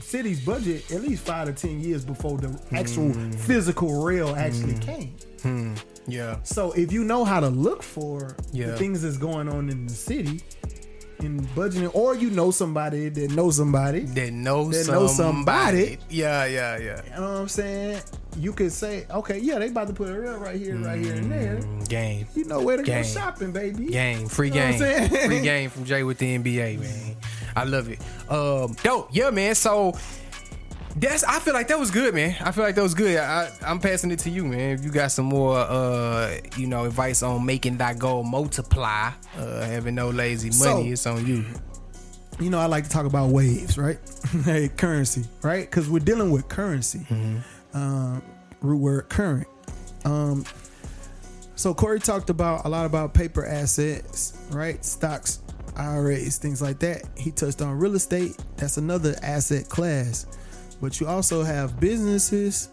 city's 0.00 0.42
budget 0.42 0.90
at 0.90 1.02
least 1.02 1.26
five 1.26 1.48
to 1.48 1.52
ten 1.52 1.80
years 1.80 2.02
before 2.02 2.38
the 2.38 2.48
actual 2.72 3.10
mm-hmm. 3.10 3.32
physical 3.32 4.02
rail 4.02 4.34
actually 4.36 4.78
came. 4.78 5.74
Yeah. 6.06 6.38
So 6.44 6.72
if 6.72 6.92
you 6.92 7.04
know 7.04 7.26
how 7.26 7.40
to 7.40 7.48
look 7.50 7.82
for 7.82 8.36
Yeah. 8.52 8.68
the 8.68 8.76
things 8.78 9.02
that's 9.02 9.18
going 9.18 9.50
on 9.50 9.68
in 9.68 9.86
the 9.86 9.92
city 9.92 10.40
in 11.22 11.40
budgeting, 11.48 11.90
or 11.94 12.14
you 12.14 12.30
know 12.30 12.50
somebody 12.50 13.08
that 13.08 13.30
knows 13.32 13.56
somebody, 13.56 14.00
That 14.00 14.32
knows 14.32 14.70
That 14.76 14.84
somebody. 14.86 15.08
somebody. 15.14 15.98
Yeah, 16.08 16.44
yeah, 16.46 16.78
yeah. 16.78 17.02
you 17.04 17.10
know 17.20 17.32
what 17.32 17.40
I'm 17.42 17.48
saying? 17.48 18.02
You 18.38 18.52
could 18.52 18.72
say, 18.72 19.06
okay, 19.10 19.38
yeah, 19.38 19.58
they 19.58 19.68
about 19.68 19.88
to 19.88 19.92
put 19.92 20.08
a 20.08 20.18
rail 20.18 20.38
right 20.38 20.56
here, 20.56 20.76
right 20.76 20.98
here, 20.98 21.14
and 21.14 21.30
there. 21.30 21.56
Mm, 21.58 21.88
Game. 21.88 22.26
You 22.34 22.44
know 22.44 22.60
where 22.60 22.76
to 22.76 22.82
Gang. 22.82 23.02
go 23.02 23.08
shopping, 23.08 23.52
baby. 23.52 23.86
Game. 23.86 24.28
Free 24.28 24.48
You 24.48 24.54
know 24.54 24.78
game. 24.78 25.08
Free 25.08 25.40
game 25.42 25.70
from 25.70 25.84
Jay 25.84 26.02
with 26.04 26.18
the 26.18 26.38
MBA, 26.38 26.78
man. 26.80 27.16
I 27.56 27.64
love 27.64 27.88
it. 27.88 27.98
Um, 28.30 28.74
dope. 28.82 29.08
Yeah, 29.12 29.30
man. 29.30 29.54
So 29.56 29.94
that's 31.00 31.24
I 31.24 31.38
feel 31.40 31.54
like 31.54 31.68
that 31.68 31.78
was 31.78 31.90
good, 31.90 32.14
man. 32.14 32.36
I 32.40 32.52
feel 32.52 32.64
like 32.64 32.74
that 32.74 32.82
was 32.82 32.94
good. 32.94 33.18
I, 33.18 33.50
I'm 33.66 33.78
passing 33.80 34.10
it 34.10 34.18
to 34.20 34.30
you, 34.30 34.44
man. 34.44 34.70
If 34.78 34.84
you 34.84 34.90
got 34.90 35.10
some 35.12 35.26
more 35.26 35.56
uh, 35.58 36.36
you 36.56 36.66
know, 36.66 36.84
advice 36.84 37.22
on 37.22 37.44
making 37.46 37.78
that 37.78 37.98
goal 37.98 38.22
multiply, 38.22 39.10
uh, 39.36 39.60
having 39.64 39.94
no 39.94 40.10
lazy 40.10 40.50
So- 40.50 40.76
money, 40.76 40.90
it's 40.92 41.06
on 41.06 41.26
you. 41.26 41.44
you 42.38 42.50
know, 42.50 42.58
I 42.58 42.66
like 42.66 42.84
to 42.84 42.90
talk 42.90 43.06
about 43.06 43.30
waves, 43.30 43.76
right? 43.78 43.98
hey, 44.44 44.68
currency, 44.68 45.24
right? 45.42 45.68
Because 45.68 45.88
we're 45.88 46.00
dealing 46.00 46.30
with 46.30 46.48
currency. 46.48 47.06
Um, 47.72 48.22
root 48.60 48.76
word 48.78 49.08
current. 49.08 49.46
Um, 50.04 50.44
so 51.54 51.74
Corey 51.74 52.00
talked 52.00 52.30
about 52.30 52.64
a 52.64 52.68
lot 52.68 52.86
about 52.86 53.12
paper 53.14 53.44
assets, 53.46 54.38
right? 54.50 54.82
Stocks, 54.84 55.40
IRAs, 55.76 56.38
things 56.38 56.62
like 56.62 56.78
that. 56.80 57.02
He 57.16 57.30
touched 57.30 57.60
on 57.62 57.78
real 57.78 57.94
estate. 57.94 58.36
That's 58.56 58.76
another 58.78 59.14
asset 59.22 59.68
class. 59.68 60.26
But 60.80 61.00
you 61.00 61.06
also 61.06 61.42
have 61.42 61.78
businesses, 61.78 62.70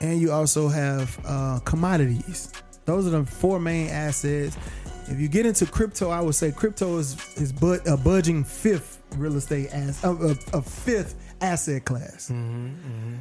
and 0.00 0.20
you 0.20 0.32
also 0.32 0.68
have 0.68 1.18
uh, 1.24 1.60
commodities. 1.64 2.52
Those 2.84 3.06
are 3.06 3.10
the 3.10 3.24
four 3.24 3.60
main 3.60 3.88
assets. 3.88 4.56
If 5.08 5.18
you 5.18 5.28
get 5.28 5.46
into 5.46 5.66
crypto, 5.66 6.10
I 6.10 6.20
would 6.20 6.34
say 6.34 6.52
crypto 6.52 6.98
is 6.98 7.16
is 7.36 7.52
but 7.52 7.86
a 7.88 7.96
budging 7.96 8.44
fifth 8.44 9.02
real 9.16 9.36
estate 9.36 9.68
as 9.72 10.02
a, 10.04 10.08
uh, 10.08 10.34
a, 10.54 10.58
a 10.58 10.62
fifth 10.62 11.16
asset 11.40 11.84
class. 11.84 12.30
Mm-hmm, 12.30 12.66
mm-hmm. 12.68 13.16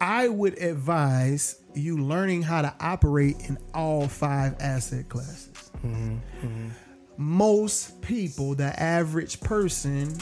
I 0.00 0.28
would 0.28 0.58
advise 0.62 1.60
you 1.74 1.98
learning 1.98 2.42
how 2.42 2.62
to 2.62 2.74
operate 2.80 3.36
in 3.48 3.58
all 3.74 4.06
five 4.06 4.56
asset 4.60 5.08
classes. 5.08 5.70
Mm-hmm, 5.84 6.68
Most 7.16 8.00
people, 8.02 8.54
the 8.54 8.78
average 8.80 9.40
person, 9.40 10.16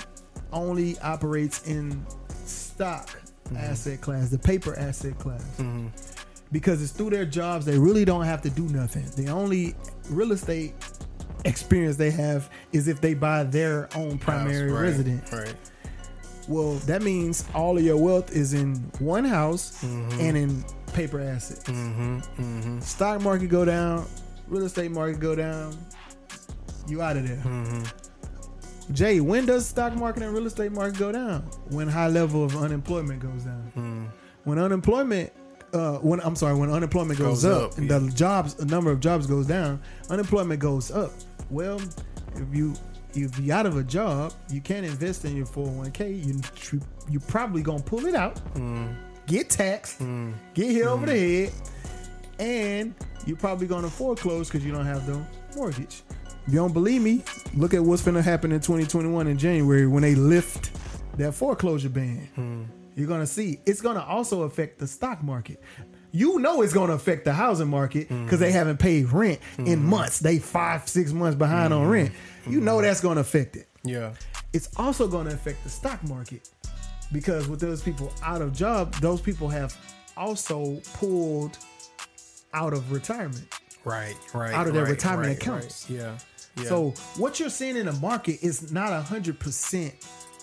only 0.53 0.99
operates 1.01 1.67
in 1.67 2.07
stock 2.49 3.09
mm-hmm. 3.45 3.57
asset 3.57 4.01
class, 4.01 4.31
the 4.31 4.39
paper 4.39 4.79
asset 4.79 5.19
class. 5.19 5.43
Mm-hmm. 5.59 5.89
Because 6.53 6.81
it's 6.81 6.93
through 6.93 7.11
their 7.11 7.25
jobs, 7.25 7.67
they 7.67 7.77
really 7.77 8.05
don't 8.05 8.25
have 8.25 8.41
to 8.43 8.51
do 8.51 8.63
nothing. 8.69 9.05
The 9.17 9.31
only 9.31 9.75
real 10.09 10.31
estate 10.33 10.75
experience 11.45 11.97
they 11.97 12.11
have 12.11 12.51
is 12.73 12.87
if 12.89 13.01
they 13.01 13.15
buy 13.15 13.45
their 13.45 13.89
own 13.97 14.19
primary 14.19 14.71
Right, 14.71 14.83
residence. 14.83 15.33
Right. 15.33 15.55
Well, 16.49 16.75
that 16.87 17.03
means 17.03 17.45
all 17.55 17.77
of 17.77 17.83
your 17.83 17.97
wealth 17.97 18.31
is 18.35 18.55
in 18.55 18.77
one 19.01 19.25
house 19.25 19.83
mm-hmm. 19.83 20.21
and 20.21 20.37
in 20.37 20.65
paper 20.93 21.21
assets. 21.21 21.65
Stock 22.89 23.21
market 23.23 23.49
go 23.49 23.65
down, 23.65 24.07
real 24.47 24.65
estate 24.65 24.93
market 24.93 25.19
go 25.19 25.35
down, 25.35 25.77
you 26.87 27.03
out 27.03 27.17
of 27.17 27.27
there. 27.27 27.83
Jay, 28.93 29.21
when 29.21 29.47
does 29.47 29.67
stock 29.67 29.95
market 29.95 30.23
and 30.23 30.33
real 30.33 30.47
estate 30.47 30.73
market 30.73 30.99
go 30.99 31.11
down? 31.13 31.43
When 31.71 31.89
high 31.89 32.09
level 32.09 32.45
of 32.45 32.57
unemployment 32.57 33.21
goes 33.21 33.43
down. 33.43 33.71
Hmm. 33.75 34.05
When 34.45 34.59
unemployment, 34.59 35.33
uh, 35.73 35.99
when 35.99 36.21
I'm 36.21 36.37
sorry, 36.37 36.55
when 36.55 36.71
unemployment 36.71 37.19
goes, 37.19 37.43
Goes 37.43 37.45
up, 37.45 37.73
up, 37.73 37.79
and 37.79 37.91
yeah. 37.91 37.99
the 37.99 38.11
jobs, 38.13 38.55
the 38.55 38.67
number 38.67 38.93
of 38.93 39.01
jobs 39.01 39.27
goes 39.27 39.47
down, 39.47 39.81
unemployment 40.09 40.61
goes 40.61 40.91
up. 40.91 41.11
Well, 41.51 41.81
if 42.35 42.55
you 42.55 42.75
if 43.15 43.39
you're 43.39 43.57
out 43.57 43.67
of 43.67 43.77
a 43.77 43.83
job, 43.83 44.35
you 44.51 44.61
can't 44.61 44.87
invest 44.87 45.25
in 45.25 45.37
your 45.37 45.47
401k. 45.47 46.25
You 46.25 46.81
you, 47.11 47.21
probably 47.21 47.63
gonna 47.63 47.83
pull 47.83 48.07
it 48.07 48.15
out, 48.15 48.39
hmm. 48.39 48.87
get 49.27 49.51
taxed, 49.51 49.99
hmm. 49.99 50.33
get 50.55 50.71
hit 50.71 50.87
over 50.87 51.07
the 51.07 51.47
head, 51.47 51.53
and 52.39 52.95
you're 53.27 53.37
probably 53.37 53.67
gonna 53.67 53.91
foreclose 53.91 54.49
because 54.49 54.65
you 54.65 54.73
don't 54.73 54.87
have 54.87 55.07
the 55.07 55.21
mortgage. 55.57 56.03
If 56.47 56.53
you 56.53 56.61
don't 56.61 56.73
believe 56.73 57.03
me, 57.03 57.25
look 57.55 57.75
at 57.75 57.83
what's 57.83 58.03
gonna 58.03 58.23
happen 58.23 58.53
in 58.53 58.61
2021 58.61 59.27
in 59.27 59.37
January 59.37 59.87
when 59.87 60.03
they 60.03 60.15
lift 60.15 60.71
that 61.19 61.33
foreclosure 61.33 61.89
ban. 61.89 62.29
Hmm. 62.37 62.65
You're 62.95 63.09
gonna 63.09 63.27
see 63.27 63.59
it's 63.67 63.81
gonna 63.81 64.05
also 64.05 64.43
affect 64.43 64.79
the 64.79 64.87
stock 64.87 65.25
market. 65.25 65.61
You 66.13 66.39
know 66.39 66.63
it's 66.63 66.73
gonna 66.73 66.93
affect 66.93 67.25
the 67.25 67.33
housing 67.33 67.69
market 67.69 68.09
because 68.09 68.39
hmm. 68.39 68.45
they 68.45 68.53
haven't 68.53 68.79
paid 68.79 69.11
rent 69.13 69.41
in 69.59 69.81
hmm. 69.81 69.89
months. 69.89 70.21
They 70.21 70.39
five, 70.39 70.89
six 70.89 71.13
months 71.13 71.37
behind 71.37 71.75
on 71.75 71.89
rent. 71.89 72.13
You 72.47 72.61
know 72.61 72.81
that's 72.81 73.01
gonna 73.01 73.23
affect 73.23 73.57
it. 73.57 73.69
Yeah. 73.83 74.15
It's 74.53 74.69
also 74.77 75.09
gonna 75.09 75.31
affect 75.31 75.65
the 75.65 75.69
stock 75.69 76.03
market 76.05 76.49
because 77.13 77.49
with 77.49 77.59
those 77.59 77.83
people 77.83 78.13
out 78.23 78.41
of 78.41 78.53
job, 78.53 78.95
those 78.97 79.21
people 79.21 79.49
have 79.49 79.77
also 80.17 80.81
pulled 80.95 81.59
out 82.55 82.73
of 82.73 82.93
retirement. 82.93 83.53
Right. 83.85 84.17
Right. 84.33 84.55
Out 84.55 84.67
of 84.67 84.75
their 84.75 84.85
right, 84.85 84.91
retirement 84.91 85.29
right, 85.29 85.37
accounts. 85.37 85.91
right. 85.91 85.99
Yeah. 85.99 86.19
Yeah. 86.57 86.65
So 86.65 86.91
what 87.17 87.39
you're 87.41 87.51
seeing 87.51 87.77
in 87.77 87.87
the 87.87 87.93
market 87.93 88.43
is 88.43 88.73
not 88.73 88.93
hundred 89.05 89.39
percent 89.39 89.95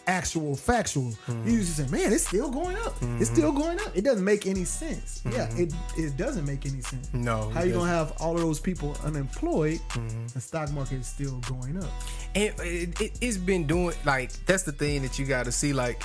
actual 0.06 0.54
factual. 0.56 1.12
Mm-hmm. 1.28 1.48
You 1.50 1.60
just 1.60 1.78
say, 1.78 1.88
man, 1.88 2.12
it's 2.12 2.28
still 2.28 2.52
going 2.52 2.76
up. 2.78 2.94
It's 3.22 3.30
still 3.30 3.54
going 3.54 3.80
up. 3.80 3.96
It 3.96 4.04
doesn't 4.04 4.24
make 4.26 4.46
any 4.46 4.66
sense. 4.66 5.22
Yeah, 5.32 5.48
it, 5.56 5.74
it 5.98 6.18
doesn't 6.18 6.46
make 6.46 6.66
any 6.66 6.82
sense. 6.82 7.08
Mm-hmm. 7.08 7.24
No, 7.24 7.50
How 7.52 7.64
you 7.64 7.72
gonna 7.74 7.90
have 7.90 8.12
all 8.20 8.36
of 8.36 8.42
those 8.42 8.60
people 8.60 8.98
unemployed? 9.06 9.80
Mm-hmm. 9.90 10.28
The 10.34 10.42
stock 10.42 10.72
market 10.74 10.96
is 10.96 11.08
still 11.08 11.38
going 11.48 11.78
up. 11.78 11.90
and 12.36 12.54
it, 12.60 13.00
it, 13.02 13.18
it's 13.22 13.38
been 13.38 13.66
doing 13.66 13.96
like 14.06 14.32
that's 14.46 14.64
the 14.64 14.74
thing 14.74 15.02
that 15.04 15.18
you 15.18 15.26
got 15.26 15.46
to 15.46 15.52
see 15.54 15.72
like 15.74 16.04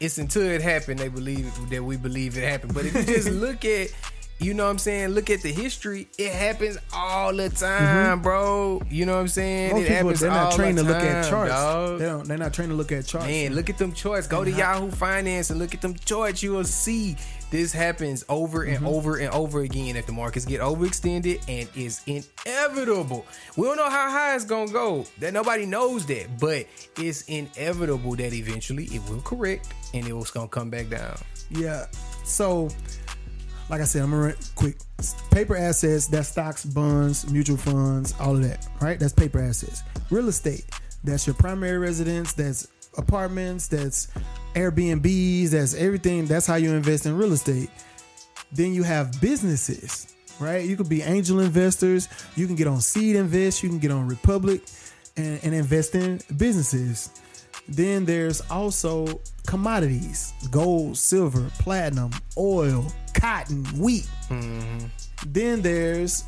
it's 0.00 0.18
until 0.18 0.42
it 0.42 0.60
happened 0.60 0.98
they 0.98 1.08
believe 1.08 1.50
that 1.70 1.82
we 1.82 1.96
believe 1.96 2.36
it 2.36 2.42
happened 2.46 2.74
but 2.74 2.84
if 2.84 2.94
you 2.94 3.02
just 3.14 3.30
look 3.46 3.64
at 3.64 3.88
you 4.38 4.52
know 4.54 4.64
what 4.64 4.70
i'm 4.70 4.78
saying 4.78 5.08
look 5.08 5.30
at 5.30 5.40
the 5.42 5.50
history 5.52 6.06
it 6.18 6.30
happens 6.32 6.76
all 6.92 7.34
the 7.34 7.48
time 7.48 8.20
bro 8.20 8.82
you 8.90 9.06
know 9.06 9.14
what 9.14 9.20
i'm 9.20 9.28
saying 9.28 9.72
Most 9.72 9.80
it 9.80 9.82
people 9.84 9.96
happens 9.96 10.20
they're 10.20 10.30
not 10.30 10.52
trained 10.52 10.78
the 10.78 10.82
to 10.82 10.88
look 10.88 11.02
at 11.02 11.28
charts. 11.28 11.50
dog. 11.52 11.98
They 11.98 12.04
don't. 12.04 12.28
They're 12.28 12.38
not 12.38 12.52
trained 12.52 12.70
to 12.70 12.76
look 12.76 12.92
at 12.92 13.06
charts. 13.06 13.26
Man, 13.26 13.54
look 13.54 13.70
at 13.70 13.78
them 13.78 13.92
charts. 13.92 14.26
Go 14.26 14.44
to 14.44 14.50
how- 14.52 14.58
Yahoo 14.80 14.90
Finance 14.90 15.50
and 15.50 15.58
look 15.58 15.74
at 15.74 15.80
them 15.80 15.94
charts. 15.94 16.42
You 16.42 16.52
will 16.52 16.64
see 16.64 17.16
this 17.50 17.72
happens 17.72 18.24
over 18.28 18.64
and 18.64 18.76
Mm-hmm. 18.78 18.86
over 18.86 19.16
and 19.16 19.30
over 19.30 19.60
again. 19.60 19.96
If 19.96 20.06
the 20.06 20.12
markets 20.12 20.44
get 20.44 20.60
overextended, 20.60 21.40
and 21.48 21.68
it's 21.74 22.02
inevitable. 22.06 23.24
We 23.56 23.66
don't 23.66 23.76
know 23.76 23.88
how 23.90 24.10
high 24.10 24.34
it's 24.34 24.44
gonna 24.44 24.70
go. 24.70 25.06
That 25.20 25.32
nobody 25.32 25.66
knows 25.66 26.04
that, 26.06 26.38
but 26.38 26.66
it's 26.98 27.22
inevitable 27.22 28.16
that 28.16 28.32
eventually 28.32 28.84
it 28.86 29.02
will 29.08 29.20
correct 29.22 29.72
and 29.94 30.06
it 30.06 30.12
was 30.12 30.30
gonna 30.30 30.48
come 30.48 30.70
back 30.70 30.88
down. 30.90 31.16
Yeah. 31.50 31.86
So 32.24 32.68
like 33.68 33.80
I 33.80 33.84
said, 33.84 34.02
I'm 34.02 34.10
gonna 34.10 34.22
run 34.22 34.34
quick. 34.54 34.76
Paper 35.30 35.56
assets, 35.56 36.06
that's 36.06 36.28
stocks, 36.28 36.64
bonds, 36.64 37.30
mutual 37.30 37.56
funds, 37.56 38.14
all 38.20 38.36
of 38.36 38.42
that, 38.42 38.66
right? 38.80 38.98
That's 38.98 39.12
paper 39.12 39.40
assets. 39.40 39.82
Real 40.10 40.28
estate, 40.28 40.64
that's 41.04 41.26
your 41.26 41.34
primary 41.34 41.78
residence, 41.78 42.32
that's 42.32 42.68
apartments, 42.96 43.68
that's 43.68 44.08
Airbnbs, 44.54 45.50
that's 45.50 45.74
everything. 45.74 46.26
That's 46.26 46.46
how 46.46 46.54
you 46.56 46.72
invest 46.72 47.06
in 47.06 47.16
real 47.16 47.32
estate. 47.32 47.70
Then 48.52 48.72
you 48.72 48.82
have 48.82 49.20
businesses, 49.20 50.14
right? 50.40 50.64
You 50.64 50.76
could 50.76 50.88
be 50.88 51.02
angel 51.02 51.40
investors. 51.40 52.08
You 52.36 52.46
can 52.46 52.56
get 52.56 52.66
on 52.66 52.78
SeedInvest. 52.78 53.62
You 53.62 53.68
can 53.68 53.78
get 53.78 53.90
on 53.90 54.08
Republic 54.08 54.62
and, 55.16 55.40
and 55.42 55.54
invest 55.54 55.94
in 55.94 56.20
businesses. 56.36 57.10
Then 57.68 58.04
there's 58.04 58.40
also 58.50 59.20
commodities 59.46 60.32
gold, 60.50 60.96
silver, 60.96 61.50
platinum, 61.58 62.10
oil, 62.38 62.86
cotton, 63.14 63.64
wheat. 63.78 64.08
Mm-hmm. 64.28 64.86
Then 65.26 65.62
there's 65.62 66.24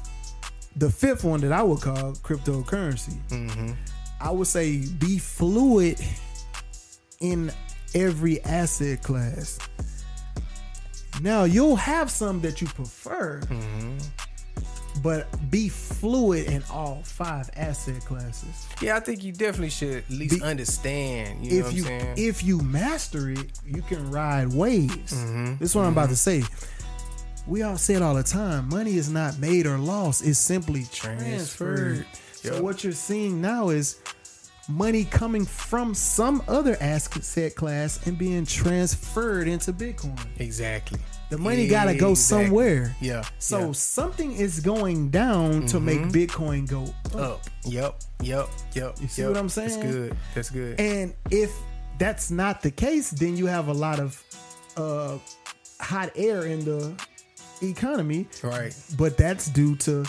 the 0.77 0.91
fifth 0.91 1.25
one 1.25 1.41
that 1.41 1.53
I 1.53 1.63
would 1.63 1.81
call 1.81 2.13
cryptocurrency. 2.13 3.19
Mm-hmm. 3.29 3.73
I 4.21 4.31
would 4.31 4.47
say 4.47 4.85
be 4.99 5.19
fluid 5.19 6.01
in 7.21 7.53
every 7.95 8.43
asset 8.45 9.03
class. 9.03 9.59
Now 11.21 11.45
you'll 11.45 11.77
have 11.77 12.11
some 12.11 12.41
that 12.43 12.61
you 12.61 12.69
prefer, 12.69 13.41
mm-hmm. 13.41 13.99
But 15.03 15.27
be 15.51 15.69
fluid 15.69 16.47
in 16.47 16.63
all 16.71 17.03
five 17.05 17.51
asset 17.57 18.05
classes. 18.05 18.67
Yeah, 18.83 18.97
I 18.97 19.01
think 19.01 19.23
you 19.23 19.33
definitely 19.33 19.71
should 19.71 19.97
at 19.99 20.11
least 20.11 20.37
Be- 20.41 20.43
understand. 20.43 21.45
You 21.45 21.51
know 21.53 21.57
if 21.59 21.65
what 21.67 21.75
you 21.75 21.83
I'm 21.83 21.89
saying? 22.01 22.15
if 22.17 22.43
you 22.45 22.61
master 22.63 23.31
it, 23.31 23.47
you 23.65 23.83
can 23.83 24.11
ride 24.11 24.53
waves. 24.53 25.13
Mm-hmm. 25.13 25.57
This 25.59 25.71
is 25.71 25.77
what 25.77 25.85
I'm 25.85 25.93
about 25.93 26.09
to 26.11 26.17
say. 26.17 26.43
We 27.47 27.63
all 27.63 27.79
say 27.79 27.95
it 27.95 28.03
all 28.03 28.15
the 28.15 28.23
time. 28.23 28.69
Money 28.69 28.97
is 28.97 29.09
not 29.11 29.39
made 29.39 29.67
or 29.67 29.79
lost. 29.79 30.27
It's 30.27 30.39
simply 30.39 30.85
transferred. 30.93 32.05
Transferred. 32.05 32.07
So 32.33 32.63
what 32.63 32.85
you're 32.85 32.93
seeing 32.93 33.41
now 33.41 33.71
is 33.71 34.01
money 34.69 35.05
coming 35.05 35.47
from 35.47 35.95
some 35.95 36.43
other 36.47 36.77
asset 36.81 37.55
class 37.55 38.07
and 38.07 38.19
being 38.19 38.45
transferred 38.45 39.49
into 39.49 39.73
Bitcoin. 39.73 40.19
exactly. 40.39 41.01
The 41.31 41.37
money 41.39 41.69
got 41.69 41.85
to 41.85 41.95
go 41.95 42.11
Exactly. 42.13 42.47
somewhere. 42.47 42.97
Yeah. 43.01 43.23
So 43.39 43.67
yeah. 43.67 43.73
something 43.73 44.33
is 44.33 44.61
going 44.61 45.11
down 45.11 45.67
to 45.67 45.79
make 45.81 46.01
Bitcoin 46.01 46.67
go 46.69 46.85
up. 47.07 47.15
up. 47.17 47.41
Yep. 47.65 47.97
Yep. 48.23 48.49
Yep. 48.75 48.97
You 49.01 49.09
see 49.09 49.23
yep. 49.23 49.31
what 49.33 49.39
I'm 49.39 49.49
saying? 49.51 49.69
That's 49.81 49.93
good. 49.93 50.17
That's 50.35 50.51
good. 50.51 50.81
And 50.81 51.15
if 51.31 51.53
that's 51.99 52.31
not 52.31 52.63
the 52.63 52.71
case, 52.71 53.11
then 53.11 53.37
you 53.37 53.47
have 53.47 53.69
a 53.69 53.75
lot 53.75 54.01
of 54.01 54.23
uh, 54.77 55.19
hot 55.81 56.11
air 56.17 56.47
in 56.47 56.65
the 56.65 56.95
economy. 57.61 58.27
Right. 58.43 58.75
But 58.97 59.19
that's 59.19 59.49
due 59.51 59.77
to 59.77 60.07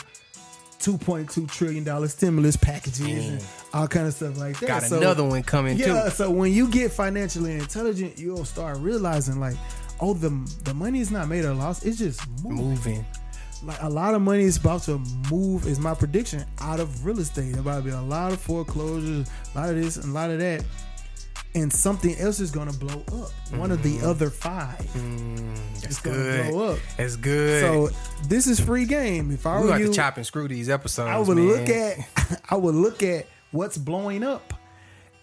2.2 0.79 1.49
trillion 1.51 1.83
dollar 1.83 2.07
stimulus 2.07 2.55
packages 2.55 3.01
and 3.01 3.43
all 3.73 3.87
kind 3.87 4.07
of 4.07 4.13
stuff 4.13 4.37
like 4.37 4.57
that. 4.59 4.67
Got 4.67 4.83
So- 4.83 4.97
another 4.97 5.23
one 5.25 5.43
coming 5.43 5.77
Yeah. 5.77 6.05
too. 6.05 6.09
So 6.11 6.31
when 6.31 6.53
you 6.53 6.69
get 6.69 6.91
financially 6.93 7.53
intelligent, 7.55 8.17
you'll 8.17 8.45
start 8.45 8.77
realizing 8.77 9.39
like, 9.39 9.57
oh, 10.01 10.13
the 10.13 10.29
the 10.63 10.73
money 10.73 10.99
is 10.99 11.11
not 11.11 11.27
made 11.27 11.45
or 11.45 11.53
lost. 11.53 11.85
It's 11.85 11.97
just 11.97 12.27
moving. 12.43 12.69
Moving. 12.69 13.05
Like 13.63 13.81
a 13.81 13.89
lot 13.89 14.13
of 14.13 14.21
money 14.21 14.43
is 14.43 14.57
about 14.57 14.83
to 14.83 14.99
move. 15.29 15.67
Is 15.67 15.79
my 15.79 15.93
prediction 15.93 16.45
out 16.61 16.79
of 16.79 17.05
real 17.05 17.19
estate. 17.19 17.51
There 17.51 17.61
about 17.61 17.79
to 17.79 17.83
be 17.83 17.89
a 17.89 18.01
lot 18.01 18.31
of 18.31 18.39
foreclosures, 18.39 19.29
a 19.53 19.57
lot 19.57 19.69
of 19.69 19.75
this 19.75 19.97
and 19.97 20.05
a 20.05 20.13
lot 20.13 20.29
of 20.29 20.39
that, 20.39 20.63
and 21.55 21.71
something 21.71 22.15
else 22.19 22.39
is 22.39 22.51
going 22.51 22.71
to 22.71 22.77
blow 22.77 23.03
up. 23.21 23.31
One 23.57 23.71
of 23.71 23.83
the 23.83 23.97
mm-hmm. 23.97 24.07
other 24.07 24.29
five. 24.29 24.79
Mm, 24.79 25.55
that's 25.73 25.85
It's 25.85 26.01
gonna 26.01 26.17
good. 26.17 26.51
blow 26.51 26.73
up. 26.73 26.79
That's 26.97 27.15
good. 27.15 27.61
So 27.61 27.89
this 28.27 28.47
is 28.47 28.59
free 28.59 28.85
game. 28.85 29.31
If 29.31 29.45
I 29.45 29.61
we 29.61 29.67
were 29.67 29.79
you, 29.79 29.87
to 29.87 29.93
chop 29.93 30.17
and 30.17 30.25
screw 30.25 30.47
these 30.47 30.69
episodes. 30.69 31.09
I 31.09 31.17
would 31.17 31.37
man. 31.37 31.47
look 31.47 31.69
at 31.69 32.41
I 32.49 32.55
would 32.55 32.75
look 32.75 33.03
at 33.03 33.25
what's 33.51 33.77
blowing 33.77 34.23
up. 34.23 34.53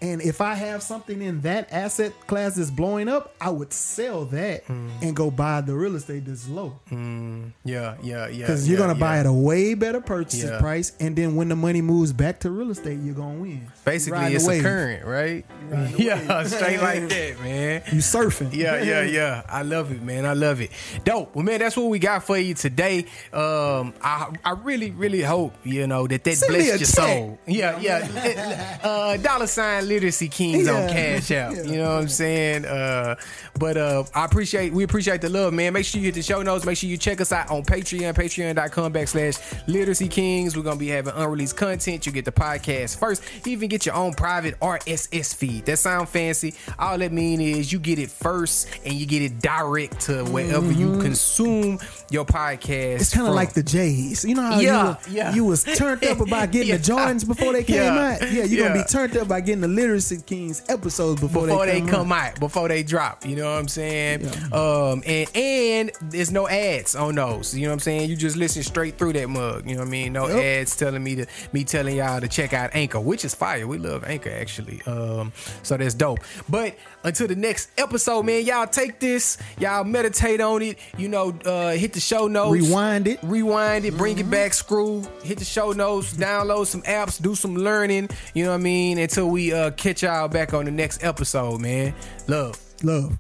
And 0.03 0.21
if 0.21 0.41
I 0.43 0.55
have 0.55 0.83
something 0.83 1.23
in 1.23 1.41
that 1.41 1.73
asset 1.73 2.13
class 2.27 2.57
that's 2.57 2.71
blowing 2.71 3.09
up, 3.09 3.35
I 3.41 3.49
would 3.51 3.73
sell 3.73 4.27
that 4.27 4.65
Hmm. 4.65 4.89
and 5.01 5.17
go 5.17 5.31
buy 5.31 5.63
the 5.63 5.75
real 5.75 5.97
estate 5.97 6.27
that's 6.27 6.49
low. 6.49 6.79
Yeah, 6.91 7.51
yeah, 7.65 7.95
yeah. 8.03 8.29
Because 8.29 8.69
you're 8.69 8.79
yeah, 8.79 8.87
gonna 8.87 8.99
buy 8.99 9.15
yeah. 9.15 9.21
at 9.21 9.27
a 9.27 9.33
way 9.33 9.75
better 9.75 10.01
purchase 10.01 10.43
Yeah. 10.45 10.59
price, 10.59 10.93
and 11.01 11.17
then 11.17 11.35
when 11.37 11.49
the 11.49 11.57
money 11.57 11.81
moves 11.81 12.13
back 12.13 12.41
to 12.41 12.51
real 12.51 12.71
estate, 12.71 12.99
you're 13.03 13.15
gonna 13.15 13.41
win. 13.41 13.69
Basically, 13.85 14.35
it's 14.35 14.47
a 14.49 14.61
current, 14.61 15.05
right? 15.07 15.45
Yeah, 15.97 16.43
straight 16.45 16.81
like 16.81 17.09
that, 17.09 17.41
man. 17.43 17.83
You 17.91 17.99
surfing? 17.99 18.53
Yeah, 18.55 18.83
yeah, 18.83 19.03
yeah. 19.03 19.43
I 19.49 19.63
love 19.63 19.91
it, 19.93 20.03
man. 20.03 20.25
I 20.27 20.35
love 20.35 20.61
it. 20.61 20.71
Dope. 21.05 21.35
Well, 21.35 21.45
man, 21.45 21.59
that's 21.61 21.77
what 21.77 21.87
we 21.89 21.99
got 21.99 22.23
for 22.25 22.37
you 22.39 22.55
today. 22.55 23.07
Um, 23.33 23.95
I 24.03 24.33
I 24.45 24.51
really, 24.63 24.91
really 24.91 25.23
hope 25.23 25.55
you 25.65 25.87
know 25.87 26.07
that 26.07 26.23
that 26.25 26.37
Send 26.37 26.53
blessed 26.53 26.81
your 26.81 26.87
soul. 26.87 27.39
Yeah, 27.47 27.79
yeah. 27.81 28.79
uh, 28.83 29.17
dollar 29.17 29.47
sign 29.47 29.86
literacy 29.87 30.29
kings 30.29 30.69
on 30.69 30.89
Cash 30.89 31.31
App. 31.31 31.55
Yeah. 31.55 31.63
You 31.63 31.77
know 31.79 31.95
what 31.95 32.03
I'm 32.03 32.09
saying? 32.09 32.65
Uh, 32.65 33.17
but 33.59 33.77
uh, 33.77 34.05
I 34.15 34.25
appreciate 34.25 34.73
we 34.73 34.85
appreciate 34.85 35.21
the 35.21 35.29
love, 35.29 35.53
man. 35.55 35.73
Make 35.73 35.85
sure 35.87 36.01
you 36.01 36.07
hit 36.07 36.15
the 36.15 36.23
show 36.23 36.43
notes. 36.43 36.67
Make 36.67 36.77
sure 36.77 36.91
you 36.91 36.97
check 36.99 37.21
us 37.21 37.33
out 37.33 37.51
on 37.51 37.63
Patreon, 37.65 38.15
patreon.com 38.15 38.93
backslash 38.93 39.41
literacy 39.67 40.09
kings. 40.09 40.57
We're 40.57 40.63
gonna 40.63 40.77
be 40.77 40.89
having 40.89 41.15
unreleased 41.15 41.57
content. 41.57 42.05
You 42.07 42.13
get 42.13 42.25
the 42.25 42.33
podcast 42.33 42.99
first. 42.99 43.23
You 43.45 43.53
even 43.53 43.69
get 43.69 43.87
your 43.87 43.95
own 43.95 44.13
private 44.15 44.59
RSS 44.61 45.35
feed. 45.35 45.67
That 45.67 45.79
sound 45.79 46.09
fancy. 46.09 46.55
All 46.79 46.99
that 46.99 47.13
mean 47.13 47.41
is 47.41 47.73
you 47.73 47.79
get 47.79 47.99
it 47.99 48.11
first 48.11 48.69
and 48.85 48.95
you 48.95 49.07
get 49.07 49.23
it 49.23 49.41
direct 49.41 50.01
to 50.03 50.25
wherever 50.25 50.71
you 50.73 51.01
consume 51.01 51.79
your 52.11 52.25
podcast. 52.25 52.67
Mm-hmm. 52.67 53.01
It's 53.01 53.15
kind 53.15 53.27
of 53.29 53.35
like 53.35 53.53
the 53.55 53.63
Jays. 53.63 54.25
You 54.25 54.35
know 54.35 54.43
how 54.43 54.61
Yeah, 54.61 54.83
you, 54.83 54.87
were, 54.89 54.99
yeah. 55.11 55.35
you 55.35 55.45
was 55.45 55.65
turned 55.65 56.05
up 56.05 56.21
about 56.21 56.51
getting 56.51 56.69
Yeah. 56.71 56.77
the 56.77 56.83
Jordans 56.93 57.27
before 57.27 57.53
they 57.53 57.65
came 57.65 57.77
Yeah. 57.77 58.19
out? 58.21 58.33
Yeah, 58.33 58.45
you're 58.45 58.69
gonna 58.69 58.83
be 58.83 58.89
turned 58.89 59.17
up 59.17 59.29
by 59.29 59.41
getting 59.41 59.61
the 59.61 59.69
Literacy 59.77 60.23
Kings 60.23 60.63
episodes 60.69 61.21
before, 61.21 61.47
before 61.47 61.67
they 61.67 61.81
they 61.81 61.87
come, 61.87 61.91
come 62.09 62.13
out. 62.13 62.41
before 62.41 62.69
they 62.69 62.83
drop. 62.83 63.25
You 63.25 63.37
know 63.37 63.53
what 63.53 63.61
I'm 63.61 63.69
saying? 63.69 64.23
Yeah. 64.23 64.31
Um, 64.59 65.03
and 65.07 65.31
and 65.37 65.91
there's 66.03 66.33
no 66.33 66.49
ads 66.49 66.95
on 66.97 67.15
those. 67.15 67.55
You 67.55 67.63
know 67.63 67.69
what 67.69 67.75
I'm 67.75 67.81
saying? 67.81 68.11
You 68.11 68.17
just 68.17 68.37
listen 68.37 68.63
straight 68.63 68.99
through 68.99 69.13
that 69.15 69.29
mug. 69.29 69.69
You 69.69 69.75
know 69.75 69.83
what 69.83 69.89
I 69.89 69.91
mean? 69.91 70.13
No 70.15 70.27
Yep. 70.29 70.43
ads 70.63 70.77
telling 70.77 71.05
me 71.05 71.15
to 71.17 71.27
me 71.53 71.63
telling 71.65 71.97
y'all 71.97 72.21
to 72.21 72.29
check 72.29 72.53
out 72.53 72.71
Anchor, 72.75 72.99
which 73.01 73.25
is 73.25 73.35
fire. 73.35 73.67
We 73.67 73.79
love 73.79 74.05
Anchor 74.05 74.31
actually. 74.31 74.81
Um, 74.87 75.33
so 75.63 75.77
that's 75.77 75.95
dope. 75.95 76.21
But 76.49 76.75
until 77.05 77.29
the 77.29 77.37
next 77.37 77.71
episode, 77.79 78.23
man, 78.25 78.45
y'all 78.45 78.67
take 78.67 78.99
this, 78.99 79.39
y'all 79.59 79.85
meditate 79.85 80.41
on 80.41 80.63
it. 80.63 80.79
You 80.97 81.09
know, 81.09 81.39
uh, 81.45 81.73
hit 81.73 81.93
the 81.93 82.01
show 82.01 82.27
notes, 82.27 82.53
Rewind 82.53 83.07
it. 83.07 83.19
rewind 83.23 83.85
it, 83.85 83.97
bring 83.97 84.19
it 84.19 84.31
back, 84.31 84.55
screw, 84.55 85.03
hit 85.23 85.39
the 85.39 85.45
show 85.45 85.73
notes, 85.73 86.15
download 86.15 86.67
some 86.67 86.83
apps, 86.83 87.21
do 87.21 87.35
some 87.35 87.55
learning. 87.57 88.09
You 88.35 88.45
know 88.45 88.51
what 88.51 88.57
I 88.61 88.63
mean? 88.63 88.99
Until 88.99 89.29
we 89.29 89.53
uh, 89.67 89.71
catch 89.73 90.03
y'all 90.03 90.29
back 90.29 90.55
on 90.55 90.65
the 90.65 90.71
next 90.71 91.03
episode, 91.03 91.61
man. 91.61 91.95
Love. 92.29 92.59
Love. 92.83 93.19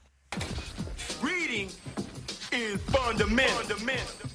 Reading 1.22 1.70
is 2.52 2.80
fundamental. 2.82 3.76
fundamental. 3.76 4.25